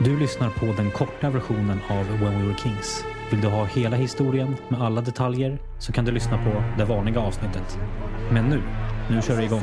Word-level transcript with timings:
Du 0.00 0.20
lyssnar 0.20 0.50
på 0.50 0.66
den 0.66 0.90
korta 0.90 1.30
versionen 1.30 1.80
av 1.88 2.06
When 2.20 2.40
We 2.40 2.46
Were 2.46 2.58
Kings. 2.58 3.04
Vill 3.30 3.40
du 3.40 3.48
ha 3.48 3.64
hela 3.64 3.96
historien 3.96 4.56
med 4.68 4.82
alla 4.82 5.00
detaljer 5.00 5.58
så 5.78 5.92
kan 5.92 6.04
du 6.04 6.12
lyssna 6.12 6.38
på 6.44 6.62
det 6.78 6.84
vanliga 6.84 7.20
avsnittet. 7.20 7.78
Men 8.30 8.44
nu, 8.44 8.62
nu 9.10 9.22
kör 9.22 9.36
vi 9.36 9.44
igång. 9.44 9.62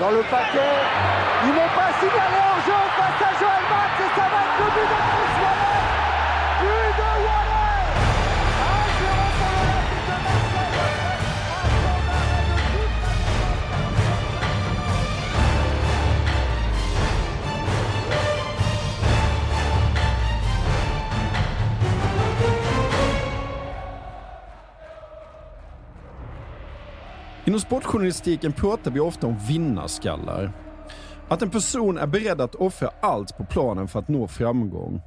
Dans 0.00 0.10
le 0.10 0.22
paquet, 0.22 0.74
il 1.46 1.52
n'est 1.54 1.74
pas 1.76 1.92
signalé 2.00 2.40
en 2.52 2.60
jeu 2.66 2.93
Inom 27.46 27.60
sportjournalistiken 27.60 28.52
pratar 28.52 28.90
vi 28.90 29.00
ofta 29.00 29.26
om 29.26 29.38
vinnarskallar. 29.48 30.52
Att 31.28 31.42
en 31.42 31.50
person 31.50 31.98
är 31.98 32.06
beredd 32.06 32.40
att 32.40 32.54
offra 32.54 32.90
allt 33.02 33.36
på 33.36 33.44
planen 33.44 33.88
för 33.88 33.98
att 33.98 34.08
nå 34.08 34.28
framgång. 34.28 35.00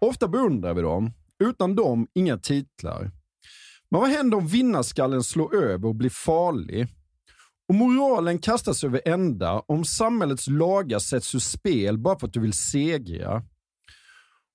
Ofta 0.00 0.28
beundrar 0.28 0.74
vi 0.74 0.82
dem. 0.82 1.12
Utan 1.44 1.74
dem, 1.74 2.06
inga 2.14 2.38
titlar. 2.38 3.10
Men 3.90 4.00
vad 4.00 4.10
händer 4.10 4.36
om 4.36 4.46
vinnarskallen 4.46 5.22
slår 5.22 5.54
över 5.54 5.88
och 5.88 5.94
blir 5.94 6.10
farlig? 6.10 6.86
Och 7.68 7.74
moralen 7.74 8.38
kastas 8.38 8.84
över 8.84 9.00
ända 9.04 9.62
om 9.66 9.84
samhällets 9.84 10.48
lagar 10.48 10.98
sätts 10.98 11.34
ur 11.34 11.38
spel 11.38 11.98
bara 11.98 12.18
för 12.18 12.26
att 12.26 12.32
du 12.32 12.40
vill 12.40 12.52
segra. 12.52 13.42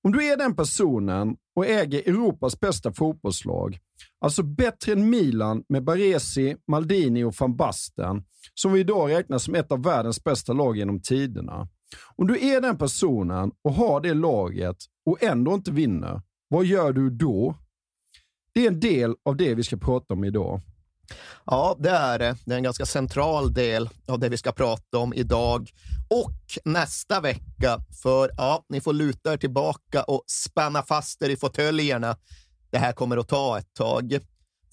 Om 0.04 0.12
du 0.12 0.26
är 0.26 0.38
den 0.38 0.56
personen 0.56 1.36
och 1.56 1.66
äger 1.66 2.00
Europas 2.10 2.60
bästa 2.60 2.94
fotbollslag, 2.94 3.80
alltså 4.22 4.44
bättre 4.44 4.92
än 4.92 5.10
Milan 5.10 5.64
med 5.70 5.84
Baresi, 5.84 6.56
Maldini 6.68 7.24
och 7.24 7.36
van 7.40 7.56
Basten, 7.56 8.24
som 8.54 8.74
vi 8.74 8.80
idag 8.80 9.12
räknar 9.12 9.38
som 9.38 9.56
ett 9.56 9.72
av 9.72 9.84
världens 9.84 10.24
bästa 10.24 10.54
lag 10.54 10.78
genom 10.78 11.02
tiderna. 11.02 11.68
Om 12.16 12.28
du 12.28 12.48
är 12.48 12.62
den 12.62 12.78
personen 12.78 13.52
och 13.64 13.74
har 13.74 14.02
det 14.02 14.14
laget 14.14 14.78
och 15.06 15.24
ändå 15.24 15.54
inte 15.54 15.72
vinner, 15.72 16.22
vad 16.48 16.66
gör 16.66 16.94
du 16.94 17.10
då? 17.10 17.56
Det 18.54 18.64
är 18.64 18.68
en 18.68 18.80
del 18.80 19.16
av 19.26 19.38
det 19.38 19.56
vi 19.56 19.64
ska 19.64 19.78
prata 19.78 20.14
om 20.14 20.24
idag. 20.24 20.62
Ja, 21.46 21.76
det 21.80 21.90
är 21.90 22.20
det. 22.20 22.38
Det 22.46 22.54
är 22.54 22.58
en 22.58 22.64
ganska 22.64 22.86
central 22.86 23.54
del 23.54 23.90
av 24.08 24.20
det 24.20 24.30
vi 24.30 24.38
ska 24.38 24.52
prata 24.52 24.98
om 24.98 25.14
idag 25.14 25.70
och 26.10 26.34
nästa 26.66 27.22
vecka. 27.22 27.80
För 28.04 28.32
ja, 28.38 28.66
ni 28.70 28.82
får 28.82 28.94
luta 28.94 29.34
er 29.34 29.38
tillbaka 29.38 30.04
och 30.04 30.24
spänna 30.28 30.84
fast 30.84 31.22
er 31.22 31.30
i 31.30 31.36
fåtöljerna. 31.36 32.18
Det 32.72 32.78
här 32.78 32.94
kommer 32.94 33.18
att 33.18 33.28
ta 33.28 33.58
ett 33.60 33.74
tag. 33.74 34.20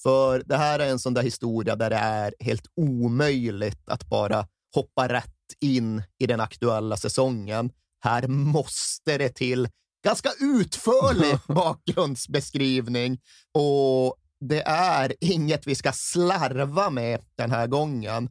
För 0.03 0.43
det 0.47 0.57
här 0.57 0.79
är 0.79 0.91
en 0.91 0.99
sån 0.99 1.15
där 1.15 1.23
historia 1.23 1.77
där 1.77 1.91
det 1.91 1.97
är 1.97 2.35
helt 2.41 2.67
omöjligt 2.77 3.89
att 3.89 4.09
bara 4.09 4.47
hoppa 4.75 5.09
rätt 5.09 5.35
in 5.61 6.03
i 6.19 6.27
den 6.27 6.41
aktuella 6.41 6.97
säsongen. 6.97 7.71
Här 8.01 8.29
måste 8.29 9.19
det 9.19 9.29
till 9.29 9.69
ganska 10.05 10.31
utförlig 10.41 11.39
bakgrundsbeskrivning 11.49 13.19
och 13.53 14.17
det 14.41 14.63
är 14.67 15.15
inget 15.21 15.67
vi 15.67 15.75
ska 15.75 15.93
slarva 15.93 16.91
med 16.91 17.21
den 17.37 17.51
här 17.51 17.67
gången. 17.67 18.31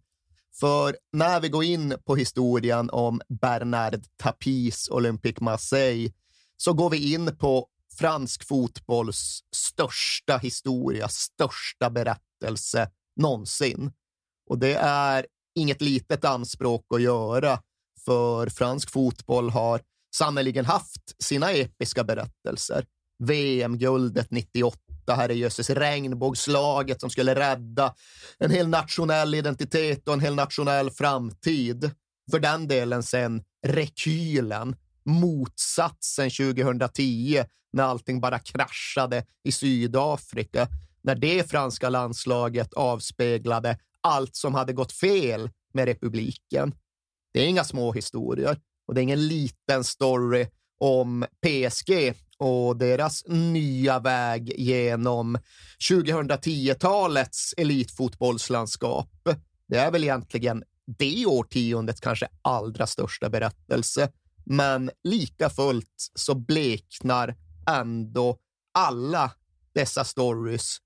För 0.60 0.98
när 1.12 1.40
vi 1.40 1.50
går 1.50 1.64
in 1.64 1.96
på 2.06 2.16
historien 2.16 2.90
om 2.90 3.22
Bernard 3.42 4.04
Tapis 4.18 4.90
Olympique 4.90 5.44
Marseille 5.44 6.12
så 6.58 6.74
går 6.74 6.90
vi 6.90 7.14
in 7.14 7.38
på 7.38 7.68
fransk 7.98 8.48
fotbolls 8.48 9.40
största 9.56 10.38
historia, 10.38 11.08
största 11.08 11.90
berättelse 11.90 12.90
någonsin. 13.16 13.92
Och 14.50 14.60
det 14.60 14.76
är 14.82 15.26
inget 15.56 15.82
litet 15.82 16.26
anspråk 16.26 16.86
att 16.94 17.02
göra, 17.02 17.60
för 18.06 18.50
fransk 18.50 18.92
fotboll 18.92 19.50
har 19.50 19.82
sannerligen 20.16 20.66
haft 20.66 21.24
sina 21.24 21.52
episka 21.52 22.04
berättelser. 22.04 22.86
VM-guldet 23.24 24.32
98, 24.32 24.80
herrejösses, 25.08 25.70
regnbågslaget 25.70 27.02
som 27.02 27.10
skulle 27.10 27.36
rädda 27.36 27.94
en 28.40 28.52
hel 28.52 28.68
nationell 28.68 29.36
identitet 29.36 30.08
och 30.08 30.14
en 30.14 30.20
hel 30.20 30.36
nationell 30.36 30.92
framtid. 30.92 31.92
För 32.32 32.40
den 32.40 32.68
delen 32.68 33.04
sen 33.04 33.44
rekylen, 33.68 34.76
motsatsen 35.08 36.30
2010 36.30 37.44
när 37.74 37.84
allting 37.84 38.22
bara 38.22 38.40
kraschade 38.40 39.26
i 39.44 39.52
Sydafrika. 39.52 40.68
När 41.02 41.16
det 41.16 41.50
franska 41.50 41.90
landslaget 41.90 42.74
avspeglade 42.74 43.78
allt 44.02 44.36
som 44.36 44.56
hade 44.56 44.74
gått 44.74 44.92
fel 44.92 45.50
med 45.74 45.86
republiken. 45.86 46.76
Det 47.34 47.40
är 47.40 47.48
inga 47.48 47.64
små 47.64 47.94
historier 47.94 48.58
och 48.88 48.94
det 48.94 49.02
är 49.02 49.04
ingen 49.04 49.28
liten 49.28 49.84
story 49.84 50.48
om 50.80 51.26
PSG 51.42 52.14
och 52.38 52.78
deras 52.78 53.24
nya 53.28 54.00
väg 54.00 54.60
genom 54.60 55.38
2010-talets 55.90 57.54
elitfotbollslandskap. 57.58 59.10
Det 59.68 59.78
är 59.78 59.92
väl 59.92 60.04
egentligen 60.04 60.64
det 60.98 61.26
årtiondets 61.26 62.00
kanske 62.00 62.28
allra 62.42 62.88
största 62.88 63.30
berättelse. 63.30 64.12
Men 64.50 64.92
lika 65.04 65.50
fullt 65.50 66.12
så 66.16 66.36
bleknar 66.36 67.36
ändå 67.70 68.38
alla 68.74 69.32
dessa 69.74 70.04
stories 70.04 70.78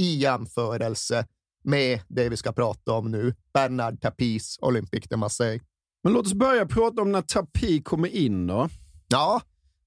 i 0.00 0.16
jämförelse 0.16 1.26
med 1.64 2.00
det 2.08 2.28
vi 2.28 2.36
ska 2.36 2.52
prata 2.52 2.92
om 2.92 3.10
nu, 3.10 3.34
Bernard 3.54 4.00
Tapis 4.00 4.58
Olympique 4.60 5.06
de 5.10 5.16
Marseille. 5.16 5.60
Men 6.04 6.12
låt 6.12 6.26
oss 6.26 6.34
börja 6.34 6.66
prata 6.66 7.02
om 7.02 7.12
när 7.12 7.22
Tapis 7.22 7.84
kommer 7.84 8.08
in 8.08 8.46
då. 8.46 8.68
Ja, 9.08 9.42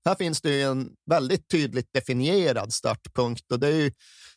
här 0.05 0.15
finns 0.15 0.41
det 0.41 0.49
ju 0.49 0.61
en 0.61 0.89
väldigt 1.09 1.49
tydligt 1.49 1.93
definierad 1.93 2.73
startpunkt 2.73 3.51
och 3.51 3.59
det 3.59 3.67
är 3.67 3.81
ju 3.81 3.91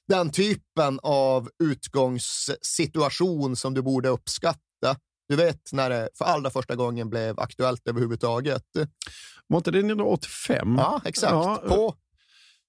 den 0.09 0.31
typen 0.31 1.01
av 1.03 1.51
utgångssituation 1.63 3.57
som 3.57 3.75
du 3.75 3.83
borde 3.83 4.09
uppskatta. 4.09 4.97
Du 5.29 5.37
vet 5.37 5.73
när 5.73 5.91
det 5.91 6.09
för 6.19 6.25
allra 6.25 6.51
första 6.51 6.75
gången 6.75 7.11
blev 7.11 7.41
aktuellt 7.41 7.89
överhuvudtaget. 7.89 8.63
Var 9.47 9.59
inte 9.59 9.71
det 9.71 9.79
1985? 9.79 10.75
Ja, 10.79 11.01
exakt. 11.05 11.33
Ja, 11.33 11.63
På, 11.69 11.95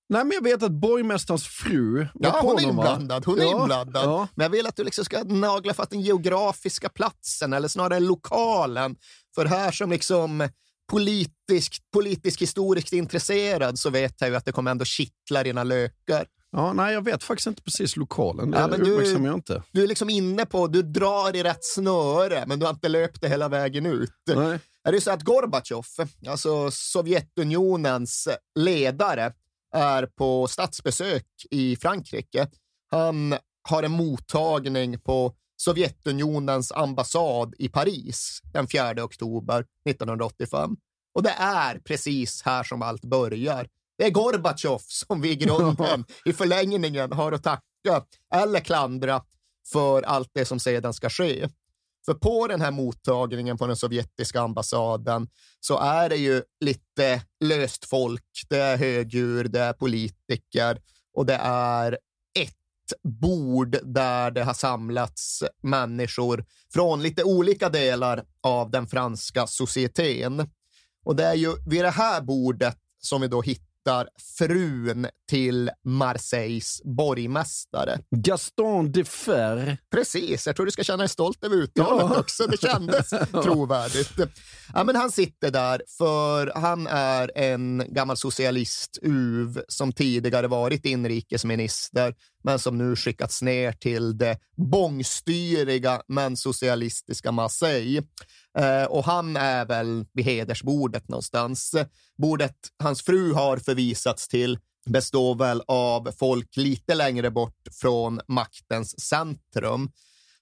Nej, 0.09 0.24
men 0.24 0.31
jag 0.31 0.44
vet 0.44 0.63
att 0.63 0.71
borgmästarens 0.71 1.48
fru 1.48 1.98
var 1.98 2.09
ja, 2.13 2.39
hon 2.42 2.59
är 2.59 2.63
inblandad. 2.69 3.25
Hon 3.25 3.39
är 3.39 3.44
Ja, 3.44 3.62
inblandad. 3.62 4.06
ja. 4.06 4.27
Men 4.36 4.44
jag 4.44 4.50
vill 4.50 4.68
att 4.68 4.75
du 4.75 4.83
liksom 4.83 5.06
ska 5.06 5.24
nagla 5.24 5.74
fast 5.74 5.92
den 5.92 6.01
geografiska 6.01 6.89
platsen, 6.89 7.54
eller 7.54 7.68
snarare 7.68 8.00
lokalen. 8.00 8.95
För 9.36 9.45
här 9.45 9.71
som 9.71 9.89
liksom 9.89 10.50
politiskt, 10.92 11.92
politisk 11.94 12.42
historiskt 12.42 12.94
intresserad 12.94 13.80
så 13.80 13.89
vet 13.89 14.21
jag 14.21 14.30
ju 14.30 14.36
att 14.36 14.45
det 14.45 14.51
kommer 14.51 14.71
ändå 14.71 14.86
kittla 14.86 15.44
dina 15.44 15.63
lökar. 15.63 16.25
Ja, 16.57 16.74
nej, 16.74 16.94
jag 16.94 17.01
vet 17.06 17.24
faktiskt 17.24 17.48
inte 17.48 17.62
precis 17.62 17.95
lokalen. 17.95 18.51
Det 18.51 18.57
Ja, 18.59 18.68
men 18.68 18.80
du- 18.80 19.25
jag 19.25 19.33
inte. 19.33 19.63
Du 19.71 19.83
är 19.83 19.88
liksom 19.88 20.09
inne 20.09 20.45
på, 20.45 20.68
du 20.68 20.81
drar 20.81 21.36
i 21.36 21.44
rätt 21.44 21.65
snöre, 21.65 22.44
men 22.48 22.59
du 22.59 22.65
har 22.65 22.74
inte 22.74 22.89
löpt 22.89 23.21
det 23.21 23.30
hela 23.30 23.50
vägen 23.50 23.86
ut. 23.86 24.12
Nej. 24.36 24.59
är 24.83 24.92
det 24.92 25.01
så 25.01 25.12
att 25.12 25.21
Gorbatjov, 25.21 25.86
alltså 26.27 26.71
Sovjetunionens 26.71 28.27
ledare, 28.59 29.33
är 29.74 30.06
på 30.06 30.48
statsbesök 30.48 31.25
i 31.51 31.75
Frankrike. 31.75 32.48
Han 32.92 33.36
har 33.69 33.83
en 33.83 33.92
mottagning 33.92 35.00
på 35.00 35.33
Sovjetunionens 35.57 36.71
ambassad 36.71 37.53
i 37.57 37.69
Paris 37.69 38.42
den 38.53 38.68
4 38.68 39.03
oktober 39.03 39.65
1985. 39.89 40.75
Och 41.13 41.24
det 41.24 41.36
är 41.39 41.80
precis 41.80 42.42
här 42.42 42.63
som 42.63 42.81
allt 42.81 43.06
börjar. 43.06 43.68
Det 43.98 44.06
är 44.06 44.10
Gorbatjov 44.10 44.82
som 44.88 45.22
vi 45.22 45.32
i 45.32 45.36
grunden, 45.36 46.06
i 46.26 46.34
förlängningen, 46.34 47.12
har 47.12 47.32
att 47.32 47.44
tacka 47.44 48.06
eller 48.34 48.60
klandra 48.60 49.22
för 49.72 50.02
allt 50.04 50.32
det 50.34 50.46
som 50.46 50.60
sedan 50.60 50.94
ska 50.94 51.10
ske. 51.10 51.50
För 52.06 52.14
på 52.14 52.48
den 52.48 52.62
här 52.62 52.72
mottagningen 52.72 53.58
på 53.58 53.68
den 53.68 53.76
sovjetiska 53.76 54.42
ambassaden 54.42 55.28
så 55.60 55.80
är 55.80 56.10
det 56.10 56.16
ju 56.16 56.44
lite 56.60 57.22
löst 57.44 57.86
folk, 57.86 58.24
det 58.50 58.58
är 58.58 58.78
högdjur, 58.78 59.44
det 59.44 59.60
är 59.60 59.74
politiker 59.74 60.82
och 61.14 61.26
det 61.26 61.40
är 61.44 61.92
ett 62.40 62.54
bord 63.04 63.78
där 63.84 64.32
det 64.32 64.44
har 64.44 64.54
samlats 64.54 65.44
människor 65.64 66.46
från 66.74 67.04
lite 67.04 67.24
olika 67.24 67.70
delar 67.70 68.24
av 68.42 68.72
den 68.72 68.88
franska 68.88 69.48
societeten. 69.48 70.50
Och 71.06 71.16
det 71.16 71.26
är 71.26 71.36
ju 71.36 71.56
vid 71.70 71.84
det 71.84 71.90
här 71.90 72.22
bordet 72.22 72.78
som 73.00 73.22
vi 73.22 73.28
då 73.28 73.42
hittar 73.42 73.67
hittar 73.88 74.07
frun 74.38 75.07
till 75.30 75.72
Marseilles 75.86 76.81
borgmästare. 76.84 78.00
Gaston 78.16 78.92
de 78.92 79.04
Fer. 79.04 79.78
Precis, 79.92 80.48
jag 80.48 80.56
tror 80.56 80.66
du 80.66 80.72
ska 80.72 80.84
känna 80.84 80.98
dig 80.98 81.10
stolt 81.10 81.44
över 81.44 81.56
uttalet 81.56 82.06
ja. 82.10 82.19
också. 82.19 82.48
Det 82.48 82.62
kändes 82.62 83.10
trovärdigt. 83.44 84.12
Ja, 84.74 84.84
men 84.84 84.95
han 84.95 85.12
sitter 85.12 85.51
där 85.51 85.81
för 85.98 86.51
han 86.56 86.88
är 86.88 87.31
en 87.36 87.84
gammal 87.88 88.18
socialist, 88.18 89.00
UV, 89.01 89.62
som 89.68 89.94
tidigare 89.94 90.48
varit 90.48 90.86
inrikesminister, 90.86 92.16
men 92.48 92.60
som 92.60 92.78
nu 92.78 92.96
skickats 92.96 93.42
ner 93.42 93.72
till 93.72 94.18
det 94.18 94.38
bångstyriga 94.58 96.02
men 96.08 96.38
socialistiska 96.38 97.32
Marseille. 97.32 98.04
Eh, 98.58 98.84
och 98.84 99.04
han 99.04 99.38
är 99.38 99.66
väl 99.66 100.06
vid 100.14 100.26
hedersbordet 100.26 101.08
någonstans. 101.08 101.76
Bordet 102.18 102.56
hans 102.84 103.02
fru 103.02 103.34
har 103.34 103.58
förvisats 103.58 104.28
till 104.28 104.60
består 104.86 105.36
väl 105.36 105.62
av 105.68 106.12
folk 106.20 106.58
lite 106.58 106.96
längre 106.96 107.32
bort 107.32 107.68
från 107.82 108.22
maktens 108.28 109.00
centrum. 109.00 109.92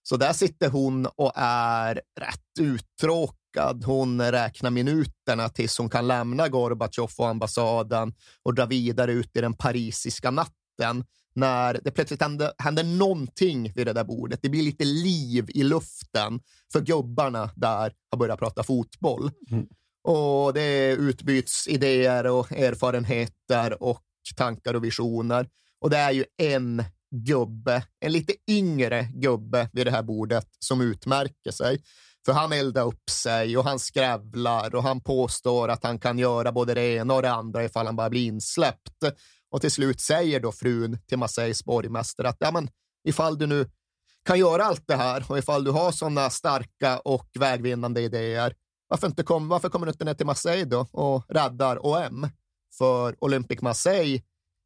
Så 0.03 0.17
där 0.17 0.33
sitter 0.33 0.69
hon 0.69 1.05
och 1.05 1.31
är 1.35 2.01
rätt 2.19 2.59
uttråkad. 2.59 3.83
Hon 3.85 4.21
räknar 4.21 4.69
minuterna 4.69 5.49
tills 5.49 5.77
hon 5.77 5.89
kan 5.89 6.07
lämna 6.07 6.49
Gorbatjov 6.49 7.11
och 7.17 7.27
ambassaden 7.27 8.13
och 8.43 8.55
dra 8.55 8.65
vidare 8.65 9.11
ut 9.11 9.35
i 9.37 9.41
den 9.41 9.53
parisiska 9.53 10.31
natten 10.31 11.03
när 11.35 11.79
det 11.83 11.91
plötsligt 11.91 12.21
händer, 12.21 12.51
händer 12.57 12.83
någonting 12.83 13.71
vid 13.75 13.87
det 13.87 13.93
där 13.93 14.03
bordet. 14.03 14.39
Det 14.41 14.49
blir 14.49 14.63
lite 14.63 14.85
liv 14.85 15.45
i 15.49 15.63
luften 15.63 16.39
för 16.73 16.81
gubbarna 16.81 17.49
där 17.55 17.93
har 18.11 18.17
börjat 18.17 18.39
prata 18.39 18.63
fotboll. 18.63 19.31
Mm. 19.51 19.65
Och 20.03 20.53
det 20.53 20.91
utbyts 20.91 21.67
idéer 21.67 22.27
och 22.27 22.51
erfarenheter 22.51 23.83
och 23.83 24.01
tankar 24.35 24.73
och 24.73 24.83
visioner. 24.83 25.49
Och 25.81 25.89
det 25.89 25.97
är 25.97 26.11
ju 26.11 26.25
en 26.37 26.83
gubbe, 27.11 27.83
en 27.99 28.11
lite 28.11 28.33
yngre 28.49 29.07
gubbe 29.13 29.69
vid 29.73 29.87
det 29.87 29.91
här 29.91 30.03
bordet 30.03 30.47
som 30.59 30.81
utmärker 30.81 31.51
sig. 31.51 31.81
För 32.25 32.33
han 32.33 32.53
eldar 32.53 32.85
upp 32.85 33.09
sig 33.09 33.57
och 33.57 33.63
han 33.63 33.79
skrävlar 33.79 34.75
och 34.75 34.83
han 34.83 35.01
påstår 35.01 35.69
att 35.69 35.83
han 35.83 35.99
kan 35.99 36.19
göra 36.19 36.51
både 36.51 36.73
det 36.73 36.95
ena 36.95 37.13
och 37.13 37.21
det 37.21 37.31
andra 37.31 37.63
ifall 37.63 37.85
han 37.85 37.95
bara 37.95 38.09
blir 38.09 38.25
insläppt. 38.25 39.03
Och 39.55 39.61
till 39.61 39.71
slut 39.71 40.01
säger 40.01 40.39
då 40.39 40.51
frun 40.51 40.97
till 41.07 41.17
Marseilles 41.17 41.65
borgmästare 41.65 42.29
att 42.29 42.37
ja, 42.39 42.51
men, 42.51 42.69
ifall 43.07 43.37
du 43.37 43.47
nu 43.47 43.69
kan 44.25 44.39
göra 44.39 44.63
allt 44.63 44.87
det 44.87 44.95
här 44.95 45.25
och 45.27 45.37
ifall 45.37 45.63
du 45.63 45.71
har 45.71 45.91
sådana 45.91 46.29
starka 46.29 46.99
och 46.99 47.29
vägvinnande 47.39 48.01
idéer, 48.01 48.55
varför, 48.87 49.07
inte 49.07 49.23
kom, 49.23 49.47
varför 49.47 49.69
kommer 49.69 49.85
du 49.85 49.91
inte 49.91 50.05
ner 50.05 50.13
till 50.13 50.25
Marseille 50.25 50.65
då 50.65 50.87
och 50.91 51.23
räddar 51.29 51.85
OM? 51.85 52.27
För 52.77 53.23
Olympic 53.23 53.61
Marseille 53.61 54.21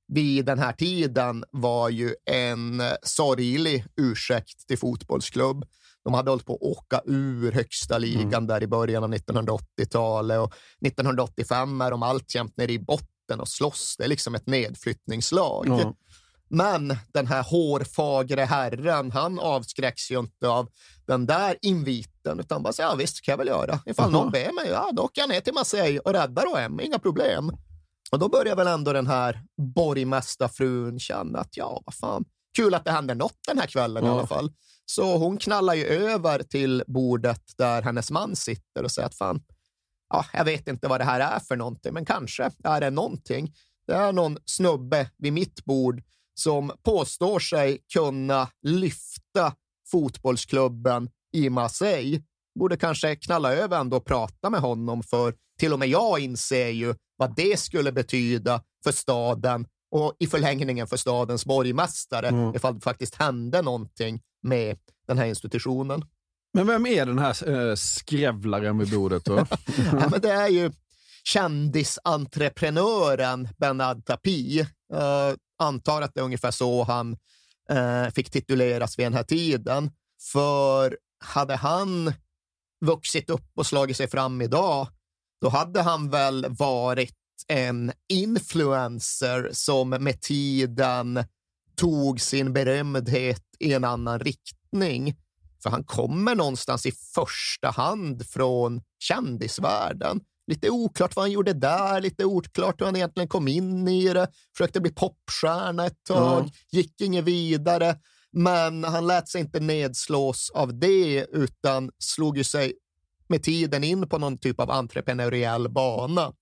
vid 0.07 0.45
den 0.45 0.59
här 0.59 0.73
tiden 0.73 1.45
var 1.51 1.89
ju 1.89 2.15
en 2.25 2.81
sorglig 3.03 3.85
ursäkt 3.97 4.67
till 4.67 4.77
fotbollsklubb. 4.77 5.65
De 6.03 6.13
hade 6.13 6.31
hållit 6.31 6.45
på 6.45 6.53
att 6.53 6.61
åka 6.61 7.01
ur 7.05 7.51
högsta 7.51 7.97
ligan 7.97 8.33
mm. 8.33 8.47
där 8.47 8.63
i 8.63 8.67
början 8.67 9.03
av 9.03 9.13
1980-talet 9.13 10.39
och 10.39 10.53
1985 10.85 11.81
är 11.81 11.91
de 11.91 12.03
alltjämt 12.03 12.57
nere 12.57 12.71
i 12.71 12.79
botten 12.79 13.18
mitten 13.29 13.39
och 13.39 13.47
slåss. 13.47 13.95
Det 13.97 14.03
är 14.03 14.07
liksom 14.07 14.35
ett 14.35 14.47
nedflyttningslag. 14.47 15.67
Ja. 15.67 15.95
Men 16.51 16.97
den 17.13 17.27
här 17.27 17.43
hårfagre 17.43 18.41
herren, 18.41 19.11
han 19.11 19.39
avskräcks 19.39 20.11
ju 20.11 20.19
inte 20.19 20.49
av 20.49 20.69
den 21.07 21.25
där 21.25 21.57
inviten, 21.61 22.39
utan 22.39 22.63
bara 22.63 22.73
säger 22.73 22.89
ja 22.89 22.95
visst, 22.95 23.21
kan 23.21 23.31
jag 23.31 23.37
väl 23.37 23.47
göra. 23.47 23.79
Ifall 23.85 24.11
någon 24.11 24.31
ber 24.31 24.53
mig, 24.53 24.69
ja 24.69 24.89
då 24.93 25.03
åker 25.03 25.21
jag 25.21 25.29
ner 25.29 25.41
till 25.41 25.53
Marseille 25.53 25.99
och 25.99 26.13
räddar 26.13 26.45
OM, 26.45 26.79
inga 26.79 26.99
problem. 26.99 27.51
Och 28.11 28.19
då 28.19 28.29
börjar 28.29 28.55
väl 28.55 28.67
ändå 28.67 28.93
den 28.93 29.07
här 29.07 29.41
borgmästarfrun 29.75 30.99
känna 30.99 31.39
att 31.39 31.57
ja, 31.57 31.81
vad 31.85 31.95
fan, 31.95 32.25
kul 32.55 32.73
att 32.73 32.85
det 32.85 32.91
händer 32.91 33.15
något 33.15 33.37
den 33.47 33.59
här 33.59 33.67
kvällen 33.67 34.05
ja. 34.05 34.11
i 34.11 34.13
alla 34.13 34.27
fall. 34.27 34.51
Så 34.85 35.17
hon 35.17 35.37
knallar 35.37 35.73
ju 35.73 35.85
över 35.85 36.43
till 36.43 36.83
bordet 36.87 37.41
där 37.57 37.81
hennes 37.81 38.11
man 38.11 38.35
sitter 38.35 38.83
och 38.83 38.91
säger 38.91 39.07
att 39.07 39.15
fan, 39.15 39.41
ja, 40.09 40.25
jag 40.33 40.45
vet 40.45 40.67
inte 40.67 40.87
vad 40.87 40.99
det 40.99 41.05
här 41.05 41.19
är 41.19 41.39
för 41.39 41.55
någonting, 41.55 41.93
men 41.93 42.05
kanske 42.05 42.51
är 42.63 42.81
det 42.81 42.89
någonting. 42.89 43.53
Det 43.87 43.93
är 43.93 44.11
någon 44.11 44.37
snubbe 44.45 45.09
vid 45.17 45.33
mitt 45.33 45.65
bord 45.65 46.01
som 46.39 46.71
påstår 46.83 47.39
sig 47.39 47.79
kunna 47.93 48.47
lyfta 48.61 49.53
fotbollsklubben 49.91 51.09
i 51.33 51.49
Marseille. 51.49 52.21
Borde 52.59 52.77
kanske 52.77 53.15
knalla 53.15 53.53
över 53.53 53.79
ändå 53.79 53.97
och 53.97 54.05
prata 54.05 54.49
med 54.49 54.61
honom, 54.61 55.03
för 55.03 55.33
till 55.59 55.73
och 55.73 55.79
med 55.79 55.87
jag 55.89 56.19
inser 56.19 56.67
ju 56.67 56.95
vad 57.17 57.35
det 57.35 57.59
skulle 57.59 57.91
betyda 57.91 58.61
för 58.83 58.91
staden 58.91 59.67
och 59.91 60.15
i 60.19 60.27
förlängningen 60.27 60.87
för 60.87 60.97
stadens 60.97 61.45
borgmästare 61.45 62.27
mm. 62.27 62.55
ifall 62.55 62.75
det 62.75 62.81
faktiskt 62.81 63.15
hände 63.15 63.61
någonting 63.61 64.21
med 64.43 64.77
den 65.07 65.17
här 65.17 65.25
institutionen. 65.25 66.05
Men 66.53 66.67
vem 66.67 66.85
är 66.85 67.05
den 67.05 67.19
här 67.19 67.49
äh, 67.49 67.75
skrävlaren 67.75 68.77
vid 68.77 68.91
bordet 68.91 69.25
då? 69.25 69.37
ja, 69.91 70.09
men 70.09 70.21
det 70.21 70.31
är 70.31 70.47
ju 70.47 70.71
kändisentreprenören 71.23 73.49
Bernard 73.57 74.05
Tapie. 74.05 74.61
Uh, 74.93 75.33
antar 75.59 76.01
att 76.01 76.13
det 76.13 76.19
är 76.19 76.23
ungefär 76.23 76.51
så 76.51 76.83
han 76.83 77.17
uh, 77.71 78.09
fick 78.15 78.31
tituleras 78.31 78.99
vid 78.99 79.05
den 79.05 79.13
här 79.13 79.23
tiden. 79.23 79.91
För 80.31 80.97
hade 81.19 81.55
han 81.55 82.13
vuxit 82.85 83.29
upp 83.29 83.51
och 83.55 83.65
slagit 83.65 83.97
sig 83.97 84.07
fram 84.07 84.41
idag, 84.41 84.87
då 85.41 85.49
hade 85.49 85.81
han 85.81 86.09
väl 86.09 86.45
varit 86.49 87.15
en 87.47 87.91
influencer 88.09 89.49
som 89.53 89.89
med 89.89 90.21
tiden 90.21 91.23
tog 91.75 92.21
sin 92.21 92.53
berömdhet 92.53 93.43
i 93.59 93.73
en 93.73 93.83
annan 93.83 94.19
riktning. 94.19 95.15
För 95.63 95.69
han 95.69 95.83
kommer 95.83 96.35
någonstans 96.35 96.85
i 96.85 96.91
första 96.91 97.69
hand 97.69 98.27
från 98.27 98.81
kändisvärlden. 98.99 100.21
Lite 100.47 100.69
oklart 100.69 101.15
vad 101.15 101.23
han 101.23 101.31
gjorde 101.31 101.53
där, 101.53 102.01
lite 102.01 102.25
oklart 102.25 102.81
hur 102.81 102.85
han 102.85 102.95
egentligen 102.95 103.29
kom 103.29 103.47
in 103.47 103.87
i 103.87 104.13
det. 104.13 104.27
Försökte 104.57 104.81
bli 104.81 104.91
popstjärna 104.91 105.85
ett 105.85 106.03
tag, 106.03 106.39
mm. 106.39 106.51
gick 106.71 107.01
inget 107.01 107.23
vidare. 107.23 107.95
Men 108.31 108.83
han 108.83 109.07
lät 109.07 109.27
sig 109.27 109.41
inte 109.41 109.59
nedslås 109.59 110.51
av 110.53 110.79
det, 110.79 111.25
utan 111.31 111.91
slog 111.99 112.37
ju 112.37 112.43
sig 112.43 112.73
med 113.27 113.43
tiden 113.43 113.83
in 113.83 114.09
på 114.09 114.17
någon 114.17 114.37
typ 114.37 114.59
av 114.59 114.71
entreprenöriell 114.71 115.69
bana. 115.69 116.33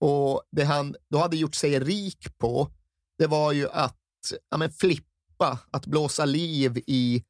Och 0.00 0.42
det 0.52 0.64
han 0.64 0.94
då 1.10 1.18
hade 1.18 1.36
gjort 1.36 1.54
sig 1.54 1.80
rik 1.80 2.38
på, 2.38 2.70
det 3.18 3.26
var 3.26 3.52
ju 3.52 3.68
att 3.70 3.98
ja, 4.50 4.56
men 4.56 4.70
flippa, 4.70 5.58
att 5.70 5.86
blåsa 5.86 6.24
liv 6.24 6.78
i 6.86 7.24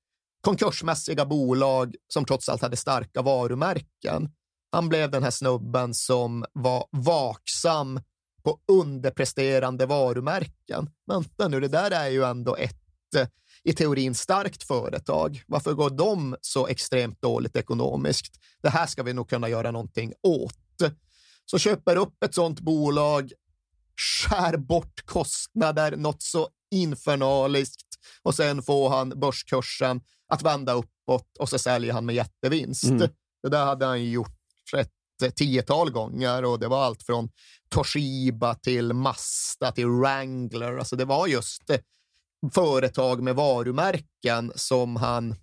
konkursmässiga 0.44 1.24
bolag 1.24 1.94
som 2.08 2.24
trots 2.24 2.48
allt 2.48 2.62
hade 2.62 2.76
starka 2.76 3.22
varumärken. 3.22 4.30
Han 4.72 4.88
blev 4.88 5.10
den 5.10 5.22
här 5.22 5.30
snubben 5.30 5.94
som 5.94 6.44
var 6.52 6.86
vaksam 6.90 8.00
på 8.44 8.58
underpresterande 8.72 9.86
varumärken. 9.86 10.90
Vänta 11.06 11.48
nu, 11.48 11.60
det 11.60 11.68
där 11.68 11.90
är 11.90 12.08
ju 12.08 12.24
ändå 12.24 12.56
ett 12.56 13.14
eh, 13.16 13.26
i 13.62 13.72
teorin 13.72 14.14
starkt 14.14 14.62
företag. 14.62 15.42
Varför 15.46 15.72
går 15.72 15.90
de 15.90 16.36
så 16.40 16.66
extremt 16.66 17.22
dåligt 17.22 17.56
ekonomiskt? 17.56 18.40
Det 18.62 18.68
här 18.68 18.86
ska 18.86 19.02
vi 19.02 19.12
nog 19.12 19.28
kunna 19.28 19.48
göra 19.48 19.70
någonting 19.70 20.12
åt. 20.22 20.54
Så 21.46 21.58
köper 21.58 21.96
upp 21.96 22.24
ett 22.24 22.34
sådant 22.34 22.60
bolag, 22.60 23.32
skär 23.96 24.56
bort 24.56 25.06
kostnader 25.06 25.96
något 25.96 26.22
så 26.22 26.48
infernaliskt 26.70 27.98
och 28.22 28.34
sen 28.34 28.62
får 28.62 28.88
han 28.88 29.20
börskursen 29.20 30.00
att 30.34 30.42
vända 30.42 30.72
uppåt 30.72 31.36
och 31.38 31.48
så 31.48 31.58
säljer 31.58 31.92
han 31.92 32.06
med 32.06 32.14
jättevinst. 32.14 32.84
Mm. 32.84 33.08
Det 33.42 33.48
där 33.48 33.64
hade 33.64 33.86
han 33.86 34.10
gjort 34.10 34.30
ett 34.76 35.36
tiotal 35.36 35.90
gånger 35.90 36.44
och 36.44 36.60
det 36.60 36.68
var 36.68 36.84
allt 36.84 37.02
från 37.02 37.30
Toshiba 37.68 38.54
till 38.54 38.92
Mazda 38.92 39.72
till 39.72 39.86
Wrangler. 39.86 40.78
Alltså 40.78 40.96
det 40.96 41.04
var 41.04 41.26
just 41.26 41.62
företag 42.54 43.22
med 43.22 43.34
varumärken 43.34 44.52
som 44.54 44.96
han 44.96 45.34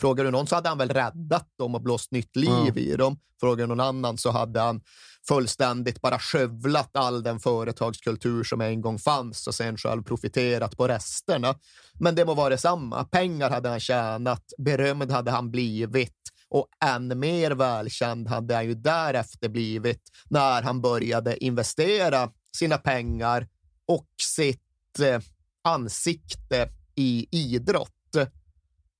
Frågar 0.00 0.24
du 0.24 0.30
någon 0.30 0.46
så 0.46 0.54
hade 0.54 0.68
han 0.68 0.78
väl 0.78 0.88
räddat 0.88 1.48
dem 1.58 1.74
och 1.74 1.82
blåst 1.82 2.12
nytt 2.12 2.36
liv 2.36 2.72
Ja. 2.74 2.80
i 2.82 2.96
dem. 2.96 3.18
Frågar 3.40 3.64
du 3.64 3.66
någon 3.68 3.80
annan 3.80 4.18
så 4.18 4.30
hade 4.30 4.60
han 4.60 4.80
fullständigt 5.28 6.00
bara 6.00 6.18
skövlat 6.18 6.90
all 6.96 7.22
den 7.22 7.40
företagskultur 7.40 8.44
som 8.44 8.60
en 8.60 8.80
gång 8.80 8.98
fanns 8.98 9.46
och 9.46 9.54
sen 9.54 9.76
själv 9.76 10.02
profiterat 10.02 10.76
på 10.76 10.88
resterna. 10.88 11.54
Men 11.94 12.14
det 12.14 12.24
må 12.24 12.34
vara 12.34 12.48
detsamma. 12.48 13.04
Pengar 13.04 13.50
hade 13.50 13.68
han 13.68 13.80
tjänat, 13.80 14.52
berömd 14.58 15.10
hade 15.10 15.30
han 15.30 15.50
blivit 15.50 16.14
och 16.48 16.66
än 16.84 17.18
mer 17.18 17.50
välkänd 17.50 18.28
hade 18.28 18.54
han 18.54 18.66
ju 18.66 18.74
därefter 18.74 19.48
blivit 19.48 20.02
när 20.28 20.62
han 20.62 20.80
började 20.80 21.44
investera 21.44 22.30
sina 22.56 22.78
pengar 22.78 23.48
och 23.86 24.08
sitt 24.22 24.98
eh, 25.00 25.20
ansikte 25.64 26.68
i 26.94 27.26
idrott. 27.30 27.97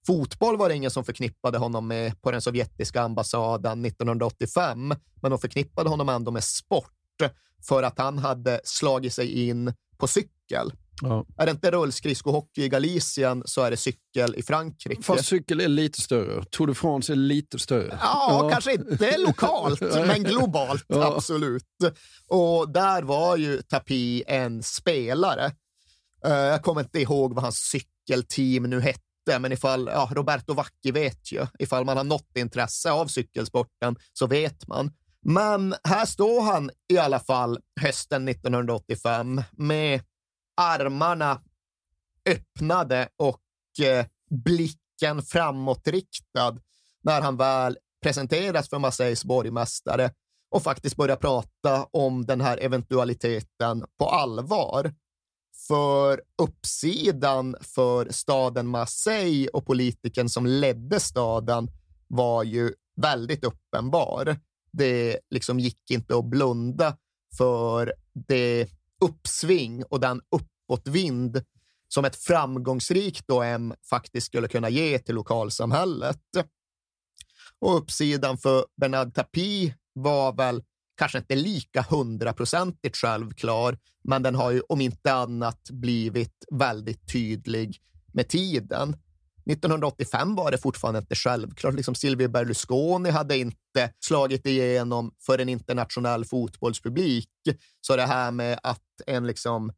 Fotboll 0.06 0.56
var 0.56 0.68
det 0.68 0.74
ingen 0.74 0.90
som 0.90 1.04
förknippade 1.04 1.58
honom 1.58 1.88
med 1.88 2.22
på 2.22 2.30
den 2.30 2.42
sovjetiska 2.42 3.02
ambassaden 3.02 3.84
1985, 3.84 4.94
men 5.22 5.30
de 5.30 5.38
förknippade 5.38 5.88
honom 5.88 6.08
ändå 6.08 6.30
med 6.30 6.44
sport 6.44 6.92
för 7.68 7.82
att 7.82 7.98
han 7.98 8.18
hade 8.18 8.60
slagit 8.64 9.14
sig 9.14 9.48
in 9.48 9.74
på 9.98 10.06
cykel. 10.06 10.72
Ja. 11.02 11.26
Är 11.36 11.46
det 11.46 11.50
inte 11.50 11.70
rullskridskohockey 11.70 12.62
i 12.62 12.68
Galicien 12.68 13.42
så 13.46 13.62
är 13.62 13.70
det 13.70 13.76
cykel 13.76 14.34
i 14.36 14.42
Frankrike. 14.42 15.02
Fast 15.02 15.24
cykel 15.24 15.60
är 15.60 15.68
lite 15.68 16.00
större. 16.00 16.44
Tour 16.44 16.66
de 16.66 16.74
France 16.74 17.12
är 17.12 17.16
lite 17.16 17.58
större. 17.58 17.98
Ja, 18.02 18.48
kanske 18.52 18.72
inte 18.72 19.18
lokalt, 19.18 19.80
men 20.06 20.22
globalt. 20.22 20.84
Ja. 20.88 21.14
Absolut. 21.16 21.64
Och 22.28 22.68
där 22.68 23.02
var 23.02 23.36
ju 23.36 23.62
Tapi 23.62 24.22
en 24.26 24.62
spelare. 24.62 25.52
Eh, 26.24 26.32
jag 26.32 26.62
kommer 26.62 26.80
inte 26.80 27.00
ihåg 27.00 27.34
vad 27.34 27.44
hans 27.44 27.56
cykelteam 27.58 28.62
nu 28.62 28.80
hette, 28.80 29.00
men 29.38 29.52
ifall 29.52 29.86
ja, 29.86 30.10
Roberto 30.12 30.54
Vacchi 30.54 30.90
vet 30.92 31.32
ju. 31.32 31.46
Ifall 31.58 31.84
man 31.84 31.96
har 31.96 32.04
något 32.04 32.36
intresse 32.36 32.90
av 32.90 33.06
cykelsporten 33.06 33.96
så 34.12 34.26
vet 34.26 34.68
man. 34.68 34.90
Men 35.22 35.74
här 35.84 36.06
står 36.06 36.42
han 36.42 36.70
i 36.92 36.98
alla 36.98 37.20
fall 37.20 37.58
hösten 37.80 38.28
1985 38.28 39.42
med 39.52 40.00
armarna 40.56 41.40
öppnade 42.28 43.08
och 43.16 43.86
eh, 43.86 44.06
blicken 44.30 45.22
framåtriktad 45.22 46.58
när 47.02 47.20
han 47.20 47.36
väl 47.36 47.78
presenteras 48.02 48.68
för 48.68 48.78
Marseilles 48.78 49.24
borgmästare 49.24 50.10
och 50.50 50.62
faktiskt 50.62 50.96
börjar 50.96 51.16
prata 51.16 51.84
om 51.84 52.26
den 52.26 52.40
här 52.40 52.58
eventualiteten 52.64 53.84
på 53.98 54.10
allvar. 54.10 54.92
För 55.68 56.20
uppsidan 56.42 57.56
för 57.60 58.08
staden 58.10 58.66
Marseille 58.66 59.48
och 59.48 59.66
politiken 59.66 60.28
som 60.28 60.46
ledde 60.46 61.00
staden 61.00 61.70
var 62.06 62.44
ju 62.44 62.72
väldigt 62.96 63.44
uppenbar. 63.44 64.36
Det 64.72 65.18
liksom 65.30 65.60
gick 65.60 65.90
inte 65.90 66.16
att 66.16 66.24
blunda 66.24 66.96
för 67.38 67.94
det 68.12 68.68
uppsving 69.00 69.84
och 69.84 70.00
den 70.00 70.20
uppåtvind 70.30 71.44
som 71.88 72.04
ett 72.04 72.16
framgångsrikt 72.16 73.30
OM 73.30 73.74
faktiskt 73.90 74.26
skulle 74.26 74.48
kunna 74.48 74.68
ge 74.68 74.98
till 74.98 75.14
lokalsamhället. 75.14 76.22
Och 77.58 77.76
uppsidan 77.76 78.38
för 78.38 78.66
Bernard 78.76 79.14
Tapie 79.14 79.74
var 79.92 80.32
väl 80.32 80.62
kanske 80.98 81.18
inte 81.18 81.34
lika 81.34 81.82
hundraprocentigt 81.82 82.96
självklar, 82.96 83.78
men 84.04 84.22
den 84.22 84.34
har 84.34 84.50
ju 84.50 84.60
om 84.68 84.80
inte 84.80 85.12
annat 85.12 85.70
blivit 85.70 86.44
väldigt 86.50 87.12
tydlig 87.12 87.78
med 88.12 88.28
tiden. 88.28 88.96
1985 89.50 90.34
var 90.34 90.50
det 90.50 90.58
fortfarande 90.58 90.98
inte 90.98 91.14
självklart. 91.14 91.74
Liksom 91.74 91.94
Silvio 91.94 92.28
Berlusconi 92.28 93.10
hade 93.10 93.36
inte 93.36 93.92
slagit 94.00 94.46
igenom 94.46 95.14
för 95.26 95.38
en 95.38 95.48
internationell 95.48 96.24
fotbollspublik. 96.24 97.28
Så 97.80 97.96
det 97.96 98.06
här 98.06 98.30
med 98.30 98.60
att 98.62 98.82
en 99.06 99.26
liksom 99.26 99.72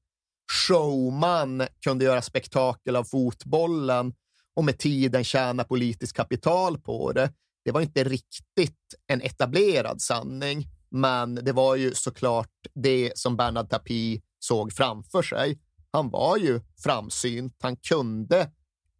showman 0.52 1.62
kunde 1.84 2.04
göra 2.04 2.22
spektakel 2.22 2.96
av 2.96 3.04
fotbollen 3.04 4.12
och 4.54 4.64
med 4.64 4.78
tiden 4.78 5.24
tjäna 5.24 5.64
politiskt 5.64 6.16
kapital 6.16 6.78
på 6.78 7.12
det, 7.12 7.32
det 7.64 7.70
var 7.70 7.80
inte 7.80 8.04
riktigt 8.04 8.94
en 9.06 9.22
etablerad 9.22 10.00
sanning. 10.00 10.68
Men 10.90 11.34
det 11.34 11.52
var 11.52 11.76
ju 11.76 11.94
såklart 11.94 12.66
det 12.74 13.12
som 13.14 13.36
Bernard 13.36 13.70
Tapie 13.70 14.20
såg 14.38 14.72
framför 14.72 15.22
sig. 15.22 15.58
Han 15.92 16.10
var 16.10 16.36
ju 16.36 16.60
framsynt. 16.84 17.56
Han 17.62 17.76
kunde 17.76 18.50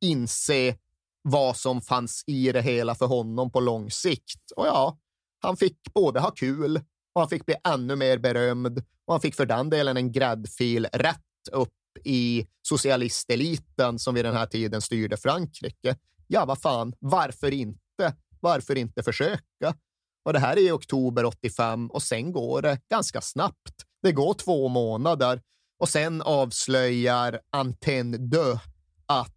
inse 0.00 0.76
vad 1.22 1.56
som 1.56 1.80
fanns 1.80 2.24
i 2.26 2.52
det 2.52 2.62
hela 2.62 2.94
för 2.94 3.06
honom 3.06 3.52
på 3.52 3.60
lång 3.60 3.90
sikt. 3.90 4.50
Och 4.56 4.66
ja, 4.66 4.98
han 5.42 5.56
fick 5.56 5.94
både 5.94 6.20
ha 6.20 6.30
kul 6.30 6.76
och 7.12 7.20
han 7.20 7.28
fick 7.28 7.46
bli 7.46 7.54
ännu 7.64 7.96
mer 7.96 8.18
berömd 8.18 8.78
och 9.04 9.14
han 9.14 9.20
fick 9.20 9.34
för 9.34 9.46
den 9.46 9.70
delen 9.70 9.96
en 9.96 10.12
gräddfil 10.12 10.86
rätt 10.92 11.48
upp 11.52 11.72
i 12.04 12.46
socialisteliten 12.62 13.98
som 13.98 14.14
vid 14.14 14.24
den 14.24 14.36
här 14.36 14.46
tiden 14.46 14.80
styrde 14.80 15.16
Frankrike. 15.16 15.96
Ja, 16.26 16.44
vad 16.44 16.60
fan, 16.60 16.94
varför 16.98 17.52
inte? 17.54 18.14
Varför 18.40 18.78
inte 18.78 19.02
försöka? 19.02 19.74
Och 20.24 20.32
det 20.32 20.38
här 20.38 20.56
är 20.56 20.60
i 20.60 20.70
oktober 20.70 21.24
85 21.24 21.90
och 21.90 22.02
sen 22.02 22.32
går 22.32 22.62
det 22.62 22.78
ganska 22.90 23.20
snabbt. 23.20 23.74
Det 24.02 24.12
går 24.12 24.34
två 24.34 24.68
månader 24.68 25.40
och 25.80 25.88
sen 25.88 26.22
avslöjar 26.22 27.40
Antenne 27.50 28.18
2 28.18 28.40
att 29.06 29.34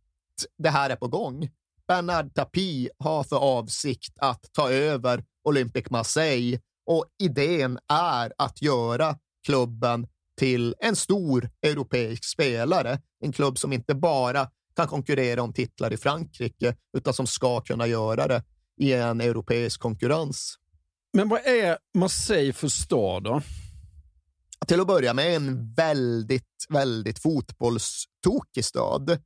det 0.58 0.70
här 0.70 0.90
är 0.90 0.96
på 0.96 1.08
gång. 1.08 1.50
Bernard 1.88 2.34
Tapie 2.34 2.90
har 2.98 3.24
för 3.24 3.36
avsikt 3.36 4.13
att 4.18 4.50
ta 4.54 4.70
över 4.70 5.24
Olympic 5.44 5.90
Marseille 5.90 6.60
och 6.86 7.06
idén 7.24 7.80
är 7.88 8.34
att 8.38 8.62
göra 8.62 9.18
klubben 9.46 10.08
till 10.38 10.75
en 10.80 10.96
stor 10.96 11.50
europeisk 11.62 12.24
spelare. 12.24 13.02
En 13.20 13.32
klubb 13.32 13.58
som 13.58 13.74
inte 13.74 13.96
bara 13.96 14.50
kan 14.75 14.88
konkurrera 14.88 15.44
om 15.44 15.54
titlar 15.54 15.94
i 15.94 15.98
Frankrike, 15.98 16.75
utan 16.98 17.13
som 17.13 17.28
ska 17.28 17.62
kunna 17.62 17.88
göra 17.88 18.28
det 18.28 18.44
i 18.82 18.94
en 18.94 19.22
europeisk 19.22 19.80
konkurrens. 19.80 20.58
Men 21.13 21.29
vad 21.29 21.48
är 21.48 21.77
Marseille 21.93 22.53
för 22.53 22.67
stad 22.67 23.24
då? 23.24 23.41
Till 24.67 24.82
att 24.82 24.88
börja 24.88 25.13
med 25.13 25.36
en 25.36 25.74
väldigt, 25.74 26.65
väldigt 26.70 27.20
fotbollstokig 27.20 28.65
stad. 28.65 29.22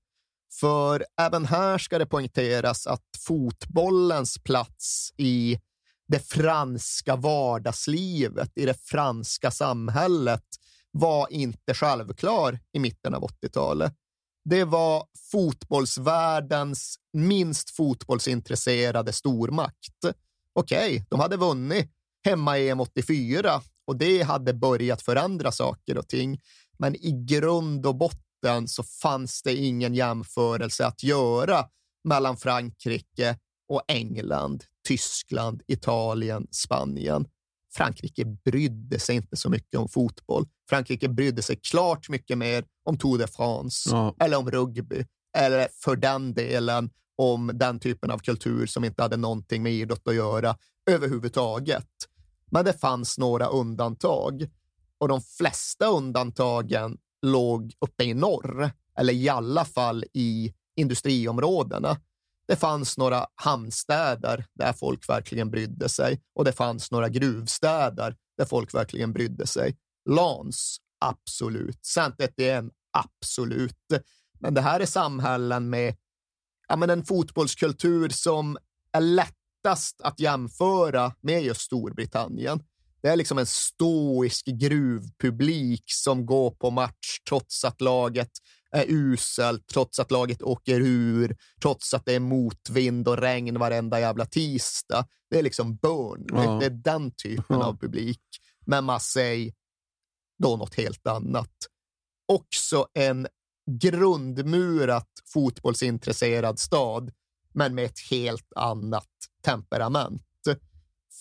För 0.59 1.05
även 1.21 1.45
här 1.45 1.77
ska 1.77 1.97
det 1.97 2.05
poängteras 2.05 2.87
att 2.87 3.03
fotbollens 3.19 4.37
plats 4.43 5.13
i 5.17 5.59
det 6.07 6.19
franska 6.19 7.15
vardagslivet, 7.15 8.51
i 8.55 8.65
det 8.65 8.81
franska 8.81 9.51
samhället, 9.51 10.45
var 10.91 11.27
inte 11.33 11.73
självklar 11.73 12.59
i 12.73 12.79
mitten 12.79 13.13
av 13.13 13.23
80-talet. 13.23 13.93
Det 14.49 14.63
var 14.63 15.05
fotbollsvärldens 15.31 16.99
minst 17.13 17.69
fotbollsintresserade 17.69 19.13
stormakt. 19.13 20.05
Okej, 20.59 20.95
okay, 20.95 21.05
de 21.09 21.19
hade 21.19 21.37
vunnit 21.37 21.91
hemma-EM 22.25 22.79
84 22.79 23.61
och 23.87 23.97
det 23.97 24.21
hade 24.21 24.53
börjat 24.53 25.01
förändra 25.01 25.51
saker 25.51 25.97
och 25.97 26.07
ting. 26.07 26.41
Men 26.79 26.95
i 26.95 27.25
grund 27.25 27.85
och 27.85 27.95
botten 27.95 28.67
så 28.67 28.83
fanns 28.83 29.43
det 29.43 29.55
ingen 29.55 29.95
jämförelse 29.95 30.85
att 30.85 31.03
göra 31.03 31.65
mellan 32.03 32.37
Frankrike 32.37 33.37
och 33.69 33.81
England, 33.87 34.63
Tyskland, 34.87 35.61
Italien, 35.67 36.47
Spanien. 36.51 37.27
Frankrike 37.73 38.25
brydde 38.25 38.99
sig 38.99 39.15
inte 39.15 39.35
så 39.37 39.49
mycket 39.49 39.79
om 39.79 39.89
fotboll. 39.89 40.45
Frankrike 40.69 41.09
brydde 41.09 41.41
sig 41.41 41.55
klart 41.55 42.09
mycket 42.09 42.37
mer 42.37 42.63
om 42.83 42.97
Tour 42.97 43.17
de 43.17 43.27
France 43.27 43.89
Ja. 43.91 44.15
eller 44.19 44.37
om 44.37 44.51
rugby 44.51 45.05
eller 45.37 45.67
för 45.83 45.95
den 45.95 46.33
delen 46.33 46.89
om 47.17 47.51
den 47.53 47.79
typen 47.79 48.11
av 48.11 48.17
kultur 48.17 48.65
som 48.65 48.83
inte 48.83 49.01
hade 49.01 49.17
någonting 49.17 49.63
med 49.63 49.73
idrott 49.73 50.07
att 50.07 50.15
göra 50.15 50.57
överhuvudtaget. 50.89 51.87
Men 52.51 52.65
det 52.65 52.73
fanns 52.73 53.17
några 53.17 53.47
undantag 53.47 54.47
och 54.97 55.07
de 55.07 55.21
flesta 55.21 55.87
undantagen 55.87 56.97
låg 57.21 57.73
uppe 57.79 58.03
i 58.03 58.13
norr, 58.13 58.71
eller 58.99 59.13
i 59.13 59.29
alla 59.29 59.65
fall 59.65 60.05
i 60.13 60.53
industriområdena. 60.75 61.97
Det 62.47 62.55
fanns 62.55 62.97
några 62.97 63.27
hamnstäder 63.35 64.45
där 64.53 64.73
folk 64.73 65.09
verkligen 65.09 65.49
brydde 65.49 65.89
sig 65.89 66.21
och 66.35 66.45
det 66.45 66.51
fanns 66.51 66.91
några 66.91 67.09
gruvstäder 67.09 68.15
där 68.37 68.45
folk 68.45 68.73
verkligen 68.73 69.13
brydde 69.13 69.47
sig. 69.47 69.77
Lans, 70.09 70.77
absolut. 70.99 71.79
Saint-Étienne, 71.85 72.69
absolut. 72.91 73.77
Men 74.39 74.53
det 74.53 74.61
här 74.61 74.79
är 74.79 74.85
samhällen 74.85 75.69
med 75.69 75.95
ja, 76.67 76.75
men 76.75 76.89
en 76.89 77.05
fotbollskultur 77.05 78.09
som 78.09 78.57
är 78.91 79.01
lättast 79.01 80.01
att 80.01 80.19
jämföra 80.19 81.13
med 81.21 81.43
just 81.43 81.61
Storbritannien. 81.61 82.63
Det 83.01 83.07
är 83.07 83.15
liksom 83.15 83.37
en 83.37 83.45
stoisk 83.45 84.45
gruvpublik 84.45 85.83
som 85.85 86.25
går 86.25 86.51
på 86.51 86.71
match 86.71 87.19
trots 87.29 87.65
att 87.65 87.81
laget 87.81 88.31
är 88.71 88.85
uselt, 88.87 89.67
trots 89.67 89.99
att 89.99 90.11
laget 90.11 90.41
åker 90.41 90.81
ur, 90.81 91.37
trots 91.61 91.93
att 91.93 92.05
det 92.05 92.13
är 92.13 92.19
motvind 92.19 93.07
och 93.07 93.17
regn 93.17 93.59
varenda 93.59 93.99
jävla 93.99 94.25
tisdag. 94.25 95.05
Det 95.29 95.39
är 95.39 95.43
liksom 95.43 95.75
Burnley. 95.75 96.45
Ja. 96.45 96.59
Det 96.59 96.65
är 96.65 96.69
den 96.69 97.11
typen 97.11 97.45
Ja. 97.59 97.63
av 97.65 97.77
publik. 97.79 98.21
Men 98.65 98.83
Marseille, 98.85 99.51
då 100.43 100.57
något 100.57 100.75
helt 100.75 101.07
annat. 101.07 101.51
Också 102.27 102.87
en 102.93 103.27
grundmurat 103.67 105.09
fotbollsintresserad 105.25 106.59
stad, 106.59 107.11
men 107.53 107.75
med 107.75 107.85
ett 107.85 107.99
helt 108.09 108.53
annat 108.55 109.07
temperament. 109.43 110.23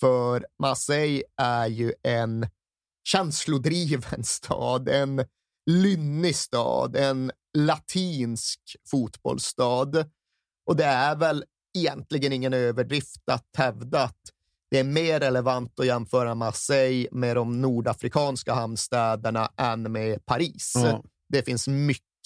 För 0.00 0.46
Marseille 0.58 1.22
är 1.36 1.66
ju 1.66 1.92
en 2.02 2.46
känslodriven 3.04 4.24
stad, 4.24 4.88
en 4.88 5.24
lynnig 5.70 6.36
stad, 6.36 6.96
en 6.96 7.32
latinsk 7.58 8.60
fotbollsstad. 8.90 10.10
Och 10.66 10.76
det 10.76 10.84
är 10.84 11.16
väl 11.16 11.44
egentligen 11.78 12.32
ingen 12.32 12.54
överdrift 12.54 13.28
att 13.30 13.48
hävda 13.56 14.02
att 14.02 14.20
det 14.70 14.78
är 14.78 14.84
mer 14.84 15.20
relevant 15.20 15.80
att 15.80 15.86
jämföra 15.86 16.34
Marseille 16.34 17.08
med 17.12 17.36
de 17.36 17.60
nordafrikanska 17.60 18.54
hamnstäderna 18.54 19.52
än 19.56 19.92
med 19.92 20.26
Paris. 20.26 20.72
Ja. 20.74 21.04
Det 21.28 21.42
finns 21.42 21.68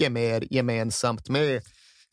mycket 0.00 0.12
mer 0.12 0.44
gemensamt 0.54 1.28
med 1.28 1.62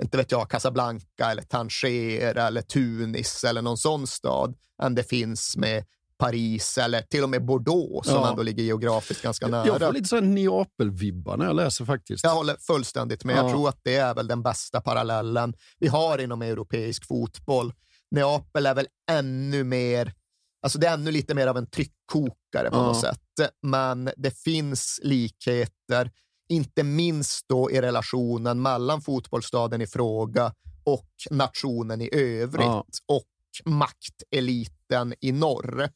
inte 0.04 0.18
vet 0.18 0.32
jag, 0.32 0.50
Casablanca 0.50 1.32
eller 1.32 1.42
Tanger 1.42 2.36
eller 2.38 2.62
Tunis 2.62 3.44
eller 3.44 3.62
någon 3.62 3.78
sån 3.78 4.08
stad 4.08 4.56
än 4.84 4.96
det 4.96 5.04
finns 5.04 5.58
med 5.58 5.86
Paris 6.20 6.78
eller 6.78 7.02
till 7.02 7.24
och 7.24 7.30
med 7.30 7.46
Bordeaux 7.46 8.08
som 8.08 8.16
Ja. 8.16 8.30
ändå 8.30 8.44
ligger 8.44 8.64
geografiskt 8.64 9.22
ganska 9.22 9.48
nära. 9.48 9.68
Jag 9.68 9.80
får 9.80 9.94
lite 9.94 10.08
så 10.08 10.16
här 10.16 10.22
Neapel-vibbar 10.24 11.38
när 11.38 11.46
jag 11.46 11.56
läser 11.56 11.86
faktiskt. 11.86 12.24
Jag 12.24 12.32
håller 12.36 12.56
fullständigt 12.60 13.24
med. 13.24 13.38
Ja. 13.38 13.42
Jag 13.44 13.52
tror 13.52 13.70
att 13.70 13.80
det 13.84 13.96
är 13.96 14.16
väl 14.16 14.28
den 14.28 14.44
bästa 14.44 14.82
parallellen 14.82 15.54
vi 15.80 15.88
har 15.88 16.18
inom 16.18 16.42
europeisk 16.42 17.08
fotboll. 17.08 17.74
Neapel 18.12 18.66
är 18.66 18.76
väl 18.76 18.88
ännu 19.12 19.64
mer, 19.64 20.14
alltså 20.62 20.80
det 20.80 20.88
är 20.88 20.94
ännu 20.94 21.12
lite 21.12 21.34
mer 21.36 21.48
av 21.48 21.58
en 21.58 21.70
tryckkokare 21.70 22.70
på 22.70 22.78
Ja. 22.78 22.84
något 22.84 23.02
sätt. 23.02 23.22
Men 23.64 24.10
det 24.18 24.32
finns 24.38 25.00
likheter, 25.04 26.12
inte 26.50 26.84
minst 26.84 27.46
då 27.50 27.72
i 27.72 27.82
relationen 27.82 28.62
mellan 28.62 29.02
fotbollsstaden 29.02 29.82
i 29.82 29.88
fråga 29.88 30.54
och 30.84 31.10
nationen 31.32 32.02
i 32.02 32.10
övrigt 32.14 32.66
Ja. 32.66 32.86
och 33.08 33.28
makteliten 33.66 35.14
i 35.22 35.32
norr. 35.32 35.90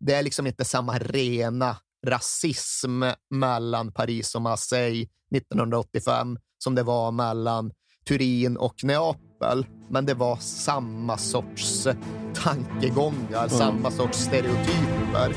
Det 0.00 0.14
är 0.14 0.22
liksom 0.22 0.46
inte 0.46 0.64
samma 0.64 0.98
rena 0.98 1.76
rasism 2.06 3.02
mellan 3.30 3.92
Paris 3.92 4.34
och 4.34 4.42
Marseille 4.42 5.06
1985 5.34 6.38
som 6.58 6.74
det 6.74 6.82
var 6.82 7.12
mellan 7.12 7.72
Turin 8.08 8.56
och 8.56 8.84
Neapel. 8.84 9.66
Men 9.90 10.06
det 10.06 10.14
var 10.14 10.36
samma 10.36 11.18
sorts 11.18 11.86
tankegångar, 12.34 13.48
samma 13.48 13.90
sorts 13.90 14.18
stereotyper. 14.18 15.34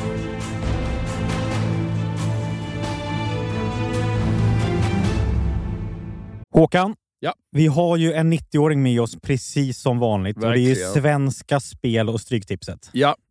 Håkan, 6.51 6.95
Ja. 7.19 7.33
vi 7.51 7.67
har 7.67 7.97
ju 7.97 8.13
en 8.13 8.33
90-åring 8.33 8.83
med 8.83 9.01
oss 9.01 9.15
precis 9.21 9.77
som 9.81 9.99
vanligt. 9.99 10.37
Och 10.37 10.41
det 10.43 10.47
är 10.47 10.55
ju 10.57 10.67
Verkligen. 10.67 10.93
Svenska 10.93 11.59
Spel 11.59 12.09
och 12.09 12.21
Stryktipset. 12.21 12.89
Ja, 12.93 13.15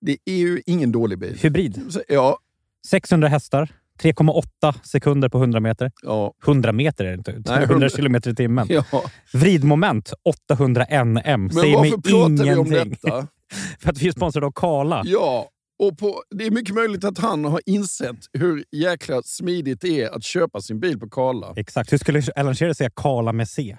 Det 0.00 0.16
är 0.24 0.36
ju 0.36 0.62
ingen 0.66 0.92
dålig 0.92 1.18
bil. 1.18 1.38
Hybrid. 1.42 1.82
Så, 1.92 2.02
Ja, 2.08 2.38
600 2.86 3.28
hästar. 3.28 3.68
3,8 4.02 4.74
sekunder 4.82 5.28
på 5.28 5.38
100 5.38 5.60
meter. 5.60 5.92
ja, 6.02 6.34
100 6.46 6.72
meter 6.72 7.04
är 7.04 7.08
det 7.08 7.14
inte. 7.14 7.42
Nej, 7.46 7.64
100 7.64 7.88
kilometer 7.88 8.30
i 8.30 8.34
timmen. 8.34 8.66
ja. 8.70 8.84
Vridmoment 9.32 10.12
800 10.50 10.86
NM. 11.04 11.20
Men 11.24 11.50
Säger 11.50 11.80
mig 11.80 11.90
varför 11.90 12.10
pratar 12.10 12.44
vi 12.44 12.54
om 12.54 12.66
ingenting. 12.66 12.96
detta? 13.02 13.26
För 13.80 13.90
att 13.90 13.98
vi 13.98 14.08
är 14.08 14.12
sponsrade 14.12 14.46
av 14.46 14.52
Kala. 14.54 15.02
Ja, 15.04 15.48
och 15.78 15.98
på, 15.98 16.22
det 16.30 16.46
är 16.46 16.50
mycket 16.50 16.74
möjligt 16.74 17.04
att 17.04 17.18
han 17.18 17.44
har 17.44 17.60
insett 17.66 18.16
hur 18.32 18.64
jäkla 18.72 19.22
smidigt 19.22 19.80
det 19.80 20.02
är 20.02 20.10
att 20.16 20.24
köpa 20.24 20.60
sin 20.60 20.80
bil 20.80 20.98
på 20.98 21.08
Karla. 21.10 21.52
Exakt. 21.56 21.92
Hur 21.92 21.98
skulle 21.98 22.22
Alan 22.36 22.54
Shearer 22.54 22.72
säga 22.72 22.90
Kala 22.96 23.32
med 23.32 23.48
C? 23.48 23.76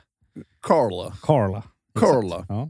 Karla. 0.61 1.13
Carla. 1.21 1.63
Karla. 1.99 2.45
Ja. 2.49 2.69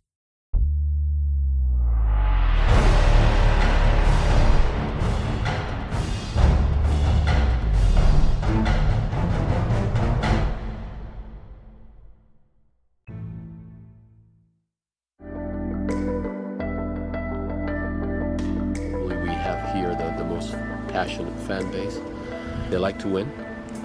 Fan 21.51 21.69
base. 21.69 21.99
They 22.69 22.77
like 22.77 22.97
to 22.99 23.09
win. 23.09 23.27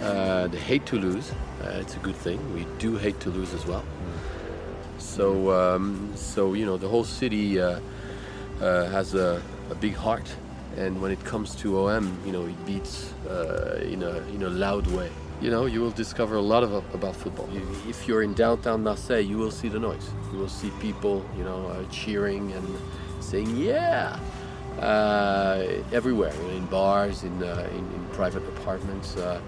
Uh, 0.01 0.47
they 0.53 0.63
hate 0.71 0.87
to 0.87 0.97
lose. 0.97 1.33
Uh, 1.33 1.83
it's 1.83 1.97
a 1.97 2.03
good 2.07 2.15
thing. 2.27 2.39
We 2.55 2.65
do 2.79 2.97
hate 2.97 3.19
to 3.21 3.31
lose 3.31 3.53
as 3.55 3.67
well. 3.67 3.85
So, 4.99 5.27
um, 5.61 6.13
so 6.15 6.55
you 6.55 6.65
know, 6.65 6.77
the 6.77 6.89
whole 6.89 7.07
city 7.21 7.61
uh, 7.61 7.81
uh, 8.61 8.85
has 8.97 9.15
a, 9.15 9.43
a 9.71 9.75
big 9.75 9.95
heart, 9.95 10.29
and 10.77 11.03
when 11.03 11.11
it 11.11 11.23
comes 11.25 11.57
to 11.63 11.67
OM, 11.81 12.07
you 12.27 12.33
know, 12.35 12.45
it 12.47 12.61
beats 12.67 13.13
uh, 13.29 13.93
in 13.93 14.03
a 14.03 14.15
in 14.35 14.43
a 14.45 14.53
loud 14.65 14.87
way. 14.99 15.11
You 15.43 15.51
know, 15.51 15.67
you 15.67 15.81
will 15.83 15.97
discover 16.05 16.37
a 16.37 16.47
lot 16.53 16.63
of 16.63 16.71
about 16.99 17.17
football. 17.17 17.49
If 17.89 18.07
you're 18.07 18.23
in 18.23 18.35
downtown 18.35 18.85
Marseille, 18.85 19.27
you 19.31 19.39
will 19.43 19.55
see 19.61 19.69
the 19.69 19.81
noise. 19.81 20.07
You 20.33 20.39
will 20.39 20.55
see 20.61 20.71
people, 20.87 21.17
you 21.37 21.45
know, 21.49 21.61
uh, 21.67 21.85
cheering 21.91 22.53
and 22.53 22.67
saying 23.21 23.51
"Yeah." 23.57 24.19
Uh, 24.81 25.83
everywhere, 25.93 26.33
in 26.55 26.67
bars, 26.67 27.25
in, 27.25 27.43
uh, 27.43 27.69
in, 27.73 27.79
in 27.79 28.07
private 28.13 28.43
apartments, 28.49 29.17
uh, 29.17 29.41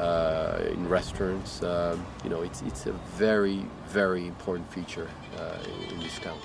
uh, 0.00 0.72
in 0.72 0.88
restaurants. 0.88 1.62
Um, 1.62 2.04
you 2.24 2.30
know, 2.30 2.42
it's, 2.42 2.62
it's 2.62 2.86
a 2.86 2.92
very, 3.18 3.64
very 3.88 4.26
important 4.26 4.72
feature 4.72 5.08
uh, 5.38 5.58
in, 5.64 5.94
in 5.94 6.00
this 6.00 6.18
town. 6.18 6.38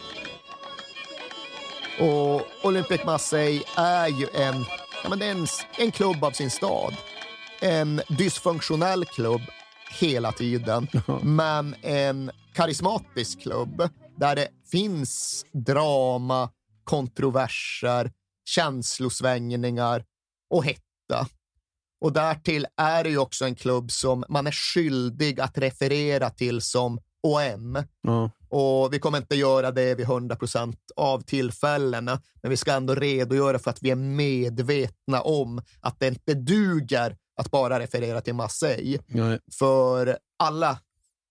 Och 2.00 2.42
Olympic 2.64 3.04
Marseille 3.06 3.64
är 3.78 4.08
ju 4.08 4.28
en, 4.34 4.66
ja, 5.04 5.10
men 5.10 5.20
det 5.20 5.26
är 5.26 5.32
en, 5.32 5.48
en 5.78 5.92
klubb 5.92 6.24
av 6.24 6.32
sin 6.32 6.50
stad. 6.50 6.94
En 7.62 8.02
dysfunktionell 8.10 9.06
klubb 9.06 9.42
hela 10.00 10.32
tiden, 10.32 10.88
men 11.22 11.76
en 11.82 12.32
karismatisk 12.54 13.42
klubb 13.42 13.90
där 14.16 14.36
det 14.36 14.48
finns 14.72 15.46
drama, 15.52 16.50
kontroverser, 16.92 18.12
känslosvängningar 18.46 20.06
och 20.50 20.66
hetta. 20.66 21.28
Och 22.02 22.14
därtill 22.14 22.68
är 22.78 23.04
det 23.04 23.10
ju 23.10 23.18
också 23.18 23.46
en 23.46 23.56
klubb 23.56 23.92
som 23.92 24.24
man 24.30 24.48
är 24.48 24.52
skyldig 24.52 25.42
att 25.42 25.58
referera 25.58 26.30
till 26.30 26.62
som 26.62 27.00
OM. 27.24 27.84
Ja. 28.02 28.32
Och 28.50 28.94
vi 28.94 29.00
kommer 29.00 29.18
inte 29.18 29.36
göra 29.36 29.72
det 29.72 29.96
vid 29.96 30.06
100 30.06 30.36
procent 30.36 30.80
av 30.96 31.22
tillfällena, 31.22 32.22
men 32.42 32.50
vi 32.50 32.58
ska 32.58 32.74
ändå 32.74 32.96
redogöra 32.96 33.60
för 33.60 33.72
att 33.72 33.84
vi 33.84 33.92
är 33.92 33.96
medvetna 33.96 35.22
om 35.22 35.62
att 35.80 36.00
det 36.00 36.08
inte 36.08 36.34
duger 36.34 37.18
att 37.36 37.52
bara 37.52 37.80
referera 37.80 38.22
till 38.22 38.36
Marseille. 38.36 39.00
Nej. 39.08 39.40
För 39.60 40.18
alla 40.40 40.80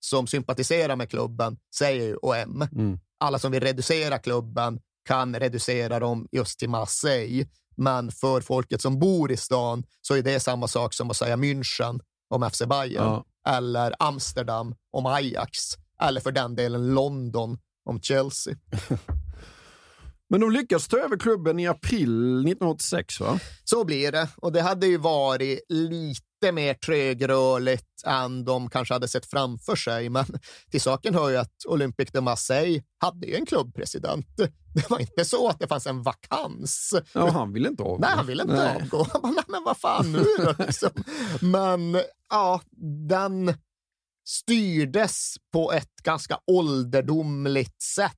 som 0.01 0.27
sympatiserar 0.27 0.97
med 0.97 1.11
klubben 1.11 1.57
säger 1.75 2.07
ju 2.07 2.17
OM. 2.17 2.63
Mm. 2.63 3.01
Alla 3.19 3.39
som 3.39 3.53
vill 3.53 3.63
reducera 3.63 4.19
klubben 4.19 4.81
kan 5.11 5.37
reducera 5.41 6.01
dem 6.01 6.29
just 6.33 6.59
till 6.59 6.71
Marseille. 6.71 7.47
Men 7.77 8.13
för 8.13 8.41
folket 8.41 8.83
som 8.83 8.99
bor 8.99 9.33
i 9.33 9.37
stan 9.37 9.85
så 10.01 10.15
är 10.15 10.23
det 10.23 10.41
samma 10.41 10.69
sak 10.69 10.95
som 10.95 11.11
att 11.11 11.17
säga 11.17 11.37
München 11.37 12.01
om 12.29 12.51
FC 12.51 12.63
Bayern 12.67 13.05
Ja. 13.05 13.25
eller 13.49 13.95
Amsterdam 13.99 14.75
om 14.91 15.07
Ajax 15.07 15.59
eller 16.03 16.21
för 16.21 16.33
den 16.33 16.55
delen 16.57 16.95
London 16.95 17.59
om 17.85 18.01
Chelsea. 18.01 18.55
Men 20.29 20.41
de 20.41 20.51
lyckas 20.51 20.89
ta 20.89 20.97
över 20.99 21.17
klubben 21.17 21.59
i 21.61 21.67
april 21.67 22.39
1986, 22.41 23.21
va? 23.21 23.39
Så 23.65 23.85
blir 23.85 24.13
det 24.13 24.29
och 24.37 24.53
det 24.53 24.61
hade 24.63 24.87
ju 24.87 24.97
varit 24.97 25.61
lite 25.69 26.27
mer 26.43 26.75
trögrörligt 26.75 28.03
än 28.07 28.45
de 28.45 28.71
kanske 28.71 28.95
hade 28.95 29.09
sett 29.09 29.27
framför 29.27 29.77
sig. 29.77 30.09
Men 30.09 30.25
till 30.71 30.81
saken 30.81 31.15
hör 31.15 31.31
ju 31.31 31.37
att 31.37 31.65
Olympique 31.67 32.11
de 32.13 32.25
Marseille 32.25 32.83
hade 32.99 33.27
ju 33.27 33.35
en 33.35 33.47
klubbpresident. 33.47 34.27
Det 34.75 34.91
var 34.91 34.99
inte 34.99 35.25
så 35.25 35.49
att 35.49 35.59
det 35.59 35.69
fanns 35.69 35.87
en 35.87 36.03
vakans. 36.03 36.95
Ja, 37.13 37.31
han 37.31 37.53
ville 37.53 37.69
inte 37.69 37.83
avgå. 37.83 37.99
Nej, 37.99 38.11
han 38.11 38.27
ville 38.27 38.43
inte 38.43 38.55
Nej. 38.55 38.83
avgå. 38.83 39.07
Nej, 39.23 39.45
men 39.49 39.65
vad 39.65 39.77
fan 39.77 40.13
nu 40.13 40.25
då? 40.39 40.55
Liksom. 40.65 40.91
Men 41.41 42.03
ja, 42.31 42.61
den 43.09 43.55
styrdes 44.27 45.35
på 45.53 45.73
ett 45.73 45.97
ganska 46.03 46.39
ålderdomligt 46.47 47.83
sätt. 47.83 48.17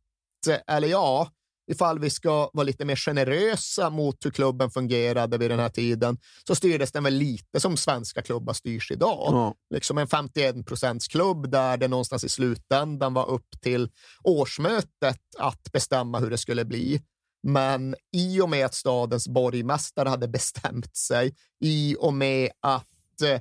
Eller 0.66 0.88
ja, 0.88 1.30
ifall 1.72 1.98
vi 1.98 2.10
ska 2.10 2.50
vara 2.52 2.64
lite 2.64 2.84
mer 2.84 2.96
generösa 2.96 3.90
mot 3.90 4.24
hur 4.24 4.30
klubben 4.30 4.70
fungerade 4.70 5.38
vid 5.38 5.50
den 5.50 5.58
här 5.58 5.68
tiden, 5.68 6.18
så 6.46 6.54
styrdes 6.54 6.92
den 6.92 7.04
väl 7.04 7.14
lite 7.14 7.60
som 7.60 7.76
svenska 7.76 8.22
klubbar 8.22 8.52
styrs 8.52 8.90
idag. 8.90 9.28
Ja. 9.32 9.54
Liksom 9.74 9.98
en 9.98 10.06
51 10.06 10.66
procents 10.66 11.08
klubb 11.08 11.50
där 11.50 11.76
det 11.76 11.88
någonstans 11.88 12.24
i 12.24 12.28
slutändan 12.28 13.14
var 13.14 13.30
upp 13.30 13.60
till 13.60 13.90
årsmötet 14.24 15.20
att 15.38 15.72
bestämma 15.72 16.18
hur 16.18 16.30
det 16.30 16.38
skulle 16.38 16.64
bli. 16.64 17.02
Men 17.42 17.94
i 18.12 18.40
och 18.40 18.48
med 18.50 18.66
att 18.66 18.74
stadens 18.74 19.28
borgmästare 19.28 20.08
hade 20.08 20.28
bestämt 20.28 20.96
sig, 20.96 21.34
i 21.60 21.96
och 21.98 22.14
med 22.14 22.50
att 22.60 23.22
eh, 23.24 23.40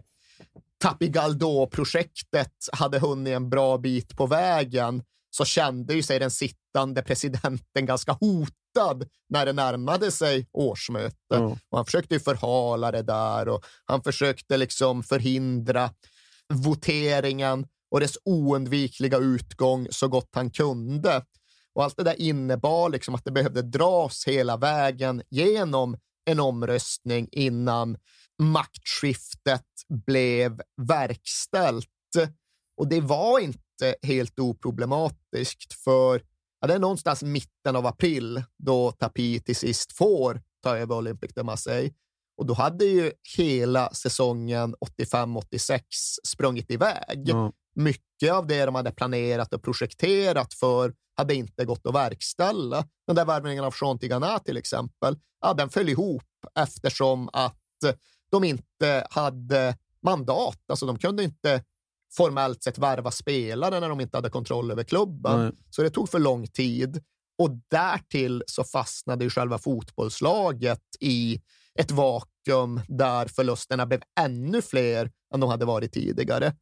Tapigaldo-projektet 0.82 2.54
hade 2.72 3.00
hunnit 3.00 3.34
en 3.34 3.50
bra 3.50 3.78
bit 3.78 4.17
på 4.17 4.26
vägen, 4.26 5.04
så 5.32 5.46
kände 5.46 5.94
ju 5.94 6.04
sig 6.04 6.20
den 6.20 6.32
sittande 6.32 7.02
presidenten 7.02 7.86
ganska 7.86 8.12
hotad 8.12 9.10
när 9.30 9.46
det 9.46 9.54
närmade 9.54 10.12
sig 10.12 10.48
årsmöte. 10.52 11.15
Ja. 11.28 11.58
Och 11.70 11.78
han 11.78 11.86
försökte 11.86 12.13
ju 12.13 12.20
förhala 12.20 12.91
det 12.91 13.02
där 13.02 13.48
och 13.50 13.65
han 13.86 14.02
försökte 14.02 14.58
liksom 14.58 15.04
förhindra 15.04 15.89
voteringen 16.54 17.67
och 17.91 18.00
dess 18.00 18.17
oundvikliga 18.26 19.17
utgång 19.17 19.88
så 19.91 20.08
gott 20.08 20.30
han 20.32 20.50
kunde. 20.50 21.26
Och 21.76 21.84
allt 21.84 21.98
det 21.98 22.04
där 22.04 22.22
innebar 22.22 22.89
liksom 22.89 23.15
att 23.15 23.26
det 23.26 23.32
behövde 23.32 23.62
dras 23.62 24.28
hela 24.28 24.58
vägen 24.58 25.22
genom 25.30 25.98
en 26.26 26.39
omröstning 26.39 27.28
innan 27.32 27.98
maktskiftet 28.41 29.65
blev 29.89 30.62
verkställt. 30.82 31.88
Och 32.78 32.88
det 32.88 33.02
var 33.02 33.39
inte 33.39 33.61
helt 34.02 34.39
oproblematiskt, 34.39 35.74
för 35.74 36.22
ja, 36.62 36.67
det 36.67 36.74
är 36.74 36.80
någonstans 36.80 37.24
mitten 37.24 37.76
av 37.76 37.86
april 37.86 38.44
då 38.58 38.91
Tapie 38.91 39.39
till 39.39 39.56
sist 39.56 39.91
får 39.98 40.41
ta 40.63 40.78
över 40.78 40.96
Olympique 40.96 41.34
de 41.36 41.44
Marseille. 41.44 41.94
Och 42.38 42.46
då 42.46 42.54
hade 42.54 42.86
ju 42.86 43.12
hela 43.38 43.94
säsongen 43.94 44.76
85-86 45.00 45.82
sprungit 46.24 46.72
iväg. 46.72 47.24
Ja. 47.26 47.52
Mycket 47.76 48.32
av 48.32 48.48
det 48.48 48.65
de 48.65 48.76
hade 48.76 48.91
planerat 48.91 49.54
och 49.54 49.63
projekterat 49.63 50.54
för 50.54 50.94
hade 51.17 51.36
inte 51.36 51.65
gått 51.65 51.86
att 51.86 51.96
verkställa. 51.96 52.88
Den 53.08 53.15
där 53.15 53.26
värvningen 53.26 53.63
av 53.63 53.74
Jean 53.82 54.00
Tigana 54.00 54.39
till 54.39 54.58
exempel, 54.58 55.17
ja, 55.41 55.54
den 55.54 55.70
föll 55.70 55.89
ihop 55.89 56.24
eftersom 56.56 57.30
att 57.34 57.58
de 58.32 58.44
inte 58.44 59.08
hade 59.10 59.78
mandat. 60.04 60.60
Alltså 60.67 60.86
de 60.86 60.98
kunde 60.98 61.24
inte 61.24 61.63
formellt 62.17 62.63
sett 62.63 62.78
värva 62.78 63.12
spelare 63.12 63.80
när 63.80 63.89
de 63.89 64.02
inte 64.02 64.17
hade 64.17 64.30
kontroll 64.30 64.71
över 64.71 64.84
klubben. 64.84 65.39
Nej. 65.39 65.52
Så 65.69 65.82
det 65.82 65.89
tog 65.89 66.10
för 66.10 66.19
lång 66.19 66.47
tid. 66.47 67.04
Och 67.38 67.50
därtill 67.69 68.43
så 68.47 68.63
fastnade 68.63 69.24
ju 69.24 69.30
själva 69.30 69.58
fotbollslaget 69.58 70.82
i 71.00 71.41
ett 71.80 71.91
vakuum 71.91 72.82
där 72.88 73.26
förlusterna 73.26 73.86
blev 73.86 74.02
ännu 74.19 74.62
fler 74.62 75.12
än 75.34 75.39
de 75.39 75.50
hade 75.50 75.65
varit 75.65 75.93
tidigare. 75.93 76.54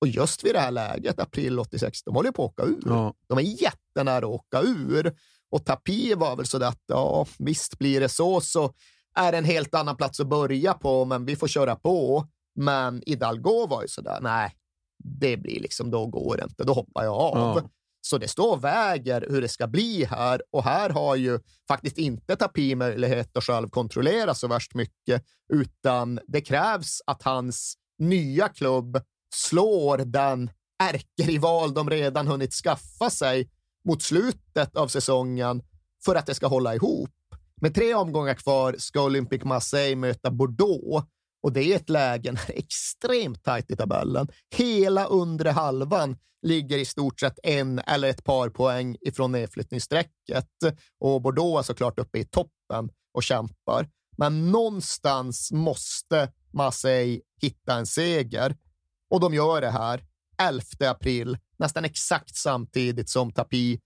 Och 0.00 0.08
just 0.08 0.44
vid 0.44 0.54
det 0.54 0.60
här 0.60 0.70
läget, 0.70 1.20
april 1.20 1.58
86, 1.58 2.02
de 2.02 2.14
håller 2.14 2.30
på 2.30 2.44
att 2.44 2.50
åka 2.50 2.62
ur. 2.62 2.82
Ja. 2.86 3.14
De 3.28 3.38
är 3.38 3.62
jättenära 3.62 4.16
att 4.16 4.24
åka 4.24 4.60
ur. 4.62 5.16
Och 5.50 5.64
Tapie 5.64 6.14
var 6.14 6.36
väl 6.36 6.46
så 6.46 6.64
att 6.64 6.82
ja, 6.86 7.26
visst 7.38 7.78
blir 7.78 8.00
det 8.00 8.08
så, 8.08 8.40
så 8.40 8.72
är 9.14 9.32
det 9.32 9.38
en 9.38 9.44
helt 9.44 9.74
annan 9.74 9.96
plats 9.96 10.20
att 10.20 10.28
börja 10.28 10.74
på, 10.74 11.04
men 11.04 11.24
vi 11.24 11.36
får 11.36 11.48
köra 11.48 11.76
på. 11.76 12.26
Men 12.54 13.02
Hidalgo 13.06 13.66
var 13.66 13.82
ju 13.82 13.88
sådär, 13.88 14.18
nej, 14.22 14.54
det 14.98 15.36
blir 15.36 15.60
liksom, 15.60 15.90
då 15.90 16.06
går 16.06 16.36
det 16.36 16.44
inte, 16.44 16.64
då 16.64 16.72
hoppar 16.72 17.04
jag 17.04 17.14
av. 17.14 17.36
Ja. 17.36 17.70
Så 18.00 18.18
det 18.18 18.28
står 18.28 18.52
och 18.52 18.64
väger 18.64 19.26
hur 19.30 19.40
det 19.40 19.48
ska 19.48 19.66
bli 19.66 20.04
här 20.04 20.42
och 20.50 20.64
här 20.64 20.90
har 20.90 21.16
ju 21.16 21.40
faktiskt 21.68 21.98
inte 21.98 22.36
Tapi 22.36 22.74
möjlighet 22.74 23.36
att 23.36 23.44
själv 23.44 23.68
kontrollera 23.68 24.34
så 24.34 24.48
värst 24.48 24.74
mycket, 24.74 25.24
utan 25.52 26.20
det 26.26 26.40
krävs 26.40 27.02
att 27.06 27.22
hans 27.22 27.74
nya 27.98 28.48
klubb 28.48 29.00
slår 29.34 29.98
den 29.98 30.50
ärkerival 30.82 31.74
de 31.74 31.90
redan 31.90 32.26
hunnit 32.26 32.54
skaffa 32.54 33.10
sig 33.10 33.50
mot 33.84 34.02
slutet 34.02 34.76
av 34.76 34.88
säsongen 34.88 35.62
för 36.04 36.14
att 36.14 36.26
det 36.26 36.34
ska 36.34 36.46
hålla 36.46 36.74
ihop. 36.74 37.10
Med 37.60 37.74
tre 37.74 37.94
omgångar 37.94 38.34
kvar 38.34 38.74
ska 38.78 39.04
Olympique 39.04 39.48
Marseille 39.48 39.96
möta 39.96 40.30
Bordeaux 40.30 41.06
och 41.42 41.52
det 41.52 41.72
är 41.72 41.76
ett 41.76 41.88
läge 41.88 42.32
när 42.32 42.46
det 42.46 42.52
är 42.52 42.58
extremt 42.58 43.44
tajt 43.44 43.70
i 43.70 43.76
tabellen. 43.76 44.28
Hela 44.56 45.04
undre 45.04 45.50
halvan 45.50 46.16
ligger 46.42 46.78
i 46.78 46.84
stort 46.84 47.20
sett 47.20 47.38
en 47.42 47.78
eller 47.78 48.08
ett 48.08 48.24
par 48.24 48.48
poäng 48.50 48.96
ifrån 49.00 49.32
nedflyttningsstrecket 49.32 50.48
och 51.00 51.22
Bordeaux 51.22 51.58
är 51.58 51.62
såklart 51.62 51.98
uppe 51.98 52.18
i 52.18 52.24
toppen 52.24 52.90
och 53.14 53.22
kämpar. 53.22 53.88
Men 54.16 54.50
någonstans 54.50 55.52
måste 55.52 56.32
Marseille 56.52 57.20
hitta 57.40 57.74
en 57.74 57.86
seger 57.86 58.56
och 59.10 59.20
de 59.20 59.34
gör 59.34 59.60
det 59.60 59.70
här 59.70 60.04
11 60.42 60.62
april, 60.80 61.38
nästan 61.58 61.84
exakt 61.84 62.36
samtidigt 62.36 63.08
som 63.08 63.32
Tapi 63.32 63.80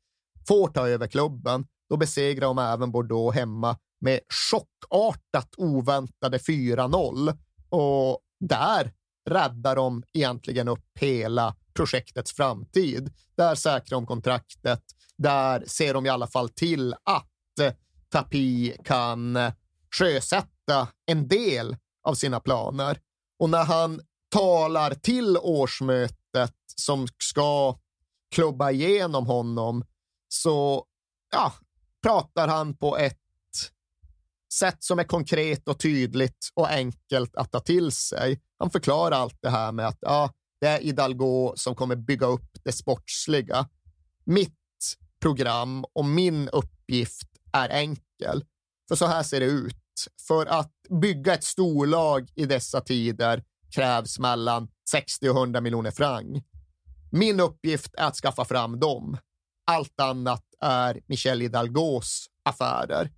får 0.49 0.69
ta 0.69 0.89
över 0.89 1.07
klubben. 1.07 1.67
Då 1.89 1.97
besegrar 1.97 2.47
de 2.47 2.59
även 2.59 2.93
Bordeaux 2.93 3.37
hemma 3.37 3.79
med 4.03 4.21
chockartat 4.51 5.55
oväntade 5.57 6.39
4-0 6.39 7.39
och 7.69 8.21
där 8.41 8.93
räddar 9.31 9.77
de 9.77 10.03
egentligen 10.13 10.69
upp 10.69 10.99
hela 11.01 11.57
projektets 11.75 12.33
framtid. 12.33 13.13
Där 13.37 13.55
säkrar 13.55 13.97
de 13.97 14.07
kontraktet. 14.07 14.83
Där 15.19 15.65
ser 15.67 15.95
de 15.95 16.07
i 16.07 16.09
alla 16.09 16.27
fall 16.27 16.49
till 16.49 16.95
att 16.95 17.59
eh, 17.61 17.73
Tapi 18.09 18.77
kan 18.85 19.37
eh, 19.37 19.53
sjösätta 19.99 20.89
en 21.07 21.29
del 21.29 21.77
av 22.03 22.15
sina 22.15 22.41
planer. 22.41 22.99
Och 23.39 23.51
när 23.51 23.65
han 23.65 24.01
talar 24.31 24.95
till 24.95 25.37
årsmötet 25.37 26.55
som 26.77 27.09
ska 27.19 27.79
klubba 28.35 28.71
igenom 28.71 29.27
honom 29.27 29.85
så 30.29 30.87
ja, 31.33 31.53
pratar 32.03 32.49
han 32.49 32.77
på 32.77 32.97
ett 32.97 33.22
sätt 34.53 34.77
som 34.79 34.99
är 34.99 35.05
konkret 35.05 35.69
och 35.69 35.79
tydligt 35.79 36.49
och 36.55 36.71
enkelt 36.71 37.37
att 37.37 37.53
ta 37.53 37.61
till 37.61 37.93
sig. 37.93 38.41
Han 38.59 38.71
förklarar 38.71 39.17
allt 39.17 39.39
det 39.43 39.51
här 39.51 39.73
med 39.73 39.87
att 39.87 39.99
ja, 40.01 40.33
det 40.61 40.67
är 40.67 40.81
Hidalgo 40.81 41.53
som 41.57 41.75
kommer 41.75 41.97
bygga 41.97 42.27
upp 42.27 42.51
det 42.65 42.73
sportsliga. 42.73 43.69
Mitt 44.25 44.59
program 45.21 45.85
och 45.93 46.05
min 46.05 46.49
uppgift 46.49 47.29
är 47.53 47.69
enkel. 47.69 48.45
För 48.89 48.97
så 48.97 49.07
här 49.07 49.23
ser 49.23 49.41
det 49.41 49.47
ut. 49.47 49.77
För 50.27 50.47
att 50.47 50.73
bygga 51.01 51.35
ett 51.35 51.45
storlag 51.45 52.31
i 52.35 52.47
dessa 52.47 52.81
tider 52.81 53.43
krävs 53.75 54.19
mellan 54.19 54.69
60 54.91 55.29
och 55.29 55.37
100 55.37 55.61
miljoner 55.61 55.91
franc. 55.91 56.43
Min 57.13 57.41
uppgift 57.41 57.95
är 57.95 58.07
att 58.07 58.17
skaffa 58.17 58.45
fram 58.45 58.81
dem. 58.81 59.17
Allt 59.67 60.01
annat 60.01 60.45
är 60.61 61.01
Michel 61.07 61.41
Hidalgos 61.41 62.27
affärer. 62.45 63.11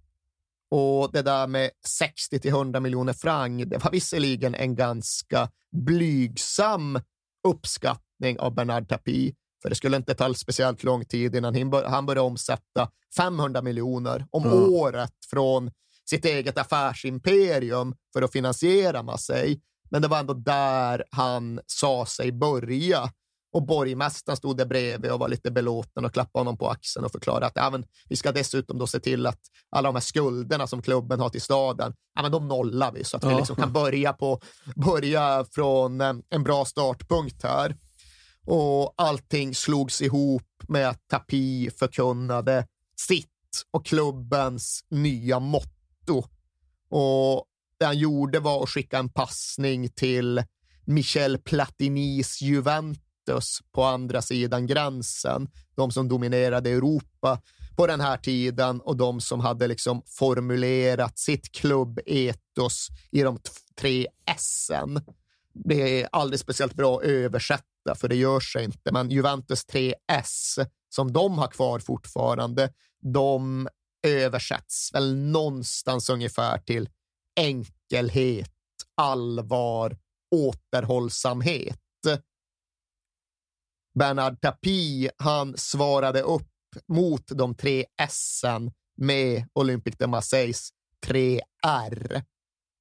Och 0.71 1.13
det 1.13 1.23
där 1.23 1.47
med 1.47 1.71
60 1.87 2.39
till 2.39 2.51
100 2.51 2.81
miljoner 2.81 3.13
franc, 3.13 3.65
det 3.67 3.85
var 3.85 3.91
visserligen 3.91 4.55
en 4.55 4.75
ganska 4.75 5.49
blygsam 5.77 7.01
uppskattning 7.49 8.39
av 8.39 8.55
Bernard 8.55 8.89
Tapie, 8.89 9.35
för 9.63 9.69
det 9.69 9.75
skulle 9.75 9.97
inte 9.97 10.15
ta 10.15 10.35
speciellt 10.35 10.83
lång 10.85 11.05
tid 11.05 11.35
innan 11.35 11.73
han 11.87 12.07
började 12.07 12.21
omsätta 12.21 12.91
500 13.17 13.63
miljoner 13.63 14.27
om 14.31 14.45
Mm. 14.45 14.73
året 14.73 15.13
från 15.31 15.71
sitt 16.11 16.25
eget 16.25 16.59
affärsimperium 16.59 17.95
för 18.13 18.23
att 18.23 18.33
finansiera 18.33 19.03
Marseille. 19.03 19.61
Men 19.91 20.03
det 20.03 20.09
var 20.09 20.19
ändå 20.19 20.35
där 20.35 21.05
han 21.11 21.61
sa 21.67 22.07
sig 22.07 22.33
börja. 22.33 23.11
Och 23.55 23.67
borgmästaren 23.67 24.37
stod 24.37 24.57
där 24.57 24.67
bredvid 24.67 25.11
och 25.11 25.19
var 25.19 25.29
lite 25.29 25.51
belåten 25.51 26.05
och 26.05 26.13
klappade 26.13 26.41
honom 26.41 26.57
på 26.57 26.71
axeln 26.71 27.05
och 27.05 27.13
förklarade 27.13 27.47
att 27.47 27.53
ja, 27.55 27.71
men 27.71 27.85
vi 28.09 28.17
ska 28.17 28.33
dessutom 28.33 28.79
då 28.79 28.87
se 28.87 29.01
till 29.01 29.27
att 29.27 29.41
alla 29.71 29.89
de 29.89 29.95
här 29.95 30.01
skulderna 30.01 30.67
som 30.67 30.83
klubben 30.83 31.21
har 31.21 31.29
till 31.29 31.43
staden, 31.43 31.95
ja, 32.15 32.23
men 32.23 32.33
de 32.33 32.49
nollar 32.49 32.93
vi 32.93 33.05
så 33.05 33.17
att 33.17 33.25
vi 33.25 33.29
Ja. 33.31 33.39
liksom 33.39 33.57
kan 33.57 33.73
börja, 33.73 34.13
på, 34.13 34.41
börja 34.77 35.45
från 35.51 36.01
eh, 36.01 36.13
en 36.31 36.43
bra 36.43 36.65
startpunkt 36.65 37.43
här. 37.43 37.77
Och 38.47 38.95
allting 38.97 39.55
slogs 39.55 40.03
ihop 40.03 40.43
med 40.69 40.89
att 40.89 41.09
Tapi 41.09 41.71
förkunnade 41.71 42.67
sitt 42.97 43.29
och 43.71 43.87
klubbens 43.87 44.85
nya 44.91 45.39
motto. 45.41 46.25
Och 46.91 47.45
det 47.79 47.85
han 47.85 47.99
gjorde 47.99 48.41
var 48.41 48.63
att 48.63 48.69
skicka 48.69 48.99
en 48.99 49.09
passning 49.09 49.89
till 49.89 50.43
Michel 50.87 51.39
Platinis 51.39 52.43
Juventus 52.43 53.04
på 53.73 53.83
andra 53.83 54.23
sidan 54.23 54.67
gränsen. 54.67 55.49
De 55.77 55.91
som 55.91 56.09
dominerade 56.09 56.71
Europa 56.71 57.41
på 57.77 57.87
den 57.87 58.01
här 58.01 58.17
tiden 58.17 58.81
och 58.81 58.97
de 58.97 59.21
som 59.21 59.41
hade 59.41 59.67
liksom 59.67 60.03
formulerat 60.07 61.19
sitt 61.19 61.53
klubbetos 61.53 62.89
i 63.11 63.23
de 63.23 63.39
tre 63.39 63.65
tre 63.81 64.07
-en. 64.27 65.03
Det 65.53 66.03
är 66.03 66.09
aldrig 66.13 66.41
speciellt 66.41 66.75
bra 66.75 66.97
att 66.97 67.05
översätta, 67.05 67.95
för 67.97 68.09
det 68.09 68.17
gör 68.17 68.41
sig 68.41 68.65
inte, 68.65 68.93
men 68.93 69.11
Juventus 69.11 69.65
3 69.65 69.95
S 70.13 70.59
som 70.89 71.13
de 71.13 71.39
har 71.39 71.49
kvar 71.49 71.79
fortfarande, 71.79 72.73
de 73.03 73.69
översätts 74.07 74.91
väl 74.95 75.17
någonstans 75.17 76.11
ungefär 76.11 76.59
till 76.59 76.89
enkelhet, 77.37 78.51
allvar, 78.95 79.97
återhållsamhet. 80.31 81.81
Bernard 83.99 84.41
Tapie, 84.41 85.11
han 85.17 85.57
svarade 85.57 86.23
upp 86.23 86.49
mot 86.89 87.27
de 87.27 87.55
tre 87.55 87.85
S 88.03 88.43
med 88.97 89.49
Olympique 89.53 89.97
de 89.99 90.11
Marseilles 90.11 90.71
tre 91.07 91.41
R. 91.67 92.23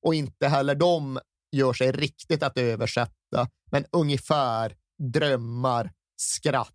Och 0.06 0.15
inte 0.15 0.47
heller 0.47 0.76
de 0.76 1.19
gör 1.52 1.73
sig 1.73 1.91
riktigt 1.91 2.43
att 2.43 2.58
översätta, 2.58 3.49
men 3.71 3.86
ungefär 3.91 4.76
drömmar, 5.13 5.91
skratt, 6.15 6.69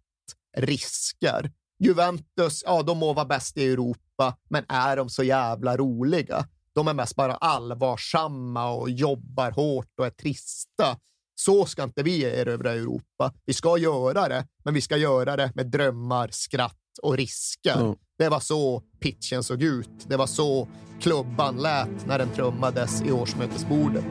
risker. 0.57 1.53
Juventus, 1.79 2.63
ja, 2.67 2.83
de 2.83 2.99
må 2.99 3.13
vara 3.13 3.27
bäst 3.27 3.57
i 3.57 3.73
Europa, 3.73 4.37
men 4.51 4.65
är 4.69 4.97
de 4.97 5.11
så 5.11 5.23
jävla 5.23 5.77
roliga? 5.77 6.49
De 6.73 6.89
är 6.89 6.95
mest 6.95 7.17
bara 7.17 7.35
allvarsamma 7.35 8.71
och 8.71 8.91
jobbar 8.91 9.51
hårt 9.51 9.93
och 9.99 10.07
är 10.07 10.11
trista. 10.11 10.99
Så 11.41 11.67
ska 11.67 11.83
inte 11.83 12.03
vi 12.03 12.25
erövra 12.25 12.73
Europa. 12.73 13.33
Vi 13.47 13.53
ska 13.53 13.79
göra 13.79 14.29
det, 14.29 14.47
men 14.65 14.75
vi 14.75 14.81
ska 14.81 14.97
göra 14.97 15.37
det 15.37 15.53
med 15.55 15.67
drömmar, 15.67 16.29
skratt 16.33 16.75
och 17.03 17.17
risker. 17.17 17.77
Ja. 17.79 17.97
Det 18.19 18.29
var 18.29 18.41
så 18.41 18.83
pitchen 19.01 19.43
såg 19.43 19.63
ut. 19.63 19.91
Det 20.09 20.17
var 20.17 20.27
så 20.27 20.69
klubban 21.01 21.57
lät 21.57 22.07
när 22.07 22.19
den 22.19 22.29
trummades 22.31 23.03
i 23.03 23.13
årsmötesbordet. 23.13 24.05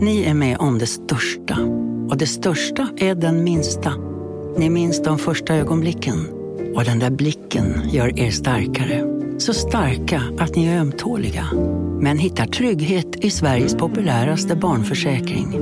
Ni 0.00 0.22
är 0.22 0.34
med 0.34 0.56
om 0.58 0.78
det 0.78 0.86
största. 0.86 1.81
Och 2.12 2.18
det 2.18 2.26
största 2.26 2.88
är 2.96 3.14
den 3.14 3.44
minsta. 3.44 3.94
Ni 4.58 4.70
minns 4.70 5.02
de 5.02 5.18
första 5.18 5.54
ögonblicken. 5.54 6.28
Och 6.74 6.84
den 6.84 6.98
där 6.98 7.10
blicken 7.10 7.90
gör 7.90 8.18
er 8.18 8.30
starkare. 8.30 9.04
Så 9.38 9.54
starka 9.54 10.22
att 10.38 10.56
ni 10.56 10.66
är 10.66 10.80
ömtåliga. 10.80 11.46
Men 12.00 12.18
hittar 12.18 12.46
trygghet 12.46 13.24
i 13.24 13.30
Sveriges 13.30 13.74
populäraste 13.74 14.56
barnförsäkring. 14.56 15.52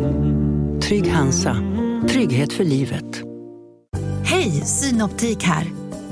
Trygg 0.80 1.10
Hansa. 1.10 1.56
Trygghet 2.08 2.52
för 2.52 2.64
livet. 2.64 3.22
Hej, 4.24 4.50
Synoptik 4.50 5.42
här. 5.42 5.66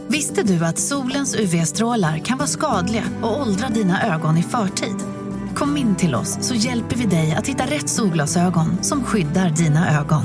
Visste 0.08 0.42
du 0.42 0.64
att 0.64 0.78
solens 0.78 1.36
UV-strålar 1.36 2.18
kan 2.18 2.38
vara 2.38 2.48
skadliga 2.48 3.04
och 3.22 3.40
åldra 3.40 3.68
dina 3.68 4.14
ögon 4.14 4.36
i 4.36 4.42
förtid? 4.42 5.17
Kom 5.58 5.76
in 5.76 5.96
till 5.96 6.14
oss 6.14 6.38
så 6.40 6.54
hjälper 6.54 6.96
vi 6.96 7.04
dig 7.04 7.32
att 7.32 7.46
hitta 7.46 7.64
rätt 7.66 7.88
solglasögon 7.88 8.82
som 8.82 9.04
skyddar 9.04 9.50
dina 9.50 10.00
ögon. 10.00 10.22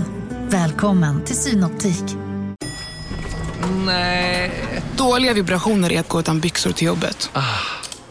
Välkommen 0.50 1.26
till 1.26 1.36
Synoptik. 1.36 2.04
Nej. 3.86 4.52
Dåliga 4.98 5.34
vibrationer 5.34 5.92
är 5.92 6.00
att 6.00 6.10
gå 6.10 6.20
utan 6.20 6.40
byxor 6.40 6.72
till 6.72 6.88
jobbet. 6.88 7.32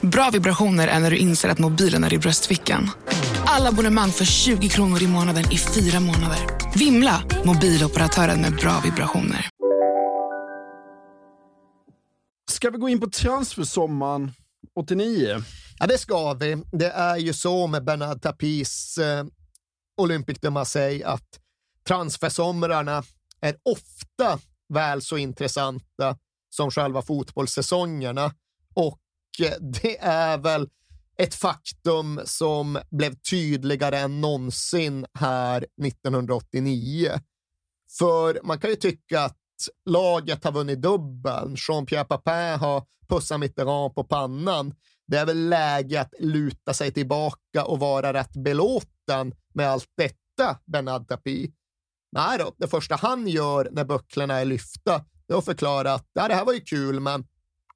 Bra 0.00 0.30
vibrationer 0.32 0.88
är 0.88 1.00
när 1.00 1.10
du 1.10 1.16
inser 1.16 1.48
att 1.48 1.58
mobilen 1.58 2.04
är 2.04 2.12
i 2.14 2.18
bröstfickan. 2.18 2.90
alla 3.46 3.68
abonnemang 3.68 4.10
för 4.10 4.24
20 4.24 4.68
kronor 4.68 5.02
i 5.02 5.06
månaden 5.06 5.44
i 5.52 5.58
fyra 5.58 6.00
månader. 6.00 6.38
Vimla! 6.74 7.22
Mobiloperatören 7.44 8.40
med 8.40 8.56
bra 8.56 8.80
vibrationer. 8.84 9.48
Ska 12.50 12.70
vi 12.70 12.78
gå 12.78 12.88
in 12.88 13.00
på 13.00 13.06
transfersommaren 13.06 14.32
89? 14.76 15.42
Ja, 15.78 15.86
det 15.86 15.98
ska 15.98 16.34
vi. 16.34 16.62
Det 16.72 16.90
är 16.90 17.16
ju 17.16 17.32
så 17.32 17.66
med 17.66 17.84
Bernard 17.84 18.22
Tapis 18.22 18.98
eh, 18.98 19.24
Olympique 19.96 20.38
de 20.42 20.50
Marseille 20.50 21.04
att 21.06 21.40
transfersomrarna 21.86 23.02
är 23.40 23.56
ofta 23.62 24.38
väl 24.68 25.02
så 25.02 25.16
intressanta 25.16 26.16
som 26.50 26.70
själva 26.70 27.02
fotbollssäsongerna. 27.02 28.34
Och 28.74 29.00
eh, 29.42 29.60
det 29.82 29.98
är 30.00 30.38
väl 30.38 30.68
ett 31.18 31.34
faktum 31.34 32.20
som 32.24 32.78
blev 32.90 33.14
tydligare 33.14 33.98
än 33.98 34.20
någonsin 34.20 35.06
här 35.14 35.66
1989. 35.86 37.20
För 37.98 38.40
man 38.42 38.58
kan 38.58 38.70
ju 38.70 38.76
tycka 38.76 39.20
att 39.20 39.38
laget 39.84 40.44
har 40.44 40.52
vunnit 40.52 40.82
dubbeln. 40.82 41.56
Jean-Pierre 41.56 42.04
Papin 42.04 42.60
har 42.60 42.84
pussat 43.08 43.40
Mitterrand 43.40 43.94
på 43.94 44.04
pannan. 44.04 44.74
Det 45.12 45.18
är 45.18 45.26
väl 45.26 45.48
läge 45.48 46.00
att 46.00 46.14
luta 46.18 46.74
sig 46.74 46.92
tillbaka 46.92 47.64
och 47.64 47.78
vara 47.78 48.12
rätt 48.12 48.32
belåten 48.32 49.34
med 49.54 49.70
allt 49.70 49.88
detta, 49.96 50.58
Bernard 50.64 51.08
Tapie. 51.08 51.52
Nej 52.12 52.38
då, 52.38 52.54
det 52.58 52.68
första 52.68 52.96
han 52.96 53.28
gör 53.28 53.68
när 53.72 53.84
bucklorna 53.84 54.40
är 54.40 54.44
lyfta, 54.44 55.04
är 55.28 55.38
att 55.38 55.44
förklara 55.44 55.94
att 55.94 56.06
ja, 56.12 56.28
det 56.28 56.34
här 56.34 56.44
var 56.44 56.52
ju 56.52 56.60
kul, 56.60 57.00
men 57.00 57.26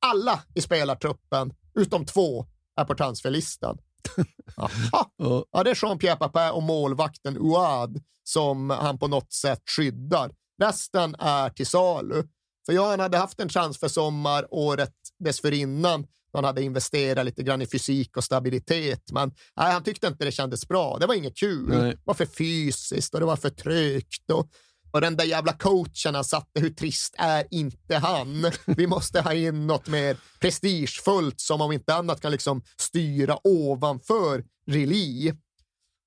alla 0.01 0.43
i 0.55 0.61
spelartruppen, 0.61 1.55
utom 1.75 2.05
två, 2.05 2.47
är 2.77 2.85
på 2.85 2.95
transferlistan. 2.95 3.79
Aha. 4.57 5.11
Ja, 5.53 5.63
det 5.63 5.71
är 5.71 5.75
Jean-Pierre 5.75 6.17
Papin 6.17 6.51
och 6.53 6.63
målvakten 6.63 7.39
Ouad 7.39 8.01
som 8.25 8.71
han 8.71 8.99
på 8.99 9.09
något 9.09 9.33
sätt 9.33 9.63
skyddar. 9.77 10.31
Resten 10.63 11.15
är 11.19 11.51
till 11.51 11.67
salu. 11.67 12.29
För 12.67 12.73
ja, 12.73 12.91
han 12.91 13.01
hade 13.01 13.19
haft 13.19 13.41
en 13.41 13.49
transfersommar 13.49 14.47
året 14.51 14.95
dessförinnan 15.19 16.07
han 16.37 16.45
hade 16.45 16.63
investerat 16.63 17.25
lite 17.25 17.43
grann 17.43 17.63
i 17.63 17.67
fysik 17.67 18.17
och 18.17 18.25
stabilitet, 18.25 19.13
men 19.13 19.33
nej, 19.57 19.73
han 19.73 19.83
tyckte 19.83 20.07
inte 20.07 20.25
det 20.25 20.33
kändes 20.33 20.69
bra. 20.69 20.99
Det 20.99 21.07
var 21.07 21.15
inget 21.15 21.37
kul. 21.37 21.69
Nej. 21.69 21.91
Det 21.91 21.99
var 22.05 22.15
för 22.15 22.27
fysiskt 22.27 23.15
och 23.15 23.21
det 23.21 23.27
var 23.27 23.37
för 23.37 23.51
trögt. 23.51 24.31
Och, 24.33 24.49
och 24.91 25.01
den 25.01 25.17
där 25.17 25.25
jävla 25.25 25.53
coachen 25.53 26.15
han 26.15 26.25
satte, 26.25 26.61
hur 26.61 26.71
trist 26.71 27.15
är 27.19 27.47
inte 27.51 27.97
han? 27.97 28.51
Vi 28.67 28.87
måste 28.97 29.21
ha 29.21 29.35
in 29.35 29.67
något 29.67 29.89
mer 29.89 30.17
prestigefullt 30.41 31.41
som 31.41 31.61
om 31.61 31.73
inte 31.73 31.95
annat 31.95 32.21
kan 32.21 32.33
liksom 32.33 32.63
styra 32.81 33.39
ovanför 33.45 34.45
Reli. 34.71 35.35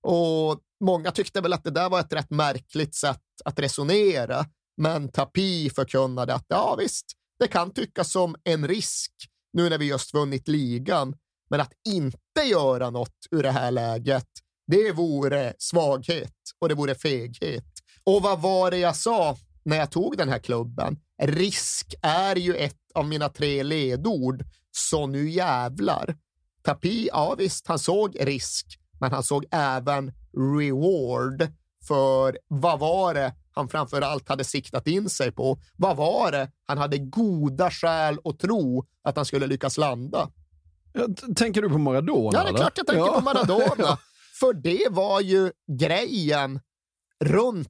Och 0.04 0.60
många 0.84 1.12
tyckte 1.12 1.42
väl 1.42 1.54
att 1.54 1.64
det 1.64 1.72
där 1.72 1.90
var 1.90 2.00
ett 2.00 2.14
rätt 2.14 2.30
märkligt 2.30 2.96
sätt 2.96 3.22
att 3.46 3.60
resonera, 3.60 4.46
men 4.78 5.10
Tapi 5.10 5.70
förkunnade 5.70 6.34
att 6.34 6.46
ja 6.48 6.76
visst, 6.80 7.06
det 7.40 7.48
kan 7.48 7.74
tyckas 7.74 8.12
som 8.12 8.36
en 8.44 8.68
risk 8.68 9.12
nu 9.54 9.70
när 9.70 9.78
vi 9.78 9.86
just 9.86 10.14
vunnit 10.14 10.48
ligan. 10.48 11.16
Men 11.50 11.62
att 11.62 11.72
inte 11.88 12.42
göra 12.50 12.90
något 12.90 13.16
ur 13.32 13.44
det 13.44 13.52
här 13.52 13.72
läget, 13.72 14.28
det 14.68 14.92
vore 14.92 15.54
svaghet 15.58 16.34
och 16.60 16.70
det 16.70 16.76
vore 16.76 16.96
feghet. 16.96 17.66
Och 18.04 18.22
vad 18.22 18.42
var 18.42 18.72
det 18.72 18.78
jag 18.78 18.96
sa 18.96 19.38
när 19.64 19.78
jag 19.78 19.92
tog 19.92 20.18
den 20.18 20.30
här 20.30 20.40
klubben? 20.40 21.00
Risk 21.22 21.96
är 22.02 22.36
ju 22.36 22.56
ett 22.56 22.76
av 22.94 23.08
mina 23.08 23.30
tre 23.30 23.64
ledord, 23.64 24.46
så 24.72 25.08
nu 25.08 25.30
jävlar. 25.30 26.18
Tapi, 26.64 27.08
ja 27.08 27.36
visst, 27.38 27.68
han 27.68 27.80
såg 27.80 28.18
risk, 28.20 28.80
men 29.00 29.12
han 29.12 29.24
såg 29.24 29.46
även 29.52 30.14
reward. 30.58 31.48
För 31.88 32.38
vad 32.48 32.80
var 32.80 33.14
det 33.14 33.34
han 33.60 33.70
framför 33.70 34.02
allt 34.02 34.30
hade 34.30 34.44
siktat 34.44 34.88
in 34.88 35.10
sig 35.10 35.32
på? 35.32 35.60
Vad 35.76 35.98
var 35.98 36.32
det 36.32 36.52
han 36.66 36.78
hade 36.78 36.98
goda 36.98 37.72
skäl 37.72 38.18
att 38.24 38.40
tro 38.40 38.86
att 39.04 39.16
han 39.16 39.26
skulle 39.26 39.48
lyckas 39.48 39.78
landa? 39.78 40.30
Tänker 41.36 41.62
du 41.62 41.70
på 41.70 41.78
Maradona? 41.78 42.30
Ja, 42.34 42.44
det 42.44 42.50
är 42.50 42.58
klart 42.58 42.78
jag 42.78 42.88
tänker 42.88 43.06
ja. 43.06 43.14
på 43.14 43.22
Maradona. 43.22 43.98
För 44.40 44.54
det 44.54 44.88
var 44.90 45.22
ju 45.22 45.52
grejen 45.80 46.60
runt 47.24 47.70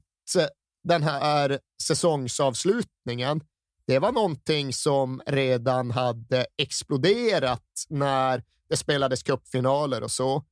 den 0.84 1.02
här 1.02 1.58
säsongsavslutningen. 1.82 3.40
Det 3.86 3.98
var 3.98 4.12
någonting 4.12 4.72
som 4.72 5.22
redan 5.26 5.90
hade 5.90 6.46
exploderat 6.56 7.66
när 7.88 8.44
det 8.68 8.76
spelades 8.76 9.22
cupfinaler 9.22 10.02
och 10.02 10.10
så. 10.10 10.44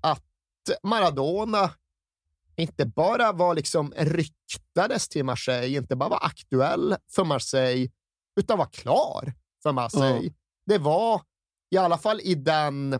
Att 0.00 0.24
Maradona 0.82 1.70
inte 2.56 2.86
bara 2.86 3.32
var 3.32 3.54
liksom 3.54 3.92
ryktades 3.96 5.08
till 5.08 5.24
Marseille, 5.24 5.78
inte 5.78 5.96
bara 5.96 6.08
var 6.08 6.24
aktuell 6.24 6.96
för 7.14 7.24
Marseille, 7.24 7.90
utan 8.40 8.58
var 8.58 8.66
klar 8.66 9.32
för 9.62 9.72
Marseille. 9.72 10.18
Mm. 10.18 10.32
Det 10.66 10.78
var 10.78 11.22
i 11.70 11.76
alla 11.76 11.98
fall 11.98 12.20
i, 12.20 12.34
den, 12.34 12.98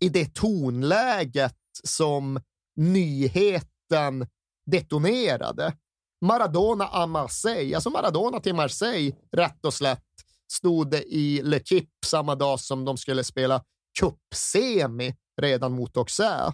i 0.00 0.08
det 0.08 0.34
tonläget 0.34 1.56
som 1.84 2.40
nyheten 2.76 4.26
detonerade. 4.66 5.76
Maradona 6.20 6.88
à 6.88 7.06
Marseille, 7.06 7.74
alltså 7.74 7.90
Maradona 7.90 8.40
till 8.40 8.54
Marseille, 8.54 9.16
rätt 9.32 9.64
och 9.64 9.74
slätt, 9.74 10.04
stod 10.52 10.90
det 10.90 11.02
i 11.02 11.42
L'Equipe 11.42 12.04
samma 12.06 12.34
dag 12.34 12.60
som 12.60 12.84
de 12.84 12.96
skulle 12.96 13.24
spela 13.24 13.64
cupsemi 14.00 15.16
redan 15.40 15.72
mot 15.72 15.96
Auxerre. 15.96 16.52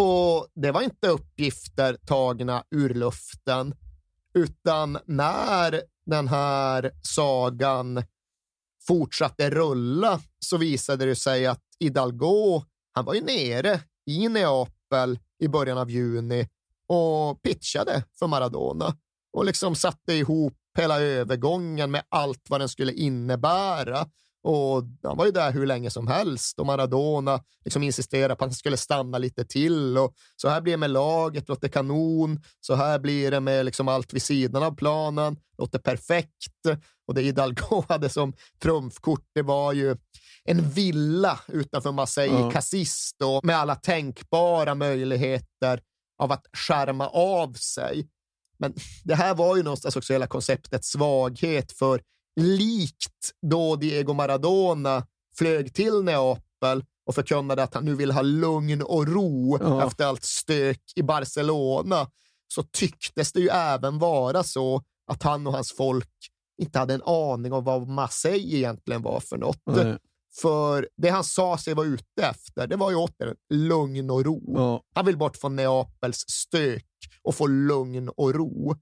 Och 0.00 0.46
det 0.54 0.70
var 0.70 0.82
inte 0.82 1.08
uppgifter 1.08 1.96
tagna 2.06 2.64
ur 2.70 2.94
luften, 2.94 3.74
utan 4.34 4.98
när 5.06 5.82
den 6.06 6.28
här 6.28 6.90
sagan 7.02 8.04
fortsatte 8.86 9.50
rulla 9.50 10.20
så 10.38 10.56
visade 10.56 11.04
det 11.04 11.16
sig 11.16 11.46
att 11.46 11.62
Hidalgo, 11.80 12.62
han 12.92 13.04
var 13.04 13.14
ju 13.14 13.20
nere 13.20 13.80
i 14.06 14.28
Neapel 14.28 15.18
i 15.38 15.48
början 15.48 15.78
av 15.78 15.90
juni 15.90 16.48
och 16.86 17.42
pitchade 17.42 18.04
för 18.18 18.26
Maradona 18.26 18.96
och 19.32 19.44
liksom 19.44 19.74
satte 19.74 20.12
ihop 20.12 20.58
hela 20.78 21.00
övergången 21.00 21.90
med 21.90 22.02
allt 22.08 22.50
vad 22.50 22.60
den 22.60 22.68
skulle 22.68 22.92
innebära 22.92 24.06
och 24.42 24.84
han 25.02 25.16
var 25.16 25.26
ju 25.26 25.32
där 25.32 25.52
hur 25.52 25.66
länge 25.66 25.90
som 25.90 26.08
helst 26.08 26.58
och 26.58 26.66
Maradona 26.66 27.40
liksom 27.64 27.82
insisterade 27.82 28.36
på 28.36 28.44
att 28.44 28.50
han 28.50 28.54
skulle 28.54 28.76
stanna 28.76 29.18
lite 29.18 29.44
till. 29.44 29.98
Och 29.98 30.14
så 30.36 30.48
här 30.48 30.60
blir 30.60 30.72
det 30.72 30.76
med 30.76 30.90
laget, 30.90 31.48
låter 31.48 31.68
kanon. 31.68 32.40
Så 32.60 32.74
här 32.74 32.98
blir 32.98 33.30
det 33.30 33.40
med 33.40 33.64
liksom 33.64 33.88
allt 33.88 34.12
vid 34.12 34.22
sidan 34.22 34.62
av 34.62 34.76
planen, 34.76 35.36
låter 35.58 35.78
perfekt. 35.78 36.66
Och 37.06 37.14
det 37.14 37.22
Hidalgo 37.22 37.84
hade 37.88 38.08
som 38.08 38.32
trumfkort, 38.62 39.24
det 39.34 39.42
var 39.42 39.72
ju 39.72 39.96
en 40.44 40.70
villa 40.70 41.40
utanför 41.48 41.92
Marseille, 41.92 42.38
mm. 42.38 42.50
Cassis, 42.50 43.10
då, 43.18 43.40
med 43.42 43.56
alla 43.56 43.74
tänkbara 43.74 44.74
möjligheter 44.74 45.80
av 46.18 46.32
att 46.32 46.46
skärma 46.52 47.08
av 47.08 47.52
sig. 47.52 48.08
Men 48.58 48.74
det 49.04 49.14
här 49.14 49.34
var 49.34 49.56
ju 49.56 49.62
någonstans 49.62 49.96
också 49.96 50.12
hela 50.12 50.26
konceptets 50.26 50.88
svaghet, 50.88 51.72
för 51.72 52.02
likt 52.38 53.32
då 53.42 53.76
Diego 53.76 54.12
Maradona 54.12 55.06
flög 55.36 55.74
till 55.74 56.02
Neapel 56.02 56.84
och 57.06 57.14
förkunnade 57.14 57.62
att 57.62 57.74
han 57.74 57.84
nu 57.84 57.94
vill 57.94 58.10
ha 58.10 58.22
lugn 58.22 58.82
och 58.82 59.08
ro 59.08 59.58
ja. 59.60 59.86
efter 59.86 60.04
allt 60.04 60.24
stök 60.24 60.80
i 60.94 61.02
Barcelona, 61.02 62.10
så 62.48 62.62
tycktes 62.62 63.32
det 63.32 63.40
ju 63.40 63.48
även 63.48 63.98
vara 63.98 64.42
så 64.42 64.82
att 65.06 65.22
han 65.22 65.46
och 65.46 65.52
hans 65.52 65.72
folk 65.72 66.10
inte 66.62 66.78
hade 66.78 66.94
en 66.94 67.02
aning 67.02 67.52
om 67.52 67.64
vad 67.64 67.88
Marseille 67.88 68.56
egentligen 68.56 69.02
var 69.02 69.20
för 69.20 69.36
något. 69.38 69.62
Nej. 69.66 69.98
För 70.40 70.88
det 70.96 71.08
han 71.08 71.24
sa 71.24 71.58
sig 71.58 71.74
vara 71.74 71.86
ute 71.86 72.22
efter, 72.22 72.66
det 72.66 72.76
var 72.76 72.90
ju 72.90 72.96
åter 72.96 73.34
lugn 73.50 74.10
och 74.10 74.24
ro. 74.24 74.52
Ja. 74.56 74.82
Han 74.94 75.06
vill 75.06 75.18
bort 75.18 75.36
från 75.36 75.56
Neapels 75.56 76.24
stök 76.28 76.86
och 77.22 77.34
få 77.34 77.46
lugn 77.46 78.08
och 78.08 78.34
ro. 78.34 78.76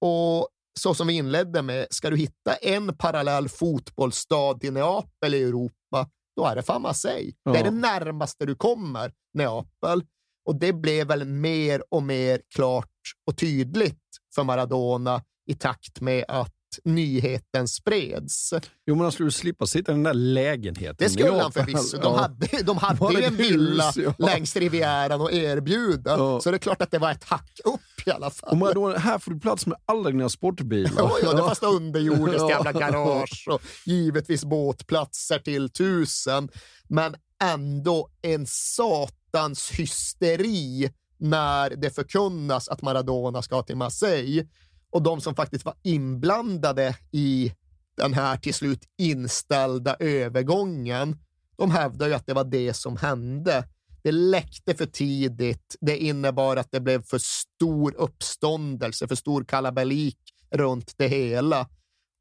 Och 0.00 0.48
så 0.80 0.94
som 0.94 1.06
vi 1.06 1.14
inledde 1.14 1.62
med, 1.62 1.86
ska 1.90 2.10
du 2.10 2.16
hitta 2.16 2.54
en 2.54 2.96
parallell 2.96 3.48
fotbollsstad 3.48 4.60
till 4.60 4.72
Neapel 4.72 5.34
i 5.34 5.42
Europa, 5.42 6.08
då 6.36 6.46
är 6.46 6.56
det 6.56 6.62
fan 6.62 6.82
Marseille. 6.82 7.32
Ja. 7.42 7.52
Det 7.52 7.58
är 7.58 7.64
det 7.64 7.70
närmaste 7.70 8.46
du 8.46 8.54
kommer 8.54 9.12
Neapel. 9.34 10.02
Och 10.46 10.56
det 10.56 10.72
blev 10.72 11.06
väl 11.06 11.24
mer 11.24 11.82
och 11.90 12.02
mer 12.02 12.42
klart 12.54 12.90
och 13.26 13.36
tydligt 13.36 14.02
för 14.34 14.44
Maradona 14.44 15.22
i 15.46 15.54
takt 15.54 16.00
med 16.00 16.24
att 16.28 16.54
nyheten 16.84 17.68
spreds. 17.68 18.54
Jo, 18.86 18.94
men 18.94 19.00
han 19.00 19.12
skulle 19.12 19.30
slippa 19.30 19.66
sitta 19.66 19.92
i 19.92 19.94
den 19.94 20.02
där 20.02 20.14
lägenheten. 20.14 20.96
Det 20.98 21.10
skulle 21.10 21.42
han 21.42 21.52
förvisso. 21.52 21.98
De 21.98 22.14
hade, 22.14 22.62
de 22.62 22.76
hade 22.76 23.24
en 23.24 23.36
villa 23.36 23.90
hus, 23.90 23.96
ja. 23.96 24.26
längs 24.26 24.56
Rivieran 24.56 25.20
att 25.20 25.32
erbjuda, 25.32 26.10
ja. 26.10 26.40
så 26.40 26.50
det 26.50 26.56
är 26.56 26.58
klart 26.58 26.82
att 26.82 26.90
det 26.90 26.98
var 26.98 27.10
ett 27.10 27.24
hack 27.24 27.60
upp 27.64 28.06
i 28.06 28.10
alla 28.10 28.30
fall. 28.30 28.62
Och 28.62 28.74
då, 28.74 28.96
här 28.96 29.18
får 29.18 29.30
du 29.30 29.40
plats 29.40 29.66
med 29.66 29.78
alla 29.86 30.10
dina 30.10 30.28
sportbilar. 30.28 30.92
Ja, 30.96 31.18
ja 31.22 31.32
det 31.32 31.42
fanns 31.42 31.62
underjordiskt 31.62 32.48
jävla 32.48 32.72
garage 32.72 33.44
och 33.50 33.62
givetvis 33.84 34.44
båtplatser 34.44 35.38
till 35.38 35.70
tusen. 35.70 36.48
Men 36.88 37.14
ändå 37.42 38.08
en 38.22 38.46
sat 38.46 39.14
någonstans 39.36 39.70
hysteri 39.70 40.90
när 41.18 41.70
det 41.70 41.90
förkunnas 41.90 42.68
att 42.68 42.82
Maradona 42.82 43.42
ska 43.42 43.62
till 43.62 43.76
Marseille. 43.76 44.46
Och 44.90 45.02
de 45.02 45.20
som 45.20 45.34
faktiskt 45.34 45.64
var 45.64 45.74
inblandade 45.82 46.96
i 47.12 47.52
den 47.96 48.14
här 48.14 48.36
till 48.36 48.54
slut 48.54 48.84
inställda 48.98 49.96
övergången, 49.98 51.18
de 51.56 51.70
hävdar 51.70 52.06
ju 52.06 52.14
att 52.14 52.26
det 52.26 52.34
var 52.34 52.44
det 52.44 52.74
som 52.74 52.96
hände. 52.96 53.64
Det 54.02 54.12
läckte 54.12 54.74
för 54.74 54.86
tidigt. 54.86 55.76
Det 55.80 55.98
innebar 55.98 56.56
att 56.56 56.70
det 56.70 56.80
blev 56.80 57.02
för 57.02 57.18
stor 57.18 57.94
uppståndelse, 57.94 59.08
för 59.08 59.14
stor 59.14 59.44
kalabalik 59.44 60.18
runt 60.50 60.94
det 60.96 61.08
hela. 61.08 61.68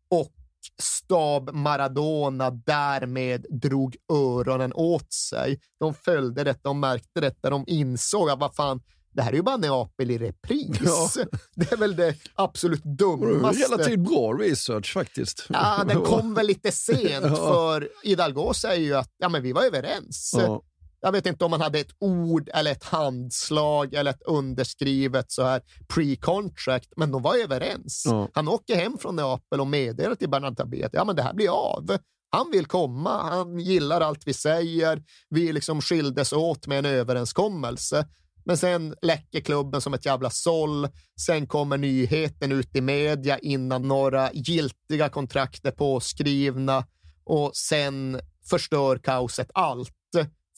Och 0.09 0.33
stab 0.81 1.53
Maradona 1.53 2.49
därmed 2.49 3.45
drog 3.49 3.95
öronen 4.11 4.73
åt 4.73 5.13
sig. 5.13 5.59
De 5.79 5.93
följde 5.93 6.43
detta, 6.43 6.59
de 6.63 6.79
märkte 6.79 7.21
detta, 7.21 7.49
de 7.49 7.63
insåg 7.67 8.29
att 8.29 8.39
vad 8.39 8.55
fan, 8.55 8.81
det 9.15 9.21
här 9.21 9.31
är 9.31 9.35
ju 9.35 9.41
bara 9.41 9.57
Neapel 9.57 10.11
i 10.11 10.17
repris. 10.17 10.81
Ja. 10.85 11.09
Det 11.55 11.71
är 11.71 11.77
väl 11.77 11.95
det 11.95 12.15
absolut 12.35 12.83
dummaste. 12.83 13.63
Relativt 13.63 13.99
bra 13.99 14.33
research 14.33 14.93
faktiskt. 14.93 15.45
Ja, 15.49 15.83
den 15.87 16.01
kom 16.05 16.33
väl 16.33 16.47
lite 16.47 16.71
sent, 16.71 17.25
ja. 17.25 17.35
för 17.35 17.89
Hidalgo 18.03 18.53
säger 18.53 18.85
ju 18.85 18.93
att 18.95 19.09
ja, 19.17 19.29
men 19.29 19.43
vi 19.43 19.51
var 19.53 19.63
överens. 19.63 20.31
Ja. 20.37 20.61
Jag 21.01 21.11
vet 21.11 21.25
inte 21.25 21.45
om 21.45 21.51
man 21.51 21.61
hade 21.61 21.79
ett 21.79 21.95
ord 21.99 22.49
eller 22.53 22.71
ett 22.71 22.83
handslag 22.83 23.93
eller 23.93 24.11
ett 24.11 24.21
underskrivet 24.25 25.31
så 25.31 25.43
här 25.43 25.61
pre-contract, 25.87 26.93
men 26.97 27.11
de 27.11 27.21
var 27.21 27.35
överens. 27.35 28.07
Han 28.33 28.47
åker 28.47 28.75
hem 28.75 28.97
från 28.97 29.15
Neapel 29.15 29.61
och 29.61 29.67
meddelar 29.67 30.15
till 30.15 30.29
Bernard 30.29 30.59
att 30.59 30.93
ja, 30.93 31.05
men 31.05 31.15
det 31.15 31.21
här 31.21 31.33
blir 31.33 31.49
av. 31.49 31.97
Han 32.29 32.51
vill 32.51 32.65
komma, 32.65 33.21
han 33.21 33.59
gillar 33.59 34.01
allt 34.01 34.21
vi 34.25 34.33
säger. 34.33 35.03
Vi 35.29 35.53
liksom 35.53 35.81
skildes 35.81 36.33
åt 36.33 36.67
med 36.67 36.79
en 36.79 36.85
överenskommelse. 36.85 38.07
Men 38.45 38.57
sen 38.57 38.95
läcker 39.01 39.41
klubben 39.41 39.81
som 39.81 39.93
ett 39.93 40.05
jävla 40.05 40.29
såll. 40.29 40.87
Sen 41.25 41.47
kommer 41.47 41.77
nyheten 41.77 42.51
ut 42.51 42.75
i 42.75 42.81
media 42.81 43.39
innan 43.39 43.87
några 43.87 44.31
giltiga 44.33 45.09
kontrakt 45.09 45.65
är 45.65 45.71
påskrivna 45.71 46.85
och 47.23 47.55
sen 47.55 48.21
förstör 48.49 48.97
kaoset 48.97 49.51
allt. 49.53 49.91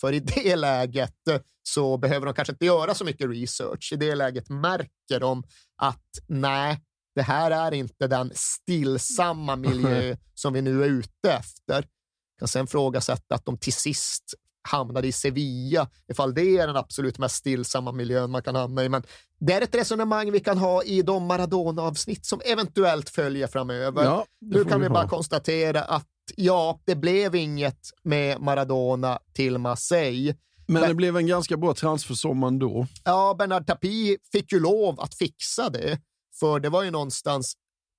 För 0.01 0.13
i 0.13 0.19
det 0.19 0.55
läget 0.55 1.15
så 1.63 1.97
behöver 1.97 2.25
de 2.25 2.35
kanske 2.35 2.51
inte 2.51 2.65
göra 2.65 2.93
så 2.93 3.05
mycket 3.05 3.29
research. 3.29 3.93
I 3.93 3.95
det 3.95 4.15
läget 4.15 4.49
märker 4.49 5.19
de 5.19 5.43
att 5.77 6.09
nej, 6.27 6.79
det 7.15 7.21
här 7.21 7.51
är 7.51 7.73
inte 7.73 8.07
den 8.07 8.31
stillsamma 8.35 9.55
miljö 9.55 10.15
som 10.33 10.53
vi 10.53 10.61
nu 10.61 10.83
är 10.83 10.87
ute 10.87 11.31
efter. 11.31 11.75
Jag 11.75 12.39
kan 12.39 12.47
sen 12.47 12.65
ifrågasätta 12.65 13.35
att 13.35 13.45
de 13.45 13.57
till 13.57 13.73
sist 13.73 14.23
hamnade 14.67 15.07
i 15.07 15.11
Sevilla, 15.11 15.89
ifall 16.11 16.33
det 16.33 16.57
är 16.57 16.67
den 16.67 16.75
absolut 16.75 17.17
mest 17.17 17.35
stillsamma 17.35 17.91
miljön 17.91 18.31
man 18.31 18.43
kan 18.43 18.55
hamna 18.55 18.83
i. 18.83 18.89
Men 18.89 19.03
det 19.39 19.53
är 19.53 19.61
ett 19.61 19.75
resonemang 19.75 20.31
vi 20.31 20.39
kan 20.39 20.57
ha 20.57 20.83
i 20.83 21.01
de 21.01 21.25
Maradona-avsnitt 21.25 22.25
som 22.25 22.41
eventuellt 22.45 23.09
följer 23.09 23.47
framöver. 23.47 24.03
Ja, 24.03 24.25
nu 24.41 24.65
kan 24.65 24.79
vi, 24.81 24.87
vi 24.87 24.93
bara 24.93 25.07
konstatera 25.07 25.81
att 25.81 26.07
ja, 26.35 26.79
det 26.85 26.95
blev 26.95 27.35
inget 27.35 27.79
med 28.03 28.41
Maradona 28.41 29.19
till 29.33 29.57
Marseille. 29.57 30.35
Men 30.67 30.81
det 30.81 30.93
blev 30.93 31.17
en 31.17 31.27
ganska 31.27 31.57
bra 31.57 31.73
transfersommar 31.73 32.47
ändå. 32.47 32.87
Ja, 33.03 33.35
Bernard 33.39 33.67
Tapie 33.67 34.17
fick 34.31 34.51
ju 34.51 34.59
lov 34.59 34.99
att 34.99 35.15
fixa 35.15 35.69
det, 35.69 35.99
för 36.39 36.59
det 36.59 36.69
var 36.69 36.83
ju 36.83 36.91
någonstans 36.91 37.53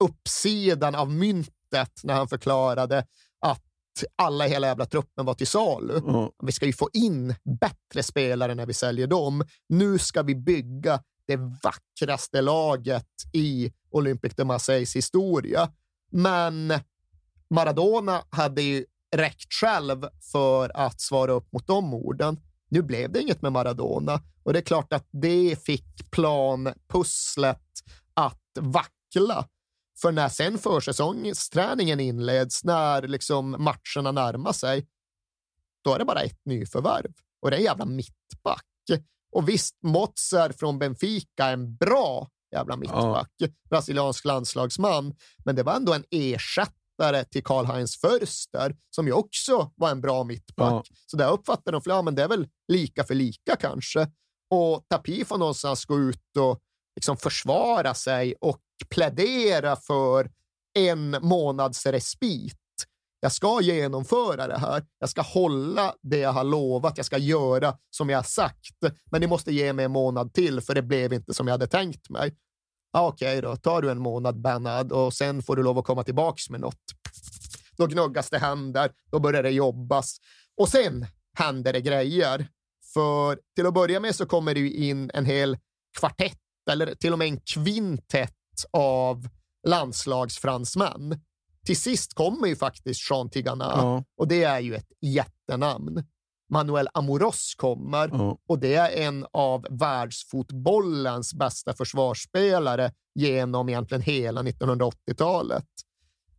uppsidan 0.04 0.94
av 0.94 1.10
myntet 1.10 2.00
när 2.02 2.14
han 2.14 2.28
förklarade 2.28 3.06
att 3.40 3.62
alla 4.16 4.46
i 4.46 4.50
hela 4.50 4.66
jävla 4.66 4.86
truppen 4.86 5.26
var 5.26 5.34
till 5.34 5.46
salu. 5.46 5.96
Mm. 5.96 6.30
Vi 6.42 6.52
ska 6.52 6.66
ju 6.66 6.72
få 6.72 6.90
in 6.92 7.34
bättre 7.60 8.02
spelare 8.02 8.54
när 8.54 8.66
vi 8.66 8.74
säljer 8.74 9.06
dem. 9.06 9.44
Nu 9.68 9.98
ska 9.98 10.22
vi 10.22 10.34
bygga 10.34 11.02
det 11.26 11.36
vackraste 11.36 12.40
laget 12.40 13.06
i 13.32 13.72
Olympique 13.90 14.34
de 14.36 14.44
Marseilles 14.44 14.96
historia. 14.96 15.70
Men 16.10 16.72
Maradona 17.50 18.22
hade 18.30 18.62
ju 18.62 18.84
räckt 19.16 19.52
själv 19.52 20.06
för 20.32 20.76
att 20.76 21.00
svara 21.00 21.32
upp 21.32 21.52
mot 21.52 21.66
de 21.66 21.94
orden. 21.94 22.40
Nu 22.68 22.82
blev 22.82 23.12
det 23.12 23.20
inget 23.20 23.42
med 23.42 23.52
Maradona 23.52 24.20
och 24.42 24.52
det 24.52 24.58
är 24.58 24.62
klart 24.62 24.92
att 24.92 25.06
det 25.10 25.62
fick 25.62 26.10
planpusslet 26.10 27.62
att 28.14 28.42
vackla. 28.60 29.48
För 30.00 30.12
när 30.12 30.28
sen 30.28 30.58
försäsongsträningen 30.58 32.00
inleds, 32.00 32.64
när 32.64 33.02
liksom 33.02 33.50
matcherna 33.50 34.12
närmar 34.12 34.52
sig, 34.52 34.86
då 35.84 35.94
är 35.94 35.98
det 35.98 36.04
bara 36.04 36.22
ett 36.22 36.44
nyförvärv 36.44 37.12
och 37.42 37.50
det 37.50 37.56
är 37.56 37.58
en 37.58 37.64
jävla 37.64 37.84
mittback. 37.84 38.64
Och 39.32 39.48
visst, 39.48 39.78
Mozart 39.82 40.58
från 40.58 40.78
Benfica 40.78 41.44
är 41.44 41.52
en 41.52 41.76
bra 41.76 42.28
jävla 42.52 42.76
mittback, 42.76 43.30
ja. 43.36 43.48
brasiliansk 43.70 44.24
landslagsman, 44.24 45.14
men 45.44 45.56
det 45.56 45.62
var 45.62 45.74
ändå 45.76 45.94
en 45.94 46.04
ersättare 46.10 47.24
till 47.24 47.44
Karl-Heinz 47.44 47.96
Förster, 48.00 48.76
som 48.90 49.06
ju 49.06 49.12
också 49.12 49.72
var 49.74 49.90
en 49.90 50.00
bra 50.00 50.24
mittback. 50.24 50.86
Ja. 50.90 50.96
Så 51.06 51.16
där 51.16 51.30
uppfattar 51.30 51.72
de, 51.72 51.80
ja, 51.84 52.02
men 52.02 52.14
det 52.14 52.22
är 52.22 52.28
väl 52.28 52.48
lika 52.68 53.04
för 53.04 53.14
lika 53.14 53.56
kanske. 53.56 54.10
Och 54.50 54.84
Tapi 54.88 55.24
får 55.24 55.38
någonstans 55.38 55.84
gå 55.84 55.98
ut 55.98 56.36
och 56.38 56.60
liksom 56.96 57.16
försvara 57.16 57.94
sig 57.94 58.34
och 58.40 58.60
plädera 58.88 59.76
för 59.76 60.30
en 60.74 61.16
månads 61.22 61.86
respit. 61.86 62.54
Jag 63.20 63.32
ska 63.32 63.60
genomföra 63.60 64.46
det 64.46 64.58
här. 64.58 64.84
Jag 64.98 65.08
ska 65.08 65.22
hålla 65.22 65.94
det 66.02 66.18
jag 66.18 66.32
har 66.32 66.44
lovat. 66.44 66.96
Jag 66.96 67.06
ska 67.06 67.18
göra 67.18 67.76
som 67.90 68.10
jag 68.10 68.18
har 68.18 68.22
sagt. 68.22 68.76
Men 69.10 69.20
ni 69.20 69.26
måste 69.26 69.52
ge 69.52 69.72
mig 69.72 69.84
en 69.84 69.90
månad 69.90 70.32
till, 70.32 70.60
för 70.60 70.74
det 70.74 70.82
blev 70.82 71.12
inte 71.12 71.34
som 71.34 71.46
jag 71.46 71.54
hade 71.54 71.66
tänkt 71.66 72.10
mig. 72.10 72.36
Ah, 72.92 73.06
Okej 73.06 73.38
okay 73.38 73.40
då, 73.40 73.56
tar 73.56 73.82
du 73.82 73.90
en 73.90 73.98
månad 73.98 74.40
bannad 74.40 74.92
och 74.92 75.14
sen 75.14 75.42
får 75.42 75.56
du 75.56 75.62
lov 75.62 75.78
att 75.78 75.84
komma 75.84 76.04
tillbaks 76.04 76.50
med 76.50 76.60
något. 76.60 76.82
Då 77.76 77.86
gnuggas 77.86 78.30
det 78.30 78.38
händer, 78.38 78.90
då 79.10 79.18
börjar 79.20 79.42
det 79.42 79.50
jobbas 79.50 80.16
och 80.56 80.68
sen 80.68 81.06
händer 81.34 81.72
det 81.72 81.80
grejer. 81.80 82.48
För 82.94 83.38
till 83.56 83.66
att 83.66 83.74
börja 83.74 84.00
med 84.00 84.14
så 84.14 84.26
kommer 84.26 84.54
det 84.54 84.68
in 84.68 85.10
en 85.14 85.24
hel 85.24 85.58
kvartett 85.98 86.38
eller 86.70 86.94
till 86.94 87.12
och 87.12 87.18
med 87.18 87.28
en 87.28 87.40
kvintett 87.40 88.37
av 88.70 89.28
landslagsfransmän. 89.66 91.20
Till 91.66 91.76
sist 91.76 92.14
kommer 92.14 92.46
ju 92.46 92.56
faktiskt 92.56 93.10
Jean 93.10 93.30
Tigana 93.30 93.72
ja. 93.76 94.04
och 94.16 94.28
det 94.28 94.44
är 94.44 94.60
ju 94.60 94.74
ett 94.74 94.92
jättenamn. 95.00 96.04
Manuel 96.50 96.88
Amoros 96.94 97.54
kommer 97.56 98.08
mm. 98.08 98.36
och 98.48 98.58
det 98.58 98.74
är 98.74 99.06
en 99.06 99.26
av 99.32 99.66
världsfotbollens 99.70 101.34
bästa 101.34 101.74
försvarsspelare 101.74 102.92
genom 103.14 103.68
egentligen 103.68 104.02
hela 104.02 104.42
1980-talet. 104.42 105.66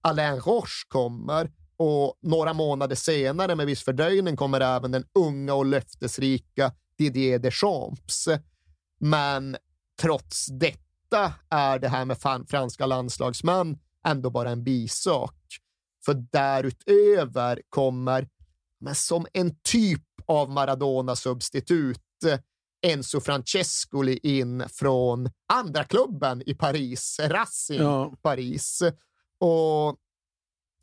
Alain 0.02 0.40
Roche 0.40 0.88
kommer 0.88 1.52
och 1.78 2.14
några 2.22 2.54
månader 2.54 2.96
senare 2.96 3.56
med 3.56 3.66
viss 3.66 3.84
fördröjning 3.84 4.36
kommer 4.36 4.62
även 4.62 4.92
den 4.92 5.06
unga 5.20 5.54
och 5.54 5.66
löftesrika 5.66 6.72
Didier 6.98 7.40
Deschamps. 7.40 8.28
Men 9.00 9.58
trots 10.02 10.48
detta 10.48 10.89
är 11.50 11.80
det 11.80 11.88
här 11.88 12.06
med 12.06 12.18
franska 12.50 12.86
landslagsmän 12.86 13.78
ändå 14.06 14.30
bara 14.30 14.50
en 14.50 14.64
bisak. 14.64 15.36
För 16.06 16.14
därutöver 16.14 17.62
kommer 17.70 18.28
men 18.80 18.96
som 18.96 19.28
en 19.34 19.56
typ 19.64 20.04
av 20.26 20.50
Maradona-substitut 20.50 22.02
Enzo 22.82 23.20
Francescoli 23.20 24.20
in 24.24 24.70
från 24.70 25.30
andra 25.54 25.84
klubben 25.84 26.44
i 26.46 26.54
Paris, 26.54 27.20
Racing 27.24 27.82
ja. 27.82 28.14
Paris. 28.22 28.82
Och 29.40 29.98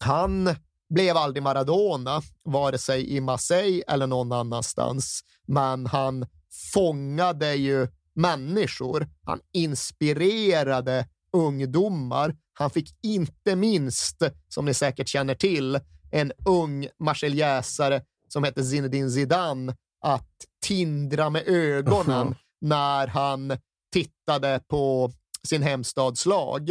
han 0.00 0.54
blev 0.88 1.16
aldrig 1.16 1.42
Maradona, 1.42 2.22
vare 2.42 2.78
sig 2.78 3.16
i 3.16 3.20
Marseille 3.20 3.82
eller 3.88 4.06
någon 4.06 4.32
annanstans, 4.32 5.24
men 5.46 5.86
han 5.86 6.26
fångade 6.72 7.54
ju 7.54 7.88
människor. 8.16 9.08
Han 9.22 9.40
inspirerade 9.52 11.08
ungdomar. 11.32 12.36
Han 12.52 12.70
fick 12.70 12.98
inte 13.02 13.56
minst, 13.56 14.22
som 14.48 14.64
ni 14.64 14.74
säkert 14.74 15.08
känner 15.08 15.34
till, 15.34 15.80
en 16.10 16.32
ung 16.46 16.88
marseljäsare 16.98 18.02
som 18.28 18.44
hette 18.44 18.64
Zinedine 18.64 19.10
Zidane 19.10 19.76
att 20.00 20.34
tindra 20.62 21.30
med 21.30 21.48
ögonen 21.48 22.34
när 22.60 23.06
han 23.06 23.58
tittade 23.92 24.60
på 24.68 25.12
sin 25.48 25.62
hemstads 25.62 26.26
lag. 26.26 26.70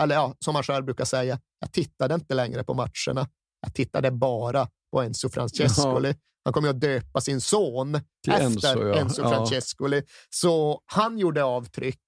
Eller 0.00 0.14
ja, 0.14 0.34
som 0.38 0.54
han 0.54 0.64
själv 0.64 0.84
brukar 0.84 1.04
säga, 1.04 1.38
jag 1.60 1.72
tittade 1.72 2.14
inte 2.14 2.34
längre 2.34 2.64
på 2.64 2.74
matcherna. 2.74 3.28
Jag 3.60 3.74
tittade 3.74 4.10
bara 4.10 4.68
på 4.92 5.02
Enzo 5.02 5.28
Francescoli. 5.28 6.14
Han 6.46 6.52
kommer 6.52 6.68
att 6.68 6.80
döpa 6.80 7.20
sin 7.20 7.40
son 7.40 8.00
Till 8.24 8.32
efter 8.32 8.46
Enzo, 8.46 8.88
ja. 8.88 8.94
Enzo 8.94 9.22
Francescoli. 9.22 10.02
Så 10.30 10.80
han 10.86 11.18
gjorde 11.18 11.44
avtryck. 11.44 12.00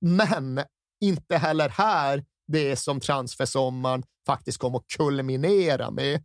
Men 0.00 0.60
inte 1.00 1.36
heller 1.36 1.68
här 1.68 2.24
det 2.52 2.76
som 2.76 3.00
transfersommaren 3.00 4.02
faktiskt 4.26 4.58
kom 4.58 4.74
att 4.74 4.86
kulminera 4.96 5.90
med. 5.90 6.22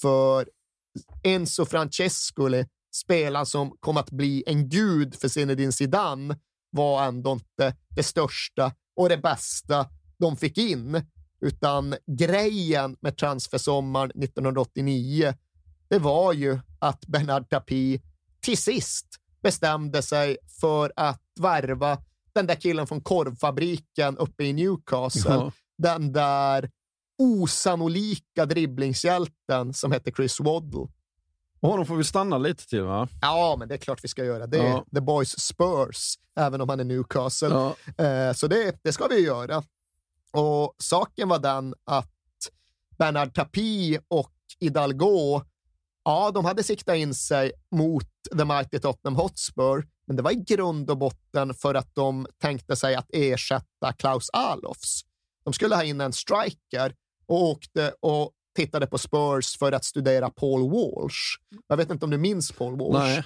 För 0.00 0.48
Enzo 1.22 1.64
Francescoli 1.64 2.66
spelaren 2.94 3.46
som 3.46 3.76
kom 3.80 3.96
att 3.96 4.10
bli 4.10 4.44
en 4.46 4.68
gud 4.68 5.14
för 5.14 5.28
Zinedine 5.28 5.72
Zidane 5.72 6.36
var 6.70 7.04
ändå 7.04 7.32
inte 7.32 7.76
det 7.96 8.02
största 8.02 8.72
och 8.96 9.08
det 9.08 9.18
bästa 9.18 9.88
de 10.18 10.36
fick 10.36 10.58
in, 10.58 11.06
utan 11.40 11.94
grejen 12.18 12.96
med 13.00 13.16
transfersommaren 13.16 14.10
1989, 14.10 15.34
det 15.92 15.98
var 15.98 16.32
ju 16.32 16.58
att 16.78 17.06
Bernard 17.06 17.48
Tapie 17.50 18.00
till 18.40 18.58
sist 18.58 19.06
bestämde 19.42 20.02
sig 20.02 20.36
för 20.60 20.92
att 20.96 21.22
värva 21.40 21.98
den 22.32 22.46
där 22.46 22.54
killen 22.54 22.86
från 22.86 23.00
korvfabriken 23.00 24.18
uppe 24.18 24.44
i 24.44 24.52
Newcastle. 24.52 25.34
Ja. 25.34 25.52
Den 25.78 26.12
där 26.12 26.70
osannolika 27.18 28.46
dribblingshjälten 28.46 29.74
som 29.74 29.92
hette 29.92 30.12
Chris 30.12 30.40
Waddle. 30.40 30.86
Och 31.60 31.68
honom 31.68 31.86
får 31.86 31.96
vi 31.96 32.04
stanna 32.04 32.38
lite 32.38 32.68
till 32.68 32.82
va? 32.82 33.08
Ja, 33.22 33.56
men 33.58 33.68
det 33.68 33.74
är 33.74 33.78
klart 33.78 34.04
vi 34.04 34.08
ska 34.08 34.24
göra. 34.24 34.46
Det 34.46 34.58
är 34.58 34.68
Ja. 34.68 34.84
The 34.94 35.00
Boys 35.00 35.40
Spurs, 35.40 36.18
även 36.36 36.60
om 36.60 36.68
han 36.68 36.80
är 36.80 36.84
Newcastle. 36.84 37.48
Ja. 37.48 38.04
Eh, 38.04 38.32
så 38.32 38.46
det, 38.46 38.78
det 38.82 38.92
ska 38.92 39.06
vi 39.06 39.20
göra. 39.20 39.62
Och 40.32 40.74
saken 40.78 41.28
var 41.28 41.38
den 41.38 41.74
att 41.84 42.08
Bernard 42.98 43.34
Tapie 43.34 44.00
och 44.08 44.32
Hidalgo, 44.60 45.42
ja, 46.04 46.30
de 46.30 46.44
hade 46.44 46.62
siktat 46.62 46.96
in 46.96 47.14
sig 47.14 47.52
mot 47.70 48.08
The 48.38 48.44
Mighty 48.44 48.78
Tottenham 48.78 49.16
Hotspur, 49.16 49.86
men 50.06 50.16
det 50.16 50.22
var 50.22 50.30
i 50.30 50.44
grund 50.46 50.90
och 50.90 50.98
botten 50.98 51.54
för 51.54 51.74
att 51.74 51.94
de 51.94 52.26
tänkte 52.40 52.76
sig 52.76 52.94
att 52.94 53.06
ersätta 53.12 53.92
Klaus 53.98 54.30
Alofs. 54.32 55.00
De 55.44 55.52
skulle 55.52 55.74
ha 55.74 55.84
in 55.84 56.00
en 56.00 56.12
striker 56.12 56.94
och 57.26 57.42
åkte 57.42 57.94
och 58.00 58.32
tittade 58.56 58.86
på 58.86 58.98
Spurs 58.98 59.58
för 59.58 59.72
att 59.72 59.84
studera 59.84 60.30
Paul 60.30 60.70
Walsh. 60.70 61.38
Jag 61.68 61.76
vet 61.76 61.90
inte 61.90 62.04
om 62.04 62.10
du 62.10 62.18
minns 62.18 62.52
Paul 62.52 62.78
Walsh? 62.78 62.98
Nej. 62.98 63.24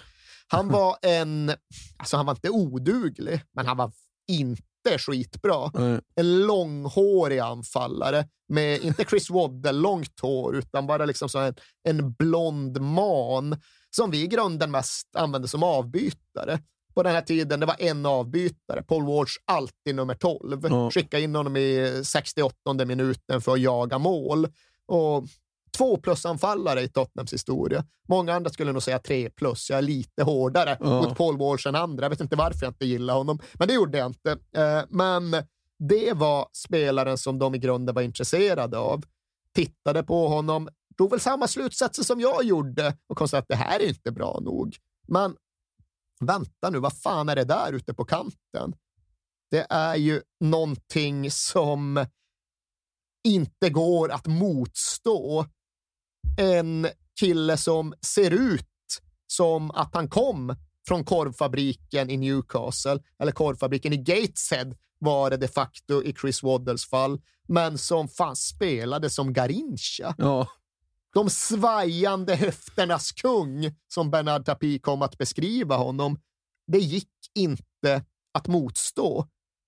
Han 0.49 0.69
var 0.69 0.97
en, 1.03 1.53
alltså 1.97 2.17
han 2.17 2.27
var 2.27 2.35
inte 2.35 2.51
oduglig, 2.51 3.43
men 3.53 3.67
han 3.67 3.77
var 3.77 3.93
inte 4.29 4.63
skitbra. 4.91 5.71
Nej. 5.75 6.01
En 6.15 6.47
långhårig 6.47 7.39
anfallare 7.39 8.25
med, 8.49 8.81
inte 8.81 9.05
Chris 9.05 9.31
Waddle, 9.31 9.73
långt 9.73 10.21
hår, 10.21 10.57
utan 10.57 10.87
bara 10.87 11.05
liksom 11.05 11.29
så 11.29 11.39
en, 11.39 11.55
en 11.89 12.13
blond 12.13 12.81
man 12.81 13.57
som 13.97 14.11
vi 14.11 14.23
i 14.23 14.27
grunden 14.27 14.71
mest 14.71 15.17
använde 15.17 15.49
som 15.49 15.63
avbytare. 15.63 16.59
På 16.95 17.03
den 17.03 17.15
här 17.15 17.23
tiden, 17.23 17.61
det 17.61 17.67
var 17.67 17.77
en 17.79 18.07
avbytare. 18.07 18.83
Paul 18.83 19.07
Walsh, 19.07 19.33
alltid 19.45 19.95
nummer 19.95 20.15
12. 20.15 20.67
Ja. 20.71 20.91
Skicka 20.91 21.19
in 21.19 21.35
honom 21.35 21.57
i 21.57 22.01
68 22.05 22.55
minuten 22.87 23.41
för 23.41 23.53
att 23.53 23.61
jaga 23.61 23.99
mål. 23.99 24.49
Och 24.87 25.25
två 25.77 25.97
plus-anfallare 25.97 26.81
i 26.83 26.89
Tottenhams 26.89 27.33
historia. 27.33 27.85
Många 28.09 28.35
andra 28.35 28.51
skulle 28.51 28.73
nog 28.73 28.83
säga 28.83 28.99
tre 28.99 29.31
plus. 29.31 29.71
Jag 29.71 29.79
är 29.79 29.83
lite 29.83 30.23
hårdare 30.23 30.77
Ja. 30.81 31.03
mot 31.03 31.17
Paul 31.17 31.39
Walsh 31.39 31.69
än 31.69 31.75
andra. 31.75 32.05
Jag 32.05 32.11
vet 32.11 32.21
inte 32.21 32.37
varför 32.37 32.67
jag 32.67 32.71
inte 32.71 32.87
gillar 32.87 33.15
honom, 33.15 33.39
men 33.55 33.69
det 33.69 33.75
gjorde 33.75 33.99
jag 33.99 34.07
inte. 34.07 34.31
Eh, 34.57 34.83
Men 34.89 35.31
det 35.79 36.13
var 36.13 36.49
spelaren 36.53 37.19
som 37.19 37.39
de 37.39 37.55
i 37.55 37.59
grunden 37.59 37.95
var 37.95 38.03
intresserade 38.03 38.79
av. 38.79 39.05
Tittade 39.55 40.03
på 40.03 40.29
honom, 40.29 40.69
drog 40.99 41.11
väl 41.11 41.21
samma 41.21 41.49
slutsatser 41.49 42.03
som 42.03 42.21
jag 42.21 42.45
gjorde 42.45 42.97
och 43.09 43.17
konstaterade 43.17 43.43
att 43.43 43.49
det 43.49 43.65
här 43.71 43.81
är 43.81 43.89
inte 43.89 44.13
bra 44.13 44.39
nog. 44.43 44.77
Men 45.09 45.37
vänta 46.21 46.71
nu, 46.71 46.79
vad 46.79 46.97
fan 46.99 47.29
är 47.29 47.37
det 47.37 47.45
där 47.45 47.73
ute 47.73 47.95
på 47.95 48.05
kanten? 48.05 48.75
Det 49.51 49.67
är 49.71 49.97
ju 49.97 50.23
någonting 50.41 51.31
som 51.31 52.07
inte 53.25 53.71
går 53.71 54.11
att 54.13 54.27
motstå. 54.27 55.47
En 56.39 56.87
kille 57.21 57.57
som 57.57 57.95
ser 58.01 58.31
ut 58.31 58.65
som 59.27 59.71
att 59.71 59.95
han 59.95 60.09
kom 60.09 60.57
från 60.89 61.05
korvfabriken 61.05 62.11
i 62.11 62.17
Newcastle, 62.17 62.99
eller 63.19 63.33
korvfabriken 63.33 63.93
i 63.93 63.97
Gateshead 63.97 64.75
var 64.99 65.31
det 65.31 65.37
de 65.37 65.49
facto 65.49 66.03
i 66.03 66.15
Chris 66.21 66.43
Waddles 66.43 66.87
fall, 66.87 67.21
men 67.49 67.79
som 67.79 68.09
fan 68.09 68.37
spelade 68.37 69.11
som 69.11 69.33
Garincha. 69.33 70.15
Ja. 70.19 70.49
De 71.15 71.31
svajande 71.31 72.35
höfternas 72.35 73.13
kung, 73.13 73.75
som 73.89 74.11
Bernard 74.11 74.45
Tapie 74.45 74.79
kom 74.79 75.03
att 75.03 75.19
beskriva 75.19 75.77
honom, 75.77 76.21
det 76.67 76.79
gick 76.79 77.13
inte 77.35 78.05
att 78.33 78.47
motstå. 78.47 79.27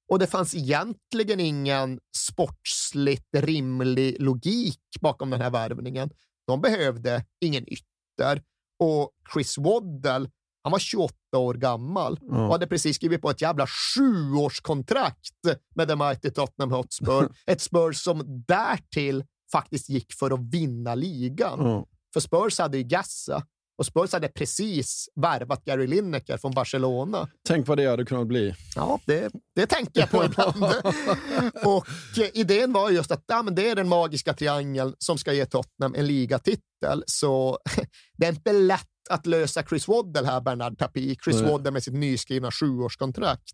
Och 0.09 0.18
det 0.18 0.26
fanns 0.26 0.54
egentligen 0.54 1.40
ingen 1.40 2.00
sportsligt 2.16 3.28
rimlig 3.32 4.16
logik 4.20 4.80
bakom 5.00 5.30
den 5.30 5.40
här 5.40 5.50
värvningen. 5.50 6.11
De 6.49 6.61
behövde 6.61 7.24
ingen 7.40 7.64
ytter. 7.72 8.42
Och 8.78 9.11
Chris 9.32 9.59
Waddle, 9.59 10.30
han 10.62 10.72
var 10.72 10.78
28 10.78 11.14
år 11.36 11.55
gammal 11.55 12.18
och 12.30 12.53
hade 12.53 12.66
precis 12.66 12.96
skrivit 12.96 13.22
på 13.22 13.30
ett 13.30 13.42
jävla 13.42 13.66
sjuårskontrakt 13.66 15.34
med 15.74 15.88
The 15.88 15.96
Mighty 15.96 16.30
Tottenham 16.30 16.72
Hotspur. 16.72 17.28
ett 17.46 17.61
Spurs 17.61 17.96
som 17.96 18.44
därtill 18.49 19.24
faktiskt 19.53 19.88
gick 19.88 20.12
för 20.12 20.30
att 20.30 20.40
vinna 20.40 20.94
ligan. 20.94 21.59
Ja. 21.61 21.86
För 22.12 22.20
Spurs 22.20 22.59
hade 22.59 22.78
ju 22.78 22.84
Gassa 22.84 23.42
och 23.79 23.87
Spurs 23.87 24.12
hade 24.12 24.29
precis 24.29 25.09
värvat 25.14 25.64
Gary 25.64 25.87
Lineker 25.87 26.37
från 26.37 26.53
Barcelona. 26.53 27.29
Tänk 27.49 27.68
vad 27.68 27.79
det 27.79 27.87
hade 27.87 28.05
kunnat 28.05 28.26
bli. 28.26 28.55
Ja, 28.74 29.01
det, 29.05 29.33
det 29.55 29.66
tänker 29.66 30.01
jag 30.01 30.11
på 30.11 30.24
ibland. 30.24 30.64
och 31.64 31.87
eh, 32.18 32.31
idén 32.35 32.72
var 32.72 32.91
just 32.91 33.11
att 33.11 33.24
ja, 33.26 33.43
men 33.43 33.55
det 33.55 33.70
är 33.70 33.74
den 33.76 33.89
magiska 33.89 34.35
triangeln 34.35 34.95
som 34.99 35.18
ska 35.18 35.33
ge 35.33 35.47
Tottenham 35.47 35.95
en 35.95 36.07
ligatitel. 36.07 37.05
Så 37.07 37.59
det 38.16 38.26
är 38.26 38.31
inte 38.31 38.53
lätt 38.53 38.87
att 39.11 39.26
lösa 39.26 39.62
Chris 39.62 39.89
Waddle 39.89 40.26
här, 40.26 40.41
Bernard 40.41 40.79
Tapie. 40.79 41.16
Chris 41.24 41.41
Nej. 41.41 41.51
Waddle 41.51 41.70
med 41.70 41.83
sitt 41.83 41.95
nyskrivna 41.95 42.51
sjuårskontrakt. 42.51 43.53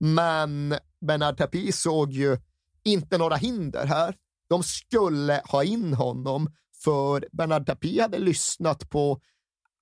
Men 0.00 0.74
Bernard 1.06 1.36
Tapie 1.38 1.72
såg 1.72 2.12
ju 2.12 2.38
inte 2.84 3.18
några 3.18 3.36
hinder 3.36 3.86
här. 3.86 4.14
De 4.48 4.62
skulle 4.62 5.42
ha 5.44 5.64
in 5.64 5.94
honom 5.94 6.50
för 6.84 7.28
Bernard 7.32 7.66
Tapie 7.66 8.02
hade 8.02 8.18
lyssnat 8.18 8.90
på 8.90 9.20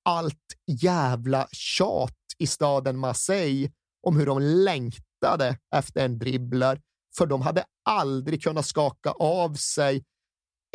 allt 0.09 0.35
jävla 0.67 1.49
tjat 1.53 2.15
i 2.39 2.47
staden 2.47 2.99
Marseille 2.99 3.71
om 4.07 4.17
hur 4.17 4.27
de 4.27 4.43
längtade 4.43 5.57
efter 5.75 6.05
en 6.05 6.19
dribbler, 6.19 6.81
för 7.17 7.27
de 7.27 7.43
hade 7.43 7.65
aldrig 7.91 8.43
kunnat 8.43 8.67
skaka 8.67 9.11
av 9.11 9.55
sig 9.55 10.05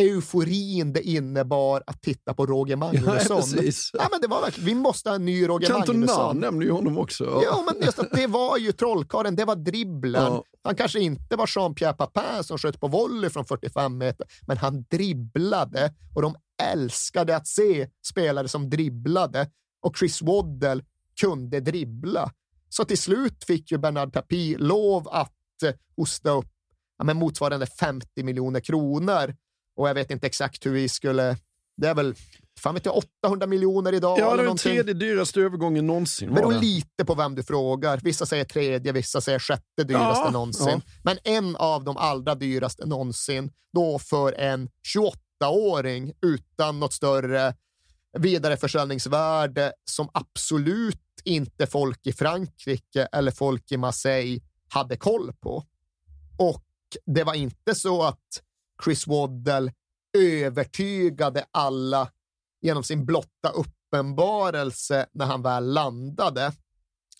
euforin 0.01 0.93
det 0.93 1.01
innebar 1.01 1.83
att 1.87 2.01
titta 2.01 2.33
på 2.33 2.45
Roger 2.45 2.75
Magnusson. 2.83 3.37
precis. 3.37 3.89
Ja, 3.93 4.07
men 4.11 4.21
det 4.21 4.27
var 4.27 4.41
verkligen, 4.41 4.65
vi 4.65 4.75
måste 4.75 5.09
ha 5.09 5.15
en 5.15 5.25
ny 5.25 5.47
Roger 5.47 5.67
Cantona 5.67 5.99
Magnusson. 5.99 6.37
nämner 6.39 6.65
ju 6.65 6.71
honom 6.71 6.97
också. 6.97 7.41
Ja, 7.43 7.63
men 7.65 7.85
just 7.85 7.99
att 7.99 8.11
det 8.11 8.27
var 8.27 8.57
ju 8.57 8.71
trollkarlen, 8.71 9.35
det 9.35 9.45
var 9.45 9.55
dribblen. 9.55 10.33
Ja. 10.33 10.43
Han 10.63 10.75
kanske 10.75 10.99
inte 10.99 11.35
var 11.35 11.47
Jean-Pierre 11.47 11.93
Papin 11.93 12.43
som 12.43 12.57
sköt 12.57 12.79
på 12.79 12.87
volley 12.87 13.29
från 13.29 13.45
45 13.45 13.97
meter, 13.97 14.27
men 14.47 14.57
han 14.57 14.83
dribblade 14.89 15.93
och 16.15 16.21
de 16.21 16.35
älskade 16.71 17.35
att 17.35 17.47
se 17.47 17.87
spelare 18.07 18.47
som 18.47 18.69
dribblade 18.69 19.49
och 19.81 19.97
Chris 19.97 20.21
Waddle 20.21 20.83
kunde 21.21 21.59
dribbla. 21.59 22.31
Så 22.69 22.85
till 22.85 22.97
slut 22.97 23.43
fick 23.43 23.71
ju 23.71 23.77
Bernard 23.77 24.13
Tapie 24.13 24.57
lov 24.57 25.07
att 25.09 25.31
eh, 25.65 25.73
hosta 25.97 26.29
upp 26.31 26.51
ja, 26.97 27.03
men 27.03 27.17
motsvarande 27.17 27.65
50 27.65 28.23
miljoner 28.23 28.59
kronor. 28.59 29.35
Och 29.75 29.89
jag 29.89 29.93
vet 29.93 30.11
inte 30.11 30.27
exakt 30.27 30.65
hur 30.65 30.71
vi 30.71 30.89
skulle... 30.89 31.37
Det 31.77 31.87
är 31.87 31.95
väl 31.95 32.15
fan 32.59 32.73
vet 32.73 32.85
jag, 32.85 32.97
800 33.23 33.47
miljoner 33.47 33.93
idag. 33.93 34.19
Ja, 34.19 34.35
det 34.35 34.43
är 34.43 34.47
den 34.47 34.57
tredje 34.57 34.93
dyraste 34.93 35.41
övergången 35.41 35.87
någonsin. 35.87 36.29
var 36.29 36.35
Beror 36.35 36.51
det. 36.53 36.59
lite 36.59 37.05
på 37.05 37.15
vem 37.15 37.35
du 37.35 37.43
frågar. 37.43 37.99
Vissa 38.03 38.25
säger 38.25 38.45
tredje, 38.45 38.91
vissa 38.91 39.21
säger 39.21 39.39
sjätte 39.39 39.83
dyraste 39.83 40.23
Ja, 40.25 40.31
någonsin. 40.31 40.67
ja. 40.69 40.81
Men 41.03 41.17
en 41.23 41.55
av 41.55 41.83
de 41.83 41.97
allra 41.97 42.35
dyraste 42.35 42.85
någonsin, 42.85 43.51
då 43.73 43.99
för 43.99 44.33
en 44.33 44.69
28-åring 45.47 46.13
utan 46.21 46.79
något 46.79 46.93
större 46.93 47.55
vidareförsäljningsvärde 48.17 49.73
som 49.85 50.09
absolut 50.13 50.99
inte 51.23 51.67
folk 51.67 52.07
i 52.07 52.13
Frankrike 52.13 53.05
eller 53.11 53.31
folk 53.31 53.71
i 53.71 53.77
Marseille 53.77 54.41
hade 54.69 54.97
koll 54.97 55.33
på. 55.33 55.63
Och 56.37 56.63
det 57.05 57.23
var 57.23 57.33
inte 57.33 57.75
så 57.75 58.03
att 58.03 58.41
Chris 58.83 59.07
Waddle 59.07 59.73
övertygade 60.17 61.45
alla 61.51 62.11
genom 62.61 62.83
sin 62.83 63.05
blotta 63.05 63.49
uppenbarelse 63.49 65.05
när 65.11 65.25
han 65.25 65.41
väl 65.41 65.73
landade. 65.73 66.51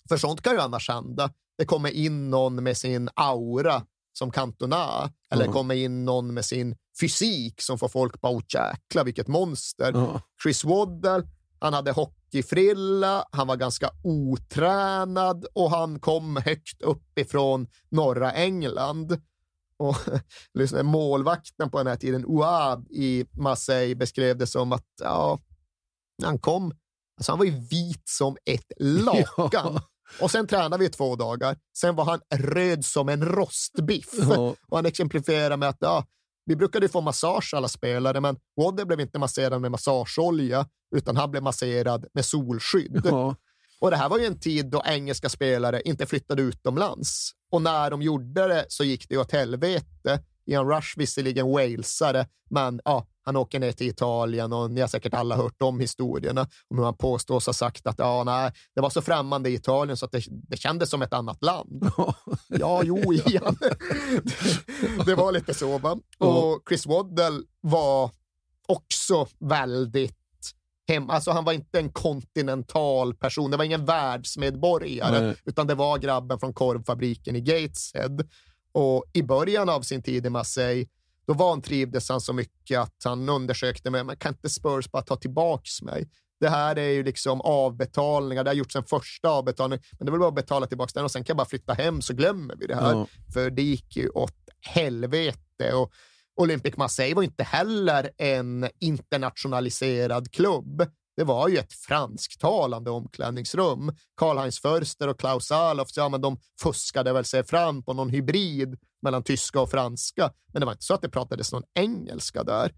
För 0.08 0.16
sånt 0.16 0.42
kan 0.42 0.52
ju 0.52 0.60
annars 0.60 0.88
hända. 0.88 1.30
Det 1.58 1.64
kommer 1.64 1.90
in 1.90 2.30
någon 2.30 2.62
med 2.62 2.76
sin 2.76 3.10
aura 3.14 3.82
som 4.12 4.30
Cantona, 4.30 5.12
eller 5.30 5.44
Ja. 5.44 5.52
kommer 5.52 5.74
in 5.74 6.04
någon 6.04 6.34
med 6.34 6.44
sin 6.44 6.76
fysik 7.00 7.62
som 7.62 7.78
får 7.78 7.88
folk 7.88 8.20
bara, 8.20 8.32
oh 8.32 8.42
jäklar 8.48 9.04
vilket 9.04 9.28
monster. 9.28 9.92
Ja. 9.92 10.20
Chris 10.42 10.64
Waddle, 10.64 11.22
han 11.58 11.74
hade 11.74 11.92
hockeyfrilla, 11.92 13.24
han 13.30 13.46
var 13.46 13.56
ganska 13.56 13.90
otränad 14.02 15.46
och 15.54 15.70
han 15.70 16.00
kom 16.00 16.36
högt 16.36 16.82
uppifrån 16.82 17.66
norra 17.90 18.32
England. 18.32 19.20
Och 19.76 19.96
lyssna, 20.54 20.82
målvakten 20.82 21.70
på 21.70 21.78
den 21.78 21.86
här 21.86 21.96
tiden, 21.96 22.24
Ouad 22.26 22.86
i 22.90 23.24
Marseille, 23.32 23.94
beskrev 23.94 24.38
det 24.38 24.46
som 24.46 24.72
att 24.72 24.86
ja, 25.00 25.38
han 26.22 26.38
kom 26.38 26.72
Alltså 27.16 27.32
han 27.32 27.38
var 27.38 27.46
ju 27.46 27.58
vit 27.70 28.08
som 28.08 28.36
ett 28.44 28.72
lakan. 28.80 29.80
Och 30.20 30.30
sen 30.30 30.46
tränade 30.46 30.78
vi 30.78 30.86
i 30.86 30.90
två 30.90 31.16
dagar. 31.16 31.56
Sen 31.76 31.96
var 31.96 32.04
han 32.04 32.20
röd 32.30 32.84
som 32.84 33.08
en 33.08 33.24
rostbiff. 33.24 34.08
Ja. 34.18 34.54
Och 34.68 34.78
han 34.78 34.86
exemplifierar 34.86 35.56
med 35.56 35.68
att 35.68 35.76
ja, 35.80 36.04
vi 36.46 36.56
brukade 36.56 36.88
få 36.88 37.00
massage 37.00 37.54
alla 37.54 37.68
spelare, 37.68 38.20
men 38.20 38.36
Wadder 38.60 38.84
blev 38.84 39.00
inte 39.00 39.18
masserad 39.18 39.60
med 39.60 39.70
massageolja, 39.70 40.66
utan 40.96 41.16
han 41.16 41.30
blev 41.30 41.42
masserad 41.42 42.06
med 42.14 42.24
solskydd. 42.24 43.02
Ja. 43.04 43.36
Och 43.80 43.90
det 43.90 43.96
här 43.96 44.08
var 44.08 44.18
ju 44.18 44.24
en 44.24 44.40
tid 44.40 44.66
då 44.70 44.82
engelska 44.84 45.28
spelare 45.28 45.82
inte 45.84 46.06
flyttade 46.06 46.42
utomlands. 46.42 47.30
Och 47.52 47.62
när 47.62 47.90
de 47.90 48.02
gjorde 48.02 48.48
det 48.48 48.66
så 48.68 48.84
gick 48.84 49.08
det 49.08 49.16
åt 49.16 49.32
helvete. 49.32 50.22
Ian 50.46 50.68
Rush 50.68 50.98
visserligen 50.98 51.50
walesare, 51.50 52.26
men 52.50 52.80
ja, 52.84 53.06
han 53.22 53.36
åker 53.36 53.60
ner 53.60 53.72
till 53.72 53.88
Italien 53.88 54.52
och 54.52 54.70
ni 54.70 54.80
har 54.80 54.88
säkert 54.88 55.14
alla 55.14 55.36
hört 55.36 55.54
de 55.58 55.80
historierna 55.80 56.48
om 56.68 56.78
hur 56.78 56.84
han 56.84 56.96
påstås 56.96 57.46
ha 57.46 57.52
sagt 57.52 57.86
att 57.86 57.98
ja, 57.98 58.24
nej, 58.24 58.52
det 58.74 58.80
var 58.80 58.90
så 58.90 59.02
främmande 59.02 59.50
i 59.50 59.54
Italien 59.54 59.96
så 59.96 60.04
att 60.04 60.12
det, 60.12 60.24
det 60.28 60.56
kändes 60.56 60.90
som 60.90 61.02
ett 61.02 61.12
annat 61.12 61.44
land. 61.44 61.90
Ja, 62.48 62.82
jo, 62.84 63.12
Ian. 63.12 63.56
det, 63.60 65.04
det 65.06 65.14
var 65.14 65.32
lite 65.32 65.54
så. 65.54 65.78
Va? 65.78 65.98
Och 66.18 66.62
Chris 66.68 66.86
Waddell 66.86 67.44
var 67.60 68.10
också 68.68 69.26
väldigt 69.38 70.16
hem, 70.88 71.10
alltså 71.10 71.30
han 71.30 71.44
var 71.44 71.52
inte 71.52 71.78
en 71.78 71.92
kontinental 71.92 73.14
person, 73.14 73.50
det 73.50 73.56
var 73.56 73.64
ingen 73.64 73.84
världsmedborgare, 73.84 75.20
Nej. 75.20 75.36
utan 75.44 75.66
det 75.66 75.74
var 75.74 75.98
grabben 75.98 76.40
från 76.40 76.54
korvfabriken 76.54 77.36
i 77.36 77.40
Gateshead. 77.40 78.18
Och 78.74 79.04
i 79.12 79.22
början 79.22 79.68
av 79.68 79.82
sin 79.82 80.02
tid 80.02 80.26
i 80.26 80.30
Marseille, 80.30 80.86
då 81.26 81.32
vantrivdes 81.32 82.08
han 82.08 82.20
så 82.20 82.32
mycket 82.32 82.78
att 82.78 82.96
han 83.04 83.28
undersökte 83.28 83.90
mig, 83.90 84.04
men 84.04 84.16
kan 84.16 84.32
inte 84.32 84.50
Spurs 84.50 84.90
bara 84.90 85.02
ta 85.02 85.16
tillbaks 85.16 85.82
mig? 85.82 86.08
Det 86.40 86.48
här 86.48 86.78
är 86.78 86.88
ju 86.88 87.02
liksom 87.02 87.40
avbetalningar, 87.40 88.44
det 88.44 88.50
har 88.50 88.54
gjorts 88.54 88.76
en 88.76 88.84
första 88.84 89.28
avbetalning, 89.28 89.78
men 89.98 90.06
det 90.06 90.12
vill 90.12 90.20
bara 90.20 90.28
att 90.28 90.34
betala 90.34 90.66
tillbaka 90.66 90.90
den 90.94 91.04
och 91.04 91.10
sen 91.10 91.24
kan 91.24 91.34
jag 91.34 91.36
bara 91.36 91.48
flytta 91.48 91.72
hem 91.72 92.02
så 92.02 92.14
glömmer 92.14 92.56
vi 92.56 92.66
det 92.66 92.74
här. 92.74 92.92
Ja. 92.92 93.06
För 93.32 93.50
det 93.50 93.62
gick 93.62 93.96
ju 93.96 94.08
åt 94.08 94.36
helvete. 94.60 95.72
Och 95.74 95.92
Olympic 96.36 96.76
Marseille 96.76 97.14
var 97.14 97.22
inte 97.22 97.42
heller 97.42 98.10
en 98.16 98.68
internationaliserad 98.78 100.32
klubb. 100.32 100.86
Det 101.16 101.24
var 101.24 101.48
ju 101.48 101.56
ett 101.56 101.72
fransktalande 101.72 102.90
omklädningsrum. 102.90 103.92
Karl-Heinz 104.16 104.60
Förster 104.60 105.08
och 105.08 105.20
Klaus 105.20 105.50
Alof, 105.50 105.88
ja, 105.96 106.08
men 106.08 106.20
de 106.20 106.38
fuskade 106.62 107.12
väl 107.12 107.24
sig 107.24 107.44
fram 107.44 107.82
på 107.82 107.92
någon 107.92 108.08
hybrid 108.08 108.78
mellan 109.02 109.22
tyska 109.22 109.60
och 109.60 109.70
franska, 109.70 110.32
men 110.52 110.60
det 110.60 110.66
var 110.66 110.72
inte 110.72 110.84
så 110.84 110.94
att 110.94 111.02
det 111.02 111.08
pratades 111.08 111.52
någon 111.52 111.62
engelska 111.74 112.44
där. 112.44 112.72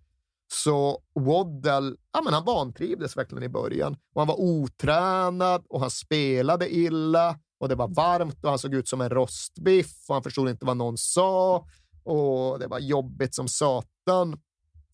Så 0.53 1.03
Waddell, 1.14 1.97
ja, 2.12 2.22
men 2.24 2.34
han 2.34 2.45
vantrivdes 2.45 3.16
verkligen 3.16 3.45
i 3.45 3.49
början 3.49 3.97
och 4.14 4.20
han 4.20 4.28
var 4.28 4.41
otränad 4.41 5.64
och 5.68 5.80
han 5.80 5.91
spelade 5.91 6.74
illa 6.74 7.39
och 7.61 7.68
det 7.68 7.74
var 7.74 7.89
varmt 7.89 8.45
och 8.45 8.51
han 8.51 8.59
såg 8.59 8.74
ut 8.74 8.89
som 8.89 9.01
en 9.01 9.11
rostbiff 9.11 10.05
och 10.09 10.14
han 10.14 10.22
förstod 10.22 10.49
inte 10.49 10.66
vad 10.66 10.76
någon 10.76 10.99
sa 10.99 11.66
och 12.05 12.59
det 12.59 12.66
var 12.66 12.78
jobbigt 12.78 13.34
som 13.34 13.49
satan. 13.49 14.41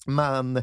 Men 0.07 0.63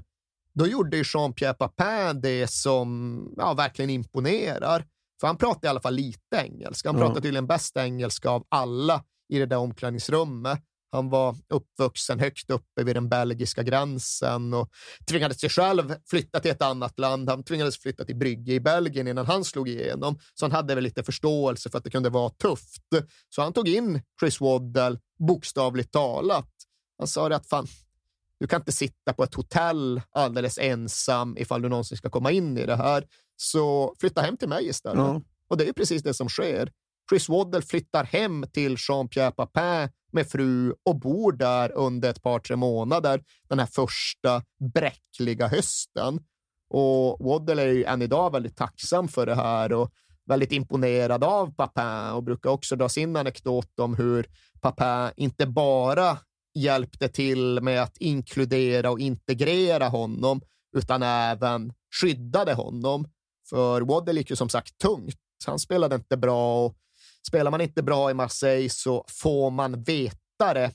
då 0.53 0.67
gjorde 0.67 0.97
ju 0.97 1.03
Jean-Pierre 1.03 1.53
Papin 1.53 2.21
det 2.21 2.47
som 2.47 3.33
ja, 3.37 3.53
verkligen 3.53 3.89
imponerar. 3.89 4.85
För 5.19 5.27
han 5.27 5.37
pratade 5.37 5.67
i 5.67 5.69
alla 5.69 5.81
fall 5.81 5.93
lite 5.93 6.37
engelska. 6.37 6.89
Han 6.89 6.97
pratade 6.97 7.21
tydligen 7.21 7.47
bäst 7.47 7.77
engelska 7.77 8.29
av 8.29 8.45
alla 8.49 9.03
i 9.29 9.39
det 9.39 9.45
där 9.45 9.57
omklädningsrummet. 9.57 10.59
Han 10.91 11.09
var 11.09 11.35
uppvuxen 11.49 12.19
högt 12.19 12.49
uppe 12.49 12.83
vid 12.83 12.95
den 12.95 13.09
belgiska 13.09 13.63
gränsen 13.63 14.53
och 14.53 14.69
tvingades 15.09 15.39
sig 15.39 15.49
själv 15.49 15.95
flytta 16.09 16.39
till 16.39 16.51
ett 16.51 16.61
annat 16.61 16.99
land. 16.99 17.29
Han 17.29 17.43
tvingades 17.43 17.77
flytta 17.77 18.05
till 18.05 18.15
Brygge 18.15 18.53
i 18.53 18.59
Belgien 18.59 19.07
innan 19.07 19.25
han 19.25 19.45
slog 19.45 19.69
igenom. 19.69 20.19
Så 20.33 20.45
han 20.45 20.51
hade 20.51 20.75
väl 20.75 20.83
lite 20.83 21.03
förståelse 21.03 21.69
för 21.69 21.77
att 21.77 21.83
det 21.83 21.89
kunde 21.89 22.09
vara 22.09 22.29
tufft. 22.29 22.83
Så 23.29 23.41
han 23.41 23.53
tog 23.53 23.67
in 23.67 24.01
Chris 24.19 24.41
Waddell 24.41 24.99
bokstavligt 25.27 25.91
talat. 25.91 26.49
Han 26.97 27.07
sa 27.07 27.29
det 27.29 27.35
att 27.35 27.49
fan, 27.49 27.67
du 28.39 28.47
kan 28.47 28.61
inte 28.61 28.71
sitta 28.71 29.13
på 29.13 29.23
ett 29.23 29.35
hotell 29.35 30.01
alldeles 30.11 30.57
ensam 30.57 31.37
ifall 31.37 31.61
du 31.61 31.69
någonsin 31.69 31.97
ska 31.97 32.09
komma 32.09 32.31
in 32.31 32.57
i 32.57 32.65
det 32.65 32.75
här. 32.75 33.03
Så 33.35 33.95
flytta 33.99 34.21
hem 34.21 34.37
till 34.37 34.49
mig 34.49 34.67
istället. 34.67 34.97
Ja. 34.97 35.21
Och 35.49 35.57
det 35.57 35.69
är 35.69 35.73
precis 35.73 36.03
det 36.03 36.13
som 36.13 36.29
sker. 36.29 36.71
Chris 37.09 37.29
Waddell 37.29 37.61
flyttar 37.61 38.03
hem 38.03 38.45
till 38.53 38.75
Jean-Pierre 38.75 39.31
Papin 39.31 39.89
med 40.11 40.27
fru 40.27 40.73
och 40.85 40.99
bor 40.99 41.31
där 41.31 41.71
under 41.71 42.09
ett 42.09 42.21
par, 42.21 42.39
tre 42.39 42.55
månader 42.55 43.23
den 43.49 43.59
här 43.59 43.65
första 43.65 44.43
bräckliga 44.73 45.47
hösten. 45.47 46.19
Och 46.69 47.25
Waddell 47.25 47.59
är 47.59 47.67
ju 47.67 47.83
än 47.83 48.01
idag 48.01 48.31
väldigt 48.31 48.57
tacksam 48.57 49.07
för 49.07 49.25
det 49.25 49.35
här 49.35 49.73
och 49.73 49.91
väldigt 50.25 50.51
imponerad 50.51 51.23
av 51.23 51.55
Papin 51.55 52.13
och 52.13 52.23
brukar 52.23 52.49
också 52.49 52.75
dra 52.75 52.89
sin 52.89 53.15
anekdot 53.15 53.79
om 53.79 53.95
hur 53.95 54.27
Papin 54.61 55.11
inte 55.15 55.47
bara 55.47 56.17
hjälpte 56.55 57.09
till 57.09 57.61
med 57.61 57.83
att 57.83 57.97
inkludera 57.97 58.91
och 58.91 58.99
integrera 58.99 59.87
honom, 59.87 60.41
utan 60.77 61.03
även 61.03 61.73
skyddade 62.01 62.53
honom. 62.53 63.07
För 63.49 63.81
Waddell 63.81 64.17
gick 64.17 64.29
ju 64.29 64.35
som 64.35 64.49
sagt 64.49 64.77
tungt. 64.77 65.17
Han 65.45 65.59
spelade 65.59 65.95
inte 65.95 66.17
bra 66.17 66.65
och 66.65 66.75
spelar 67.27 67.51
man 67.51 67.61
inte 67.61 67.83
bra 67.83 68.11
i 68.11 68.13
Marseille 68.13 68.69
så 68.69 69.05
får 69.07 69.51
man 69.51 69.83
veta 69.83 70.53
det 70.53 70.71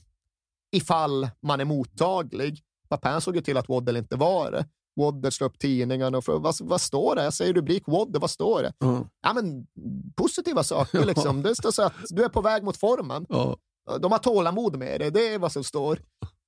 ifall 0.71 1.29
man 1.41 1.59
är 1.59 1.65
mottaglig. 1.65 2.61
Papin 2.89 3.21
såg 3.21 3.35
ju 3.35 3.41
till 3.41 3.57
att 3.57 3.69
Waddell 3.69 3.97
inte 3.97 4.15
var 4.15 4.51
det. 4.51 4.65
Waddell 4.95 5.31
slår 5.31 5.47
upp 5.47 5.59
tidningarna 5.59 6.17
och 6.17 6.25
frågar 6.25 6.39
vad, 6.39 6.55
vad 6.59 6.81
står 6.81 7.15
det? 7.15 7.23
Jag 7.23 7.33
säger 7.33 7.53
rubrik 7.53 7.83
Waddell, 7.87 8.21
vad 8.21 8.29
står 8.29 8.63
det? 8.63 8.73
Ja. 8.79 9.09
Ja, 9.21 9.33
men 9.33 9.67
positiva 10.15 10.63
saker 10.63 11.05
liksom. 11.05 11.41
Det 11.43 11.55
står 11.55 11.71
så 11.71 11.81
att 11.81 11.93
du 12.09 12.23
är 12.23 12.29
på 12.29 12.41
väg 12.41 12.63
mot 12.63 12.77
formen. 12.77 13.25
Ja. 13.29 13.57
De 13.99 14.11
har 14.11 14.19
tålamod 14.19 14.77
med 14.77 15.01
det, 15.01 15.09
det 15.09 15.33
är 15.33 15.39
vad 15.39 15.51
som 15.51 15.63
står. 15.63 15.99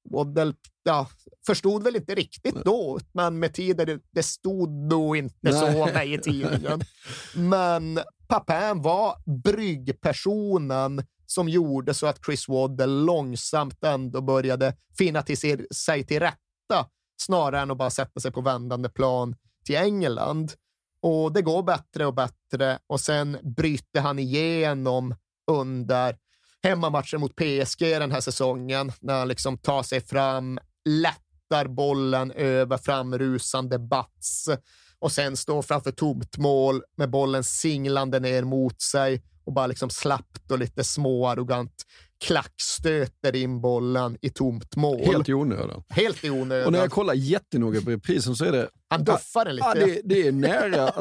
Waddell 0.09 0.53
ja, 0.83 1.07
förstod 1.45 1.83
väl 1.83 1.95
inte 1.95 2.15
riktigt 2.15 2.55
då, 2.65 2.99
men 3.11 3.39
med 3.39 3.53
tiden, 3.53 3.85
det, 3.85 3.99
det 4.11 4.23
stod 4.23 4.69
nog 4.69 5.17
inte 5.17 5.53
så 5.53 5.65
Nej. 5.65 5.93
med 5.93 6.07
i 6.07 6.17
tidningen. 6.17 6.81
Men 7.35 7.99
Papin 8.27 8.81
var 8.81 9.15
bryggpersonen 9.43 11.05
som 11.25 11.49
gjorde 11.49 11.93
så 11.93 12.07
att 12.07 12.25
Chris 12.25 12.47
Waddell 12.47 13.05
långsamt 13.05 13.83
ändå 13.83 14.21
började 14.21 14.75
finna 14.97 15.21
till 15.21 15.38
sig, 15.38 15.67
sig 15.71 16.03
till 16.03 16.19
rätta, 16.19 16.88
snarare 17.21 17.61
än 17.61 17.71
att 17.71 17.77
bara 17.77 17.89
sätta 17.89 18.19
sig 18.19 18.31
på 18.31 18.41
vändande 18.41 18.89
plan 18.89 19.35
till 19.65 19.75
England. 19.75 20.53
Och 21.01 21.33
det 21.33 21.41
går 21.41 21.63
bättre 21.63 22.05
och 22.05 22.13
bättre 22.13 22.79
och 22.88 23.01
sen 23.01 23.38
bryter 23.43 24.01
han 24.01 24.19
igenom 24.19 25.15
under 25.51 26.17
hemmamatchen 26.68 27.20
mot 27.20 27.36
PSG 27.36 27.80
den 27.80 28.11
här 28.11 28.22
säsongen, 28.22 28.91
när 28.99 29.20
han 29.20 29.28
liksom 29.28 29.57
tar 29.57 29.84
sig 29.84 30.01
fram, 30.01 30.59
lättar 30.89 31.68
bollen 31.68 32.32
över 32.32 32.78
framrusande 32.78 33.80
Bats 33.80 34.49
och 34.99 35.11
sen 35.11 35.38
står 35.38 35.61
framför 35.61 35.91
tomt 35.91 36.38
mål 36.38 36.82
med 36.97 37.09
bollen 37.09 37.43
singlande 37.43 38.20
ner 38.20 38.43
mot 38.43 38.82
sig 38.82 39.22
och 39.45 39.53
bara 39.53 39.68
liksom 39.68 39.89
slappt 39.89 40.51
och 40.51 40.59
lite 40.59 40.84
småarrogant 40.84 41.84
klackstöter 42.26 43.36
in 43.36 43.61
bollen 43.61 44.18
i 44.22 44.30
tomt 44.30 44.76
mål. 44.76 45.05
Helt 45.05 45.30
i 45.30 45.34
onödan. 45.34 45.84
Helt 45.89 46.24
i 46.24 46.30
onödan. 46.30 46.65
Och 46.65 46.72
när 46.72 46.80
jag 46.80 46.91
kollar 46.91 47.13
jättenoga 47.13 47.82
på 47.82 47.89
reprisen 47.89 48.36
så 48.36 48.45
är 48.45 48.51
det... 48.51 48.70
Han 48.89 49.03
duffar 49.03 49.45
den 49.45 49.55
lite. 49.55 49.67
Ja, 49.67 49.85
det, 49.85 50.01
det 50.03 50.27
är 50.27 50.31
nära. 50.31 50.91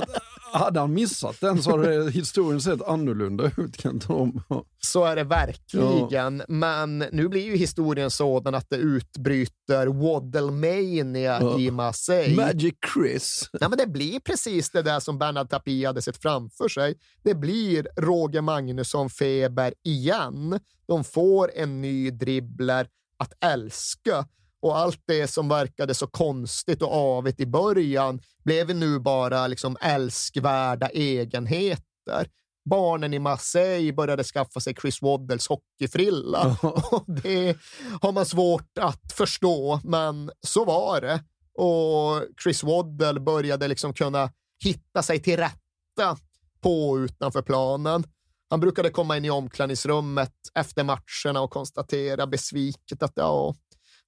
Hade 0.52 0.80
han 0.80 0.94
missat 0.94 1.40
den 1.40 1.62
så 1.62 1.70
hade 1.70 2.10
historien 2.10 2.60
sett 2.60 2.82
annorlunda 2.82 3.50
ut 3.56 3.76
kan 3.76 4.00
om. 4.08 4.42
Så 4.78 5.04
är 5.04 5.16
det 5.16 5.24
verkligen. 5.24 6.42
Men 6.48 6.98
nu 6.98 7.28
blir 7.28 7.44
ju 7.44 7.56
historien 7.56 8.10
sådan 8.10 8.54
att 8.54 8.70
det 8.70 8.76
utbryter 8.76 9.86
Waddlemania 9.86 11.40
Ja. 11.40 11.58
i 11.58 11.70
Marseille. 11.70 12.36
Magic 12.36 12.74
Chris. 12.94 13.50
Nej, 13.60 13.68
men 13.70 13.78
det 13.78 13.86
blir 13.86 14.20
precis 14.20 14.70
det 14.70 14.82
där 14.82 15.00
som 15.00 15.18
Bernard 15.18 15.50
Tapie 15.50 15.86
hade 15.86 16.02
sett 16.02 16.22
framför 16.22 16.68
sig. 16.68 16.94
Det 17.24 17.34
blir 17.34 17.88
Roger 17.96 18.40
Magnusson-feber 18.40 19.74
igen. 19.84 20.60
De 20.88 21.04
får 21.04 21.50
en 21.54 21.80
ny 21.82 22.10
dribbler 22.10 22.88
att 23.18 23.44
älska. 23.44 24.26
Och 24.62 24.78
allt 24.78 25.02
det 25.06 25.28
som 25.28 25.48
verkade 25.48 25.94
så 25.94 26.06
konstigt 26.06 26.82
och 26.82 26.94
avigt 26.94 27.40
i 27.40 27.46
början 27.46 28.20
blev 28.44 28.76
nu 28.76 28.98
bara 28.98 29.46
liksom 29.46 29.76
älskvärda 29.80 30.88
egenheter. 30.88 32.28
Barnen 32.70 33.14
i 33.14 33.18
Marseille 33.18 33.92
började 33.92 34.24
skaffa 34.24 34.60
sig 34.60 34.74
Chris 34.74 35.02
Waddells 35.02 35.48
hockeyfrilla. 35.48 36.56
Och 36.90 37.04
det 37.06 37.56
har 38.02 38.12
man 38.12 38.26
svårt 38.26 38.78
att 38.80 39.12
förstå, 39.12 39.80
men 39.84 40.30
så 40.40 40.64
var 40.64 41.00
det. 41.00 41.24
Och 41.58 42.22
Chris 42.42 42.62
Waddell 42.62 43.20
började 43.20 43.68
liksom 43.68 43.94
kunna 43.94 44.30
hitta 44.64 45.02
sig 45.02 45.22
till 45.22 45.36
rätta 45.36 46.16
på 46.60 46.90
och 46.90 46.96
utanför 46.96 47.42
planen. 47.42 48.04
Han 48.50 48.60
brukade 48.60 48.90
komma 48.90 49.16
in 49.16 49.24
i 49.24 49.30
omklädningsrummet 49.30 50.32
efter 50.54 50.84
matcherna 50.84 51.40
och 51.40 51.50
konstatera 51.50 52.26
besviket 52.26 53.02
att 53.02 53.12
ja, 53.14 53.54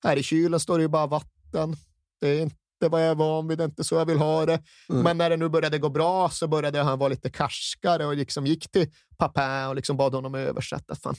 här 0.05 0.17
i 0.17 0.23
kylen 0.23 0.61
står 0.61 0.79
det 0.79 0.83
ju 0.83 0.89
bara 0.89 1.07
vatten. 1.07 1.77
Det 2.21 2.41
är 2.87 2.89
vad 2.89 3.03
jag 3.03 3.11
är 3.11 3.15
van 3.15 3.49
vid, 3.49 3.59
det 3.59 3.65
är 3.65 3.69
inte 3.69 3.85
så 3.85 3.95
jag 3.95 4.07
vill 4.07 4.19
ha 4.19 4.47
det. 4.47 4.63
Mm. 4.89 5.03
Men 5.03 5.19
när 5.19 5.31
det 5.31 5.37
nu 5.37 5.49
började 5.49 5.79
gå 5.79 5.89
bra 5.89 6.29
så 6.31 6.49
började 6.49 6.83
han 6.83 6.99
vara 6.99 7.09
lite 7.09 7.31
karskare 7.31 8.07
och 8.07 8.17
liksom 8.17 8.47
gick 8.47 8.71
till 8.71 8.91
Papin 9.17 9.69
och 9.69 9.77
liksom 9.77 9.97
bad 9.97 10.15
honom 10.15 10.35
översätta. 10.35 10.95
Fan, 10.97 11.15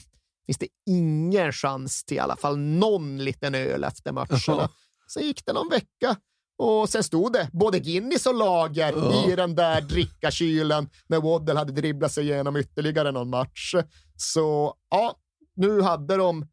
finns 0.46 0.58
det 0.58 0.68
ingen 0.86 1.52
chans 1.52 2.04
till 2.04 2.16
i 2.16 2.20
alla 2.20 2.36
fall 2.36 2.58
någon 2.58 3.24
liten 3.24 3.54
öl 3.54 3.84
efter 3.84 4.12
matcherna? 4.12 4.68
Sen 5.12 5.22
gick 5.22 5.46
det 5.46 5.52
någon 5.52 5.68
vecka 5.68 6.16
och 6.58 6.88
sen 6.88 7.04
stod 7.04 7.32
det 7.32 7.48
både 7.52 7.78
Guinness 7.78 8.26
och 8.26 8.34
lager 8.34 8.92
Ja. 8.96 9.32
i 9.32 9.36
den 9.36 9.54
där 9.54 9.80
drickakylen 9.80 10.88
när 11.06 11.20
Waddle 11.20 11.54
hade 11.58 11.72
dribblat 11.72 12.12
sig 12.12 12.24
igenom 12.24 12.56
ytterligare 12.56 13.12
någon 13.12 13.30
match. 13.30 13.74
Så 14.16 14.74
ja, 14.90 15.14
nu 15.56 15.82
hade 15.82 16.16
de 16.16 16.46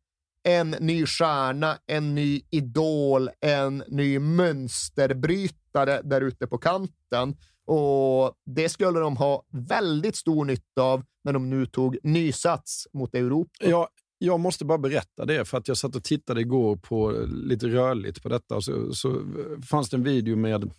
en 0.47 0.69
ny 0.71 1.05
stjärna, 1.05 1.77
en 1.87 2.15
ny 2.15 2.41
idol, 2.49 3.29
en 3.41 3.83
ny 3.87 4.19
mönsterbrytare 4.19 6.01
där 6.03 6.21
ute 6.21 6.47
på 6.47 6.57
kanten. 6.57 7.35
Och 7.65 8.33
det 8.45 8.69
skulle 8.69 8.99
de 8.99 9.17
ha 9.17 9.45
väldigt 9.51 10.15
stor 10.15 10.45
nytta 10.45 10.81
av 10.81 11.03
när 11.23 11.33
de 11.33 11.49
nu 11.49 11.65
tog 11.65 11.97
ny 12.03 12.31
sats 12.31 12.87
mot 12.93 13.15
Europa. 13.15 13.51
Jag, 13.59 13.87
jag 14.17 14.39
måste 14.39 14.65
bara 14.65 14.77
berätta 14.77 15.25
det, 15.25 15.45
för 15.45 15.57
att 15.57 15.67
jag 15.67 15.77
satt 15.77 15.95
och 15.95 16.03
tittade 16.03 16.41
igår 16.41 16.75
på 16.75 17.15
eh, 17.15 17.27
lite 17.27 17.67
rörligt 17.67 18.23
på 18.23 18.29
detta. 18.29 18.55
Och 18.55 18.63
så, 18.63 18.93
så 18.93 19.09
eh, 19.09 19.61
fanns 19.69 19.89
det 19.89 19.97
en 19.97 20.03
video 20.03 20.35
med 20.35 20.71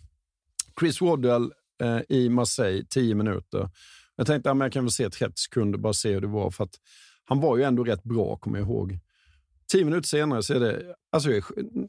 Chris 0.79 1.01
Waddell 1.01 1.51
eh, 1.81 1.99
i 2.09 2.29
Marseille, 2.29 2.85
10 2.89 3.15
minuter. 3.15 3.69
Jag 4.15 4.27
tänkte 4.27 4.51
att 4.51 4.57
jag 4.57 4.71
kan 4.71 4.83
väl 4.83 4.91
se 4.91 5.09
30 5.09 5.33
sekunder, 5.35 5.79
bara 5.79 5.93
se 5.93 6.13
hur 6.13 6.21
det 6.21 6.27
var. 6.27 6.51
För 6.51 6.63
att 6.63 6.75
han 7.25 7.39
var 7.39 7.57
ju 7.57 7.63
ändå 7.63 7.83
rätt 7.83 8.03
bra, 8.03 8.35
kommer 8.35 8.59
jag 8.59 8.67
ihåg. 8.67 8.99
Tio 9.71 9.85
minuter 9.85 10.07
senare 10.07 10.43
så 10.43 10.53
är 10.53 10.59
det, 10.59 10.95
alltså 11.11 11.29
jag 11.29 11.37
är 11.37 11.43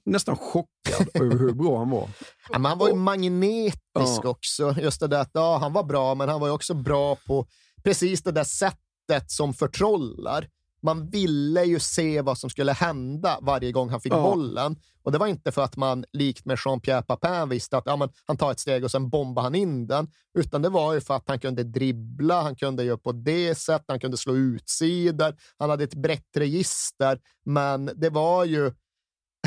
nästan 0.05 0.37
chockad 0.37 1.09
över 1.23 1.39
hur 1.39 1.53
bra 1.53 1.79
han 1.79 1.91
var. 1.91 2.09
Ja, 2.51 2.59
men 2.59 2.65
han 2.65 2.79
var 2.79 2.89
ju 2.89 2.95
magnetisk 2.95 4.21
Ja. 4.23 4.29
också. 4.29 4.75
Just 4.81 5.01
det 5.01 5.07
där 5.07 5.21
att 5.21 5.31
ja, 5.33 5.59
han 5.59 5.73
var 5.73 5.85
bra, 5.85 6.15
men 6.15 6.29
han 6.29 6.41
var 6.41 6.51
också 6.51 6.75
bra 6.75 7.17
på 7.27 7.47
precis 7.85 8.23
det 8.23 8.33
där 8.33 8.45
sättet 8.45 9.31
som 9.31 9.55
förtrollar. 9.55 10.47
Man 10.83 11.11
ville 11.11 11.65
ju 11.65 11.79
se 11.79 12.21
vad 12.21 12.39
som 12.39 12.51
skulle 12.51 12.73
hända 12.73 13.39
varje 13.43 13.73
gång 13.73 13.91
han 13.91 14.01
fick 14.01 14.13
Ja. 14.13 14.23
bollen. 14.23 14.77
Och 15.03 15.13
det 15.13 15.19
var 15.19 15.27
inte 15.27 15.53
för 15.53 15.63
att 15.63 15.77
man, 15.77 16.05
likt 16.13 16.45
med 16.45 16.59
Jean-Pierre 16.59 17.03
Papin, 17.03 17.49
visste 17.49 17.79
att 17.79 17.87
ja, 17.87 17.97
men 17.97 18.09
han 18.27 18.37
tar 18.37 18.51
ett 18.51 18.61
steg 18.61 18.85
och 18.85 18.91
sen 18.91 19.09
bombar 19.11 19.43
han 19.43 19.55
in 19.55 19.87
den. 19.87 20.09
Utan 20.39 20.63
det 20.63 20.69
var 20.69 20.95
ju 20.95 21.01
för 21.01 21.17
att 21.17 21.29
han 21.29 21.39
kunde 21.41 21.65
dribbla, 21.65 22.43
han 22.43 22.57
kunde 22.57 22.85
göra 22.85 22.99
på 22.99 23.13
det 23.13 23.55
sättet, 23.55 23.85
han 23.89 24.01
kunde 24.01 24.17
slå 24.17 24.37
utsidor, 24.37 25.37
han 25.59 25.71
hade 25.71 25.85
ett 25.85 25.95
brett 25.95 26.37
register. 26.37 27.21
Men 27.45 27.91
det 27.97 28.11
var 28.11 28.45
ju 28.45 28.73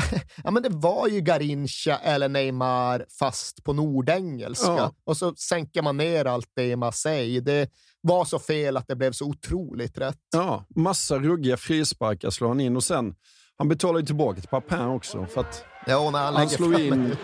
ja, 0.44 0.50
men 0.50 0.62
det 0.62 0.68
var 0.68 1.08
ju 1.08 1.20
Garincha 1.20 1.98
eller 1.98 2.28
Neymar 2.28 3.06
fast 3.18 3.64
på 3.64 3.72
nordengelska. 3.72 4.66
Ja. 4.66 4.94
Och 5.04 5.16
så 5.16 5.34
sänker 5.34 5.82
man 5.82 5.96
ner 5.96 6.24
allt 6.24 6.50
det 6.54 6.64
i 6.64 6.76
Marseille. 6.76 7.40
Det 7.40 7.70
var 8.06 8.24
så 8.24 8.38
fel 8.38 8.76
att 8.76 8.88
det 8.88 8.96
blev 8.96 9.12
så 9.12 9.24
otroligt 9.24 9.98
rätt. 9.98 10.18
Ja, 10.32 10.64
massa 10.76 11.18
ruggiga 11.18 11.56
frisparkar 11.56 12.30
slår 12.30 12.48
han 12.48 12.60
in 12.60 12.76
och 12.76 12.84
sen, 12.84 13.14
han 13.58 13.68
betalar 13.68 14.00
ju 14.00 14.06
tillbaka 14.06 14.40
till 14.40 14.48
Papin 14.48 14.80
också. 14.98 15.26
För 15.26 15.40
att 15.40 15.64
Ja, 15.86 16.10
när 16.10 16.18
han, 16.18 16.34
han 16.36 16.48
slår 16.48 16.80
in 16.80 17.16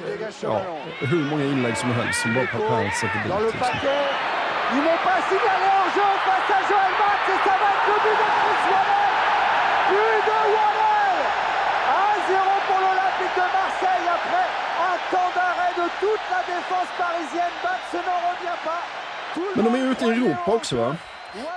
ja, 0.42 0.60
hur 1.00 1.24
många 1.30 1.44
inlägg 1.44 1.76
som 1.76 1.90
helst 1.90 2.20
som 2.22 2.34
bara 2.34 2.46
Papin 2.46 2.90
sätter 3.00 3.20
dit. 3.24 3.52
Liksom. 3.54 3.68
Ils 4.72 4.82
n'ont 4.86 5.02
pas 5.08 5.20
signalé 5.30 5.68
en 5.82 5.88
jeu 5.96 6.10
face 6.28 6.50
à 6.58 6.60
Joël 6.68 6.92
Max 7.02 7.18
et 7.34 7.40
ça 7.46 7.54
va 7.62 7.68
être 7.74 7.86
le 7.90 7.96
but 8.04 8.16
de 8.22 8.28
Chris 8.40 8.62
Waddell. 8.70 9.12
But 9.90 10.22
de 10.30 10.38
Waddell 10.56 11.18
1-0 12.30 12.58
pour 12.68 12.78
l'Olympique 12.84 13.34
de 13.42 13.46
Marseille 13.58 14.06
après 14.18 14.46
un 14.90 14.96
temps 15.12 15.30
d'arrêt 15.36 15.72
de 15.82 15.86
toute 16.02 16.24
la 16.34 16.42
défense 16.54 16.90
parisienne. 17.02 17.54
Max 17.66 17.82
n'en 18.06 18.20
revient 18.30 18.60
pas. 18.70 18.82
Tout 19.34 19.46
le 19.49 19.49
men 19.60 19.72
de 19.72 19.78
är 19.78 19.84
ju 19.84 19.92
ute 19.92 20.04
i 20.04 20.08
Europa 20.08 20.54
också 20.54 20.76
va? 20.76 20.96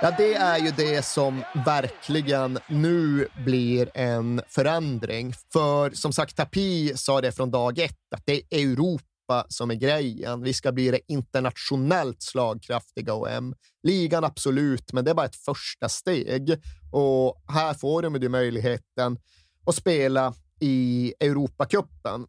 Ja, 0.02 0.14
det 0.18 0.34
är 0.34 0.58
ju 0.58 0.70
det 0.70 1.04
som 1.04 1.42
verkligen 1.66 2.58
nu 2.68 3.28
blir 3.44 3.90
en 3.94 4.42
förändring. 4.48 5.34
För 5.52 5.90
som 5.90 6.12
sagt, 6.12 6.36
Tapi 6.36 6.96
sa 6.96 7.20
det 7.20 7.32
från 7.32 7.50
dag 7.50 7.78
ett, 7.78 8.12
att 8.16 8.22
det 8.26 8.42
är 8.50 8.58
Europa 8.58 9.46
som 9.48 9.70
är 9.70 9.74
grejen. 9.74 10.42
Vi 10.42 10.52
ska 10.52 10.72
bli 10.72 10.90
det 10.90 11.00
internationellt 11.08 12.22
slagkraftiga 12.22 13.14
OM. 13.14 13.54
Ligan 13.82 14.24
absolut, 14.24 14.92
men 14.92 15.04
det 15.04 15.10
är 15.10 15.14
bara 15.14 15.26
ett 15.26 15.44
första 15.44 15.88
steg. 15.88 16.62
Och 16.92 17.42
här 17.48 17.74
får 17.74 18.02
de 18.02 18.14
ju 18.14 18.28
möjligheten 18.28 19.18
att 19.66 19.74
spela 19.74 20.34
i 20.60 21.14
Europacupen. 21.20 22.26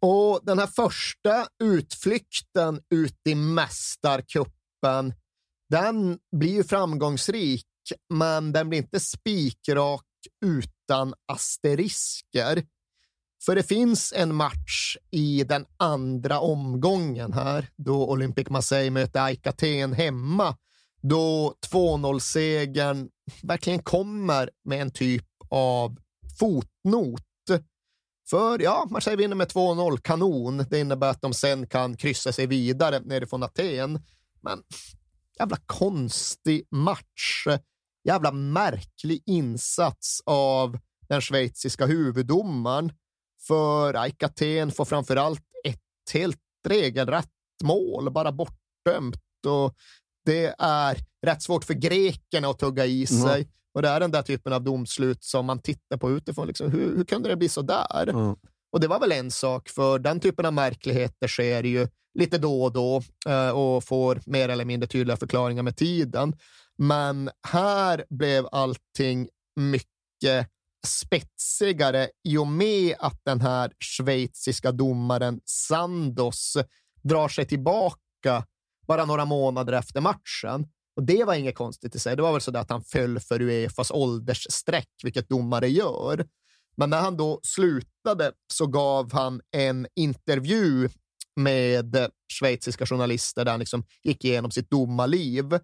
Och 0.00 0.40
den 0.42 0.58
här 0.58 0.66
första 0.66 1.46
utflykten 1.62 2.80
ut 2.90 3.20
i 3.24 3.34
Mästarcupen 3.34 4.55
den 5.70 6.18
blir 6.36 6.52
ju 6.52 6.64
framgångsrik, 6.64 7.66
men 8.14 8.52
den 8.52 8.68
blir 8.68 8.78
inte 8.78 9.00
spikrak 9.00 10.04
utan 10.44 11.14
asterisker. 11.26 12.66
För 13.44 13.54
det 13.54 13.62
finns 13.62 14.12
en 14.16 14.34
match 14.34 14.96
i 15.10 15.44
den 15.44 15.66
andra 15.76 16.40
omgången 16.40 17.32
här, 17.32 17.68
då 17.76 18.10
Olympic 18.10 18.48
Marseille 18.50 18.90
möter 18.90 19.24
AIK 19.24 19.46
Aten 19.46 19.92
hemma, 19.92 20.56
då 21.02 21.54
2-0-segern 21.72 23.08
verkligen 23.42 23.82
kommer 23.82 24.50
med 24.64 24.82
en 24.82 24.90
typ 24.90 25.26
av 25.50 25.96
fotnot. 26.38 27.22
För 28.30 28.62
ja, 28.62 28.86
Marseille 28.90 29.22
vinner 29.22 29.36
med 29.36 29.48
2-0, 29.48 29.98
kanon. 30.02 30.64
Det 30.70 30.80
innebär 30.80 31.10
att 31.10 31.22
de 31.22 31.34
sen 31.34 31.66
kan 31.66 31.96
kryssa 31.96 32.32
sig 32.32 32.46
vidare 32.46 33.00
nerifrån 33.00 33.42
Aten. 33.42 34.00
Men 34.46 34.62
jävla 35.38 35.56
konstig 35.66 36.66
match. 36.70 37.46
Jävla 38.04 38.32
märklig 38.32 39.22
insats 39.26 40.22
av 40.26 40.78
den 41.08 41.20
schweiziska 41.20 41.86
huvuddomaren. 41.86 42.92
För 43.46 43.94
AIK 43.94 44.22
Aten 44.22 44.70
får 44.70 44.84
framför 44.84 45.16
allt 45.16 45.42
ett 45.64 46.12
helt 46.12 46.40
regelrätt 46.68 47.30
mål, 47.64 48.12
bara 48.12 48.32
bortdömt. 48.32 49.46
Och 49.46 49.74
det 50.24 50.54
är 50.58 50.98
rätt 51.26 51.42
svårt 51.42 51.64
för 51.64 51.74
grekerna 51.74 52.48
att 52.48 52.58
tugga 52.58 52.86
i 52.86 53.06
sig. 53.06 53.40
Mm. 53.40 53.48
Och 53.74 53.82
det 53.82 53.88
är 53.88 54.00
den 54.00 54.10
där 54.10 54.22
typen 54.22 54.52
av 54.52 54.62
domslut 54.62 55.24
som 55.24 55.46
man 55.46 55.62
tittar 55.62 55.96
på 55.96 56.10
utifrån. 56.10 56.46
Liksom, 56.46 56.70
hur, 56.70 56.96
hur 56.96 57.04
kunde 57.04 57.28
det 57.28 57.36
bli 57.36 57.48
så 57.48 57.62
där? 57.62 58.06
Ja. 58.06 58.36
Och 58.72 58.80
det 58.80 58.88
var 58.88 59.00
väl 59.00 59.12
en 59.12 59.30
sak, 59.30 59.68
för 59.68 59.98
den 59.98 60.20
typen 60.20 60.46
av 60.46 60.52
märkligheter 60.52 61.28
sker 61.28 61.62
ju 61.62 61.88
lite 62.18 62.38
då 62.38 62.62
och 62.62 62.72
då 62.72 63.02
eh, 63.26 63.50
och 63.50 63.84
får 63.84 64.20
mer 64.26 64.48
eller 64.48 64.64
mindre 64.64 64.86
tydliga 64.86 65.16
förklaringar 65.16 65.62
med 65.62 65.76
tiden. 65.76 66.36
Men 66.78 67.30
här 67.48 68.04
blev 68.10 68.46
allting 68.52 69.28
mycket 69.56 70.48
spetsigare 70.86 72.08
i 72.24 72.36
och 72.36 72.46
med 72.46 72.94
att 72.98 73.20
den 73.24 73.40
här 73.40 73.72
schweiziska 73.78 74.72
domaren 74.72 75.40
Sandos 75.44 76.56
drar 77.02 77.28
sig 77.28 77.46
tillbaka 77.46 78.44
bara 78.86 79.04
några 79.04 79.24
månader 79.24 79.72
efter 79.72 80.00
matchen. 80.00 80.66
Och 80.96 81.02
det 81.02 81.24
var 81.24 81.34
inget 81.34 81.54
konstigt 81.54 81.94
i 81.94 81.98
sig. 81.98 82.16
Det 82.16 82.22
var 82.22 82.32
väl 82.32 82.40
så 82.40 82.50
där 82.50 82.60
att 82.60 82.70
han 82.70 82.82
föll 82.82 83.20
för 83.20 83.42
Uefas 83.42 83.90
åldersstreck, 83.90 84.88
vilket 85.02 85.28
domare 85.28 85.68
gör. 85.68 86.26
Men 86.76 86.90
när 86.90 87.00
han 87.00 87.16
då 87.16 87.40
slutade 87.42 88.32
så 88.52 88.66
gav 88.66 89.12
han 89.12 89.40
en 89.52 89.86
intervju 89.94 90.88
med 91.36 92.10
schweiziska 92.32 92.86
journalister 92.86 93.44
där 93.44 93.52
han 93.52 93.60
liksom 93.60 93.84
gick 94.02 94.24
igenom 94.24 94.50
sitt 94.50 94.70
domarliv. 94.70 95.58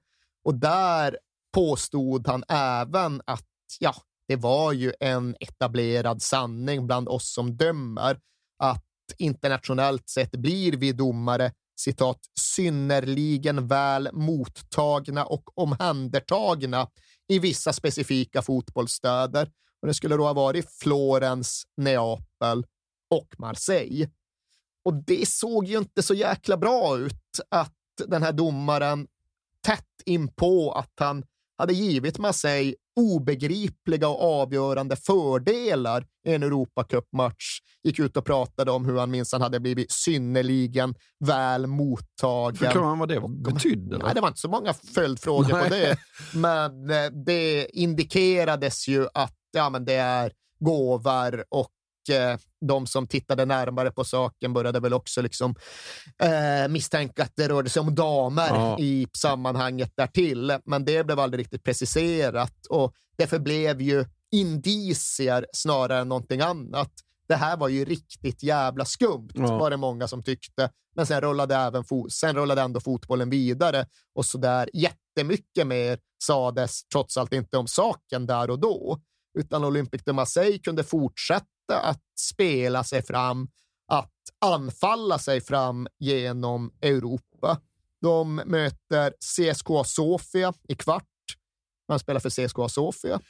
Och 0.45 0.55
där 0.55 1.19
påstod 1.55 2.29
han 2.29 2.45
även 2.49 3.23
att 3.27 3.47
ja, 3.79 3.95
det 4.29 4.37
var 4.37 4.73
ju 4.73 4.93
en 5.01 5.37
etablerad 5.41 6.23
sanning 6.23 6.87
bland 6.87 7.09
oss 7.09 7.35
som 7.35 7.57
dömer 7.57 8.21
att 8.59 8.85
internationellt 9.19 10.09
sett 10.09 10.31
blir 10.31 10.73
vi 10.73 10.93
domare 10.93 11.53
citat, 11.77 12.19
synnerligen 12.41 13.69
väl 13.69 14.09
mottagna 14.13 15.25
och 15.25 15.59
omhändertagna 15.59 16.89
i 17.29 17.39
vissa 17.39 17.73
specifika 17.73 18.43
fotbollsstäder. 18.43 19.51
Och 19.83 19.89
det 19.89 19.95
skulle 19.95 20.17
då 20.17 20.25
ha 20.25 20.33
varit 20.33 20.71
Florens, 20.83 21.63
Neapel 21.77 22.67
och 23.11 23.29
Marseille. 23.39 24.09
Och 24.85 24.95
det 24.95 25.29
såg 25.29 25.67
ju 25.67 25.79
inte 25.79 26.03
så 26.03 26.15
jäkla 26.15 26.57
bra 26.57 26.99
ut 26.99 27.41
att 27.49 27.75
den 28.07 28.23
här 28.23 28.33
domaren 28.33 29.07
tätt 29.67 30.03
in 30.05 30.29
på 30.29 30.73
att 30.73 30.93
han 31.01 31.25
hade 31.59 31.73
givit 31.73 32.19
Marseille 32.19 32.75
obegripliga 32.97 34.09
och 34.09 34.43
avgörande 34.43 34.97
fördelar 34.97 36.07
i 36.27 36.35
en 36.35 36.43
Europacup-match. 36.43 37.61
Gick 37.85 37.99
ut 37.99 38.17
och 38.17 38.25
pratade 38.25 38.71
om 38.71 38.85
hur 38.85 38.99
han 38.99 39.11
minsann 39.11 39.43
hade 39.43 39.61
blivit 39.61 39.93
synnerligen 39.93 40.95
väl 41.25 41.67
mottagen. 41.67 42.57
Förklara 42.57 42.87
han 42.87 42.99
vad 42.99 43.09
det 43.09 43.21
betydde? 43.29 43.99
Nej, 43.99 44.15
det 44.15 44.21
var 44.21 44.29
inte 44.29 44.41
så 44.41 44.49
många 44.49 44.75
följdfrågor 44.75 45.49
på 45.49 45.57
Nej. 45.57 45.71
det. 45.71 45.97
Men 46.39 46.91
eh, 46.91 47.11
det 47.27 47.67
indikerades 47.73 48.89
ju 48.89 49.07
att 49.15 49.37
ja, 49.53 49.71
men 49.71 49.85
det 49.85 49.95
är 49.95 50.33
gåvor 50.61 51.45
och 51.49 51.71
de 52.67 52.87
som 52.87 53.07
tittade 53.07 53.45
närmare 53.45 53.91
på 53.91 54.05
saken 54.05 54.53
började 54.53 54.81
väl 54.81 54.95
också 54.95 55.23
liksom, 55.23 55.55
eh, 56.23 56.69
misstänka 56.69 57.23
att 57.23 57.33
det 57.37 57.49
rörde 57.49 57.71
sig 57.71 57.81
om 57.81 57.95
damer 57.95 58.49
Ja. 58.49 58.79
i 58.79 59.07
sammanhanget 59.17 59.93
därtill. 59.97 60.59
Men 60.65 60.85
det 60.85 61.05
blev 61.07 61.21
aldrig 61.21 61.41
riktigt 61.45 61.65
preciserat 61.65 62.67
och 62.71 62.93
det 63.17 63.27
förblev 63.27 63.81
ju 63.83 64.05
indicier 64.33 65.47
snarare 65.53 66.01
än 66.01 66.09
någonting 66.09 66.41
annat. 66.41 66.91
Det 67.29 67.35
här 67.37 67.57
var 67.57 67.69
ju 67.69 67.85
riktigt 67.85 68.43
jävla 68.43 68.85
skumt, 68.85 69.29
Ja. 69.35 69.59
var 69.59 69.71
det 69.71 69.77
många 69.77 70.09
som 70.09 70.23
tyckte. 70.23 70.71
Men 70.95 71.07
sen 71.07 71.21
rullade, 71.21 71.57
även 71.57 71.85
sen 72.11 72.37
rullade 72.37 72.63
ändå 72.63 72.81
fotbollen 72.81 73.31
vidare 73.31 73.87
och 74.15 74.27
så 74.27 74.39
där 74.39 74.71
jättemycket 74.73 75.67
mer 75.67 75.99
sades 76.25 76.85
trots 76.93 77.17
allt 77.17 77.33
inte 77.33 77.57
om 77.57 77.67
saken 77.67 78.27
där 78.27 78.51
och 78.51 78.59
då, 78.61 79.01
utan 79.39 79.65
Olympique 79.65 80.03
de 80.07 80.13
Marseille 80.13 80.59
kunde 80.59 80.85
fortsätta 80.85 81.47
att 81.69 82.03
spela 82.19 82.85
sig 82.85 83.03
fram, 83.03 83.49
att 83.89 84.13
anfalla 84.39 85.19
sig 85.19 85.41
fram 85.41 85.89
genom 85.99 86.73
Europa. 86.83 87.61
De 88.01 88.35
möter 88.35 89.15
CSKA 89.21 89.85
Sofia 89.85 90.53
i 90.69 90.75
kvart. 90.75 91.05
Han 91.89 91.99
spelar 91.99 92.21
för 92.21 92.31
CSKA 92.31 92.69
Sofia. 92.69 93.21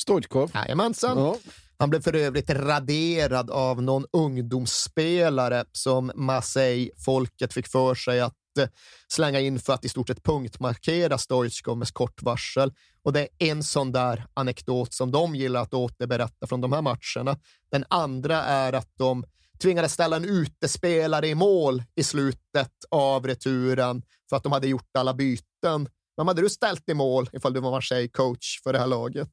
Stoichkov. 0.00 0.50
Jajamensan. 0.54 1.18
Ja. 1.18 1.36
Han 1.78 1.90
blev 1.90 2.00
för 2.02 2.16
övrigt 2.16 2.50
raderad 2.50 3.50
av 3.50 3.82
någon 3.82 4.06
ungdomsspelare 4.12 5.64
som 5.72 6.12
Marseille-folket 6.14 7.52
fick 7.52 7.68
för 7.68 7.94
sig 7.94 8.20
att 8.20 8.34
Eh, 8.58 8.68
slänga 9.08 9.40
in 9.40 9.60
för 9.60 9.72
att 9.72 9.84
i 9.84 9.88
stort 9.88 10.08
sett 10.08 10.22
punktmarkera 10.22 11.18
Stoichkov 11.18 11.78
med 11.78 11.92
kort 11.92 12.22
varsel. 12.22 12.72
Och 13.02 13.12
det 13.12 13.20
är 13.20 13.28
en 13.38 13.62
sån 13.62 13.92
där 13.92 14.26
anekdot 14.34 14.94
som 14.94 15.10
de 15.10 15.34
gillar 15.34 15.62
att 15.62 15.74
återberätta 15.74 16.46
från 16.46 16.60
de 16.60 16.72
här 16.72 16.82
matcherna. 16.82 17.38
Den 17.70 17.84
andra 17.88 18.42
är 18.42 18.72
att 18.72 18.90
de 18.98 19.24
tvingades 19.62 19.92
ställa 19.92 20.16
en 20.16 20.24
utespelare 20.24 21.28
i 21.28 21.34
mål 21.34 21.82
i 21.94 22.04
slutet 22.04 22.72
av 22.90 23.26
returen 23.26 24.02
för 24.28 24.36
att 24.36 24.42
de 24.42 24.52
hade 24.52 24.68
gjort 24.68 24.96
alla 24.98 25.14
byten. 25.14 25.88
Vem 26.16 26.28
hade 26.28 26.42
du 26.42 26.50
ställt 26.50 26.88
i 26.88 26.94
mål 26.94 27.30
ifall 27.32 27.52
du 27.52 27.60
var 27.60 27.70
Marseille-coach 27.70 28.62
för 28.62 28.72
det 28.72 28.78
här 28.78 28.86
laget? 28.86 29.30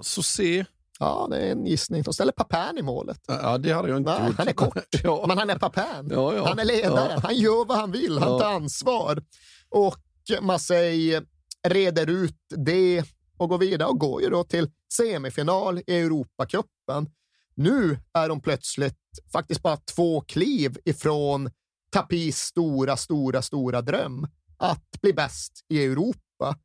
Så 0.00 0.22
se. 0.22 0.64
Ja, 1.02 1.26
det 1.30 1.36
är 1.36 1.52
en 1.52 1.66
gissning. 1.66 2.02
De 2.02 2.14
ställer 2.14 2.32
Papin 2.32 2.78
i 2.78 2.82
målet. 2.82 3.20
Ja, 3.26 3.58
det 3.58 3.72
hade 3.72 3.88
jag 3.88 3.96
inte 3.98 4.18
Nej, 4.18 4.28
gjort. 4.28 4.38
han 4.38 4.48
är 4.48 4.52
kort, 4.52 4.78
ja. 5.02 5.24
men 5.28 5.38
han 5.38 5.50
är 5.50 5.58
Papin. 5.58 6.08
Ja, 6.10 6.34
ja. 6.34 6.48
Han 6.48 6.58
är 6.58 6.64
ledaren. 6.64 7.20
Han 7.22 7.34
gör 7.36 7.64
vad 7.64 7.78
han 7.78 7.92
vill. 7.92 8.18
Han 8.18 8.40
tar 8.40 8.54
ansvar. 8.54 9.22
Och 9.68 9.98
Marseille 10.40 11.22
reder 11.68 12.10
ut 12.10 12.36
det 12.56 13.04
och 13.36 13.48
går 13.48 13.58
vidare 13.58 13.88
och 13.88 13.98
går 13.98 14.22
ju 14.22 14.30
då 14.30 14.44
till 14.44 14.70
semifinal 14.92 15.78
i 15.78 15.98
Europacupen. 15.98 17.10
Nu 17.54 17.98
är 18.14 18.28
de 18.28 18.40
plötsligt 18.40 18.98
faktiskt 19.32 19.62
bara 19.62 19.76
två 19.76 20.20
kliv 20.20 20.78
ifrån 20.84 21.50
Tapis 21.90 22.38
stora, 22.38 22.96
stora, 22.96 23.42
stora 23.42 23.82
dröm 23.82 24.26
att 24.56 25.00
bli 25.02 25.12
bäst 25.12 25.52
i 25.68 25.84
Europa. 25.84 26.56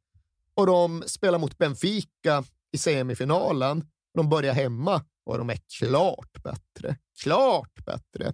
Och 0.54 0.68
de 0.68 1.04
spelar 1.08 1.40
mot 1.40 1.58
Benfica 1.58 2.44
i 2.72 2.78
semifinalen. 2.78 3.84
De 4.18 4.30
börjar 4.30 4.54
hemma 4.54 5.02
och 5.26 5.38
de 5.38 5.50
är 5.50 5.60
klart 5.80 6.44
bättre. 6.44 6.98
Klart 7.24 7.86
bättre. 7.86 8.34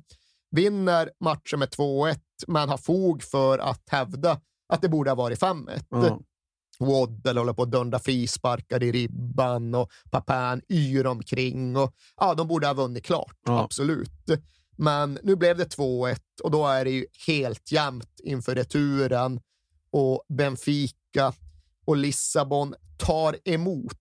Vinner 0.52 1.10
matchen 1.20 1.60
med 1.60 1.70
2-1, 1.70 2.20
men 2.48 2.70
har 2.70 2.78
fog 2.78 3.24
för 3.24 3.60
att 3.60 3.90
hävda 3.90 4.42
att 4.68 4.82
det 4.82 4.90
borde 4.90 5.10
ha 5.10 5.16
varit 5.16 5.42
5-1. 5.42 5.86
Ja. 5.90 6.20
Waddle 6.80 7.40
håller 7.40 7.54
på 7.54 7.64
att 7.64 7.72
dunda 7.72 8.00
frisparkar 8.00 8.84
i 8.84 8.92
ribban 8.92 9.76
och 9.76 9.92
Papin 10.12 10.62
yr 10.70 11.06
omkring. 11.08 11.78
Och, 11.78 11.94
ja, 12.18 12.34
de 12.34 12.48
borde 12.48 12.68
ha 12.68 12.74
vunnit 12.74 13.06
klart, 13.06 13.38
Ja. 13.46 13.64
absolut. 13.64 14.12
Men 14.78 15.20
nu 15.24 15.36
blev 15.36 15.58
det 15.58 15.66
2-1 15.78 16.20
och 16.44 16.52
då 16.52 16.68
är 16.68 16.86
det 16.86 16.92
ju 16.92 17.06
helt 17.28 17.72
jämnt 17.72 18.20
inför 18.24 18.56
returen 18.56 19.40
och 19.92 20.26
Benfica 20.30 21.34
och 21.86 21.98
Lissabon 21.98 22.76
tar 22.98 23.36
emot 23.46 23.98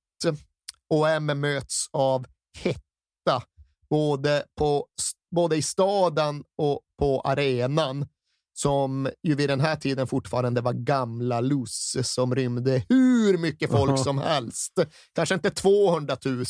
och 0.93 1.09
M 1.09 1.26
möts 1.40 1.86
av 1.93 2.26
hetta 2.59 3.43
både, 3.90 4.45
på, 4.59 4.86
både 5.34 5.57
i 5.57 5.62
staden 5.62 6.45
och 6.59 6.80
på 6.99 7.20
arenan 7.20 8.07
som 8.55 9.11
ju 9.22 9.34
vid 9.34 9.49
den 9.51 9.61
här 9.61 9.76
tiden 9.76 10.07
fortfarande 10.07 10.61
var 10.61 10.72
gamla 10.72 11.40
Luz 11.40 11.97
som 12.03 12.34
rymde 12.34 12.84
hur 12.88 13.38
mycket 13.38 13.70
folk 13.70 13.88
Aha. 13.90 13.97
som 14.05 14.18
helst. 14.18 14.72
Kanske 15.14 15.34
inte 15.34 15.51
200 15.51 16.16
000 16.24 16.45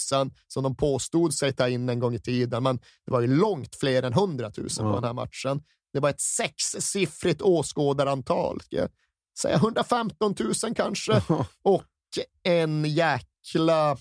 som 0.49 0.62
de 0.62 0.76
påstod 0.76 1.34
sig 1.34 1.53
ta 1.53 1.68
in 1.68 1.88
en 1.88 1.99
gång 1.99 2.14
i 2.14 2.18
tiden, 2.20 2.62
men 2.62 2.76
det 3.07 3.12
var 3.12 3.20
ju 3.20 3.26
långt 3.36 3.76
fler 3.76 4.03
än 4.03 4.12
100 4.12 4.51
000 4.57 4.68
på 4.68 4.82
Ja. 4.82 4.95
den 4.95 5.05
här 5.05 5.12
matchen. 5.12 5.62
Det 5.93 6.01
var 6.01 6.11
ett 6.11 6.20
sexsiffrigt 6.20 7.43
åskådarantal. 7.43 8.61
Säga 9.38 9.57
115 9.57 10.34
000 10.40 10.74
kanske. 10.76 11.22
Och 11.62 11.84
en 12.43 12.84
jäkla 12.84 13.97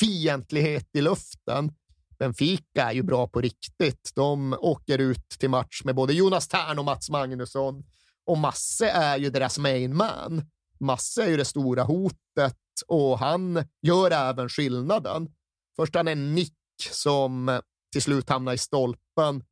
fientlighet 0.00 0.88
i 0.92 1.00
luften. 1.00 1.72
Benfica 2.18 2.90
är 2.90 2.92
ju 2.92 3.02
bra 3.02 3.28
på 3.28 3.40
riktigt. 3.40 4.10
De 4.14 4.56
åker 4.60 4.98
ut 4.98 5.28
till 5.28 5.50
match 5.50 5.82
med 5.84 5.94
både 5.94 6.12
Jonas 6.12 6.48
Tern 6.48 6.78
och 6.78 6.84
Mats 6.84 7.10
Magnusson. 7.10 7.84
Och 8.26 8.38
Masse 8.38 8.90
är 8.90 9.16
ju 9.16 9.30
deras 9.30 9.58
main 9.58 9.96
man. 9.96 10.42
Masse 10.80 11.22
är 11.22 11.28
ju 11.28 11.36
det 11.36 11.44
stora 11.44 11.82
hotet 11.82 12.56
och 12.86 13.18
han 13.18 13.64
gör 13.82 14.10
även 14.10 14.48
skillnaden. 14.48 15.28
Först 15.76 15.94
han 15.94 16.08
en 16.08 16.34
nick 16.34 16.54
som 16.90 17.60
till 17.92 18.02
slut 18.02 18.28
hamnar 18.28 18.52
i 18.52 18.58
stolpen. 18.58 19.44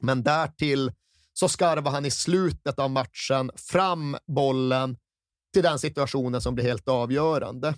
Men 0.00 0.22
därtill 0.22 0.92
så 1.32 1.48
skarvar 1.48 1.90
han 1.90 2.06
i 2.06 2.10
slutet 2.10 2.78
av 2.78 2.90
matchen 2.90 3.50
fram 3.56 4.16
bollen 4.26 4.96
till 5.52 5.62
den 5.62 5.78
situationen 5.78 6.40
som 6.40 6.54
blir 6.54 6.64
helt 6.64 6.88
avgörande. 6.88 7.74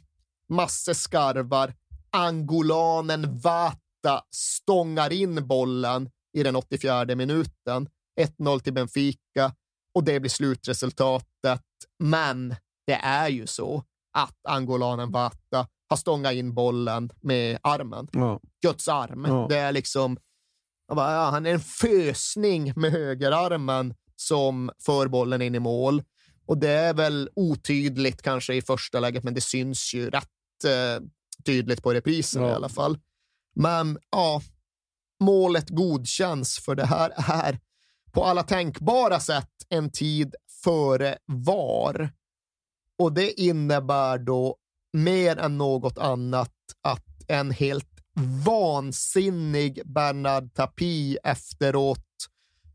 Masse 0.48 0.94
skarvar, 0.94 1.74
angolanen 2.12 3.38
Vata 3.38 4.22
stångar 4.30 5.12
in 5.12 5.46
bollen 5.46 6.10
i 6.32 6.42
den 6.42 6.56
84 6.56 7.04
minuten. 7.14 7.88
1-0 8.20 8.60
till 8.60 8.72
Benfica 8.72 9.52
och 9.94 10.04
det 10.04 10.20
blir 10.20 10.30
slutresultatet. 10.30 11.62
Men 11.98 12.54
det 12.86 12.94
är 12.94 13.28
ju 13.28 13.46
så 13.46 13.84
att 14.12 14.46
angolanen 14.48 15.10
Vata 15.10 15.66
har 15.88 15.96
stångat 15.96 16.32
in 16.32 16.54
bollen 16.54 17.10
med 17.20 17.58
armen. 17.62 18.08
Ja. 18.12 18.40
Guds 18.62 18.88
arm. 18.88 19.24
Ja. 19.28 19.46
Det 19.48 19.58
är 19.58 19.72
liksom, 19.72 20.16
bara, 20.94 21.12
ja, 21.12 21.30
han 21.30 21.46
är 21.46 21.54
en 21.54 21.60
fösning 21.60 22.72
med 22.76 22.92
högerarmen 22.92 23.94
som 24.16 24.70
för 24.78 25.08
bollen 25.08 25.42
in 25.42 25.54
i 25.54 25.58
mål. 25.58 26.02
Och 26.46 26.58
det 26.58 26.70
är 26.70 26.94
väl 26.94 27.30
otydligt 27.34 28.22
kanske 28.22 28.54
i 28.54 28.62
första 28.62 29.00
läget, 29.00 29.24
men 29.24 29.34
det 29.34 29.40
syns 29.40 29.94
ju 29.94 30.10
rätt 30.10 30.64
eh, 30.64 31.04
tydligt 31.48 31.82
på 31.82 31.94
reprisen 31.94 32.42
Ja. 32.42 32.48
i 32.48 32.52
alla 32.52 32.68
fall. 32.68 32.98
Men 33.54 33.98
ja, 34.10 34.42
målet 35.20 35.68
godkänns 35.70 36.58
för 36.58 36.74
det 36.74 36.86
här 36.86 37.12
är 37.16 37.58
på 38.12 38.24
alla 38.24 38.42
tänkbara 38.42 39.20
sätt 39.20 39.50
en 39.68 39.90
tid 39.90 40.34
före 40.64 41.18
VAR. 41.26 42.12
Och 42.98 43.12
det 43.12 43.40
innebär 43.40 44.18
då 44.18 44.56
mer 44.92 45.36
än 45.36 45.58
något 45.58 45.98
annat 45.98 46.54
att 46.82 47.06
en 47.28 47.50
helt 47.50 47.88
vansinnig 48.46 49.80
Bernard 49.84 50.54
Tapie 50.54 51.18
efteråt 51.24 52.06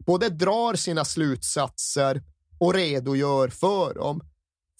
både 0.05 0.29
drar 0.29 0.75
sina 0.75 1.05
slutsatser 1.05 2.23
och 2.59 2.73
redogör 2.73 3.47
för 3.49 3.93
dem. 3.93 4.21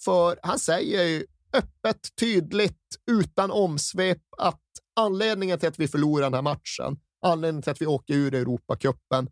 För 0.04 0.38
han 0.42 0.58
säger 0.58 1.04
ju 1.04 1.26
öppet, 1.54 2.16
tydligt, 2.20 2.80
utan 3.10 3.50
omsvep 3.50 4.22
att 4.38 4.60
anledningen 4.96 5.58
till 5.58 5.68
att 5.68 5.78
vi 5.78 5.88
förlorar 5.88 6.22
den 6.22 6.34
här 6.34 6.42
matchen, 6.42 6.98
anledningen 7.22 7.62
till 7.62 7.70
att 7.70 7.82
vi 7.82 7.86
åker 7.86 8.14
ur 8.14 8.34
Europacupen, 8.34 9.28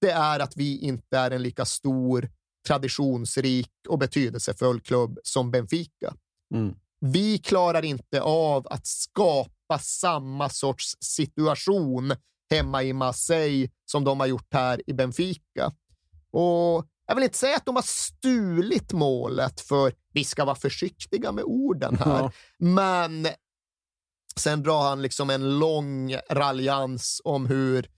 det 0.00 0.10
är 0.10 0.40
att 0.40 0.56
vi 0.56 0.78
inte 0.78 1.18
är 1.18 1.30
en 1.30 1.42
lika 1.42 1.64
stor, 1.64 2.30
traditionsrik 2.66 3.72
och 3.88 3.98
betydelsefull 3.98 4.80
klubb 4.80 5.18
som 5.22 5.50
Benfica. 5.50 6.14
Mm. 6.54 6.74
Vi 7.00 7.38
klarar 7.38 7.84
inte 7.84 8.22
av 8.22 8.66
att 8.70 8.86
skapa 8.86 9.78
samma 9.80 10.48
sorts 10.48 10.96
situation 11.00 12.12
hemma 12.50 12.82
i 12.82 12.92
Marseille 12.92 13.68
som 13.84 14.04
de 14.04 14.20
har 14.20 14.26
gjort 14.26 14.54
här 14.54 14.82
i 14.86 14.92
Benfica. 14.92 15.72
Och 16.30 16.86
jag 17.06 17.14
vill 17.14 17.24
inte 17.24 17.38
säga 17.38 17.56
att 17.56 17.66
de 17.66 17.76
har 17.76 17.82
stulit 17.82 18.92
målet, 18.92 19.60
för 19.60 19.92
vi 20.12 20.24
ska 20.24 20.44
vara 20.44 20.56
försiktiga 20.56 21.32
med 21.32 21.44
orden 21.44 21.96
här. 21.96 22.18
Ja. 22.18 22.32
Men 22.58 23.28
sen 24.36 24.62
drar 24.62 24.82
han 24.82 25.02
liksom 25.02 25.30
en 25.30 25.58
lång 25.58 26.16
raljans 26.30 27.20
om 27.24 27.46
hur 27.46 27.88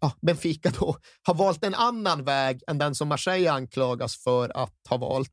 ja, 0.00 0.12
Benfica 0.22 0.70
då 0.78 0.96
har 1.22 1.34
valt 1.34 1.64
en 1.64 1.74
annan 1.74 2.24
väg 2.24 2.62
än 2.66 2.78
den 2.78 2.94
som 2.94 3.08
Marseille 3.08 3.50
anklagas 3.50 4.16
för 4.16 4.56
att 4.56 4.76
ha 4.88 4.96
valt. 4.96 5.30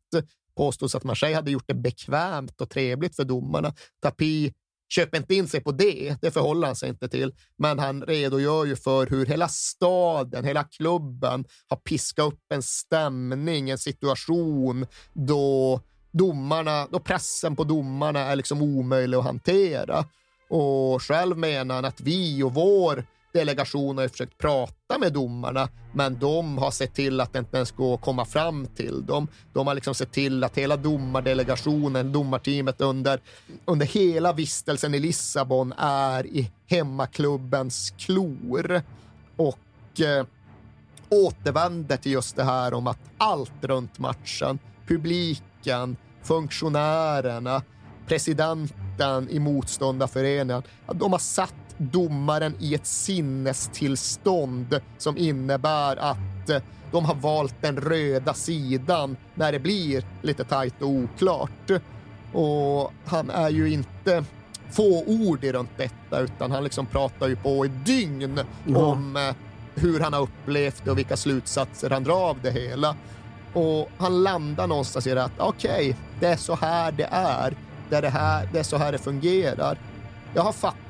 Påstås 0.56 0.96
att 0.96 1.04
Marseille 1.04 1.36
hade 1.36 1.52
gjort 1.52 1.68
det 1.68 1.74
bekvämt 1.74 2.62
och 2.62 2.70
trevligt 2.70 3.16
för 3.16 3.24
domarna. 3.24 3.74
Tapi 4.02 4.54
köper 4.92 5.18
inte 5.18 5.36
in 5.36 5.48
sig 5.48 5.62
på 5.62 5.72
det, 5.72 6.16
det 6.22 6.32
förhåller 6.32 6.68
han 6.68 6.76
sig 6.76 6.90
inte 6.90 7.10
till. 7.10 7.34
Men 7.58 7.80
han 7.80 8.02
redogör 8.02 8.66
ju 8.66 8.76
för 8.76 9.08
hur 9.08 9.26
hela 9.26 9.48
staden, 9.48 10.46
hela 10.46 10.64
klubben 10.64 11.46
har 11.68 11.78
piskat 11.78 12.26
upp 12.26 12.52
en 12.54 12.64
stämning, 12.64 13.70
en 13.70 13.78
situation 13.78 14.86
då 15.14 15.82
domarna, 16.12 16.88
då 16.92 17.00
pressen 17.00 17.56
på 17.56 17.64
domarna 17.64 18.20
är 18.20 18.36
liksom 18.36 18.62
omöjlig 18.62 19.18
att 19.18 19.24
hantera. 19.24 20.06
Och 20.50 21.04
själv 21.04 21.38
menar 21.38 21.76
han 21.76 21.86
att 21.86 22.02
vi 22.02 22.44
och 22.44 22.54
vår 22.54 23.06
delegation 23.34 23.98
har 23.98 24.08
försökt 24.08 24.38
prata 24.38 24.98
med 25.00 25.14
domarna, 25.14 25.70
men 25.94 26.20
de 26.20 26.58
har 26.58 26.72
sett 26.72 26.94
till 26.94 27.22
att 27.22 27.34
det 27.34 27.40
inte 27.40 27.58
ens 27.58 27.72
går 27.72 27.94
att 27.94 28.02
komma 28.02 28.26
fram 28.26 28.68
till 28.68 29.06
dem. 29.06 29.28
De 29.54 29.68
har 29.68 29.76
liksom 29.76 29.96
sett 29.96 30.12
till 30.12 30.44
att 30.44 30.58
hela 30.58 30.78
domardelegationen, 30.78 32.12
domarteamet 32.12 32.82
under, 32.82 33.20
under 33.66 33.86
hela 33.86 34.34
vistelsen 34.34 34.94
i 34.94 35.00
Lissabon 35.00 35.74
är 35.78 36.26
i 36.26 36.52
hemmaklubbens 36.68 37.94
klor 37.98 38.82
och 39.38 40.02
eh, 40.02 40.26
återvänder 41.10 41.98
till 41.98 42.12
just 42.12 42.36
det 42.36 42.44
här 42.44 42.74
om 42.74 42.88
att 42.88 43.00
allt 43.18 43.64
runt 43.64 44.00
matchen, 44.00 44.60
publiken, 44.88 45.98
funktionärerna, 46.24 47.62
presidenten 48.08 49.30
i 49.30 49.40
motståndarföreningen, 49.40 50.64
de 50.94 51.12
har 51.12 51.20
satt 51.20 51.54
domaren 51.82 52.56
i 52.60 52.76
ett 52.76 52.86
sinnestillstånd 52.86 54.80
som 54.98 55.18
innebär 55.18 55.98
att 55.98 56.50
eh, 56.50 56.62
de 56.92 57.06
har 57.06 57.16
valt 57.16 57.56
den 57.62 57.78
röda 57.78 58.34
sidan 58.34 59.18
när 59.36 59.52
det 59.52 59.60
blir 59.60 60.04
lite 60.22 60.44
tajt 60.44 60.82
och 60.82 60.88
oklart. 60.90 61.72
Och 62.34 62.94
han 63.06 63.30
är 63.30 63.50
ju 63.50 63.72
inte 63.74 64.24
få 64.72 65.04
ord 65.08 65.44
i 65.44 65.52
runt 65.52 65.78
detta, 65.78 66.20
utan 66.20 66.52
han 66.52 66.64
liksom 66.64 66.86
pratar 66.86 67.28
ju 67.28 67.36
på 67.36 67.66
i 67.66 67.70
dygn 67.70 68.40
Ja. 68.66 68.78
om 68.78 69.16
eh, 69.16 69.36
hur 69.76 70.00
han 70.00 70.14
har 70.14 70.22
upplevt 70.22 70.82
det 70.86 70.92
och 70.92 70.98
vilka 70.98 71.18
slutsatser 71.18 71.90
han 71.90 72.04
drar 72.04 72.30
av 72.30 72.38
det 72.42 72.52
hela. 72.52 72.96
Och 73.54 73.90
han 73.98 74.24
landar 74.24 74.68
någonstans 74.68 75.08
i 75.08 75.14
det 75.14 75.24
att 75.24 75.40
okej, 75.40 75.96
det 76.20 76.28
är 76.28 76.38
så 76.38 76.56
här 76.56 76.92
det 76.92 77.08
är. 77.12 77.56
Det 77.90 77.96
är, 77.96 78.02
det, 78.02 78.10
här, 78.10 78.50
det 78.54 78.60
är 78.60 78.64
så 78.64 78.78
här 78.78 78.92
det 78.92 78.98
fungerar. 78.98 79.78
Jag 80.34 80.44
har 80.44 80.52
fattat 80.52 80.81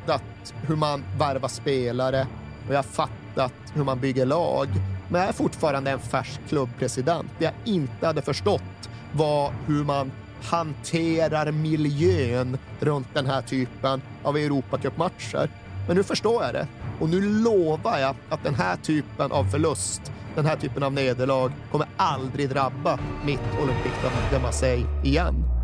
hur 0.67 0.75
man 0.75 1.03
värvar 1.17 1.47
spelare 1.47 2.27
och 2.67 2.73
jag 2.73 2.77
har 2.77 2.83
fattat 2.83 3.53
hur 3.73 3.83
man 3.83 3.99
bygger 3.99 4.25
lag. 4.25 4.67
Men 5.09 5.21
jag 5.21 5.29
är 5.29 5.33
fortfarande 5.33 5.91
en 5.91 5.99
färsk 5.99 6.39
klubbpresident. 6.49 7.27
Det 7.39 7.45
jag 7.45 7.53
inte 7.65 8.07
hade 8.07 8.21
förstått 8.21 8.89
var 9.11 9.53
hur 9.67 9.83
man 9.83 10.11
hanterar 10.43 11.51
miljön 11.51 12.57
runt 12.79 13.07
den 13.13 13.25
här 13.25 13.41
typen 13.41 14.01
av 14.23 14.37
Europacupmatcher. 14.37 15.49
Men 15.87 15.97
nu 15.97 16.03
förstår 16.03 16.43
jag 16.43 16.53
det 16.53 16.67
och 16.99 17.09
nu 17.09 17.21
lovar 17.21 17.99
jag 17.99 18.15
att 18.29 18.43
den 18.43 18.55
här 18.55 18.75
typen 18.75 19.31
av 19.31 19.43
förlust, 19.43 20.11
den 20.35 20.45
här 20.45 20.55
typen 20.55 20.83
av 20.83 20.93
nederlag 20.93 21.51
kommer 21.71 21.87
aldrig 21.97 22.49
drabba 22.49 22.99
mitt 23.25 23.39
Olympique 23.63 24.11
de 24.31 24.39
Marseille 24.39 24.87
igen. 25.03 25.60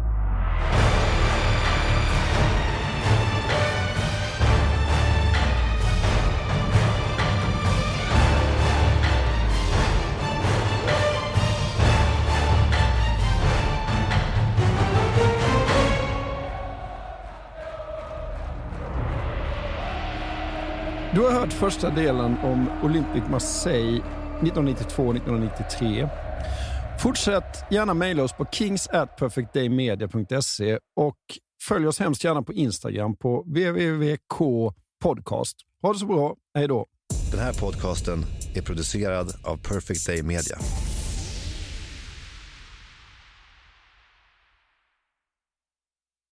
Du 21.17 21.23
har 21.23 21.31
hört 21.31 21.53
första 21.53 21.89
delen 21.89 22.37
om 22.43 22.69
Olympic 22.83 23.23
Marseille 23.29 24.01
1992-1993. 24.41 26.09
Fortsätt 26.99 27.63
gärna 27.71 27.93
mejla 27.93 28.23
oss 28.23 28.33
på 28.33 28.45
kings 28.51 28.87
at 28.87 29.15
perfectdaymedia.se 29.15 30.79
och 30.95 31.17
följ 31.67 31.87
oss 31.87 31.99
hemskt 31.99 32.23
gärna 32.23 32.41
på 32.41 32.53
Instagram 32.53 33.15
på 33.15 33.41
www.kpodcast. 33.41 34.75
Ha 35.81 35.93
det 35.93 35.99
så 35.99 36.05
bra. 36.05 36.35
Hej 36.55 36.67
då. 36.67 36.85
Den 37.31 37.39
här 37.39 37.53
podcasten 37.53 38.25
är 38.55 38.61
producerad 38.61 39.33
av 39.43 39.57
Perfect 39.57 40.07
Day 40.07 40.23
Media. 40.23 40.57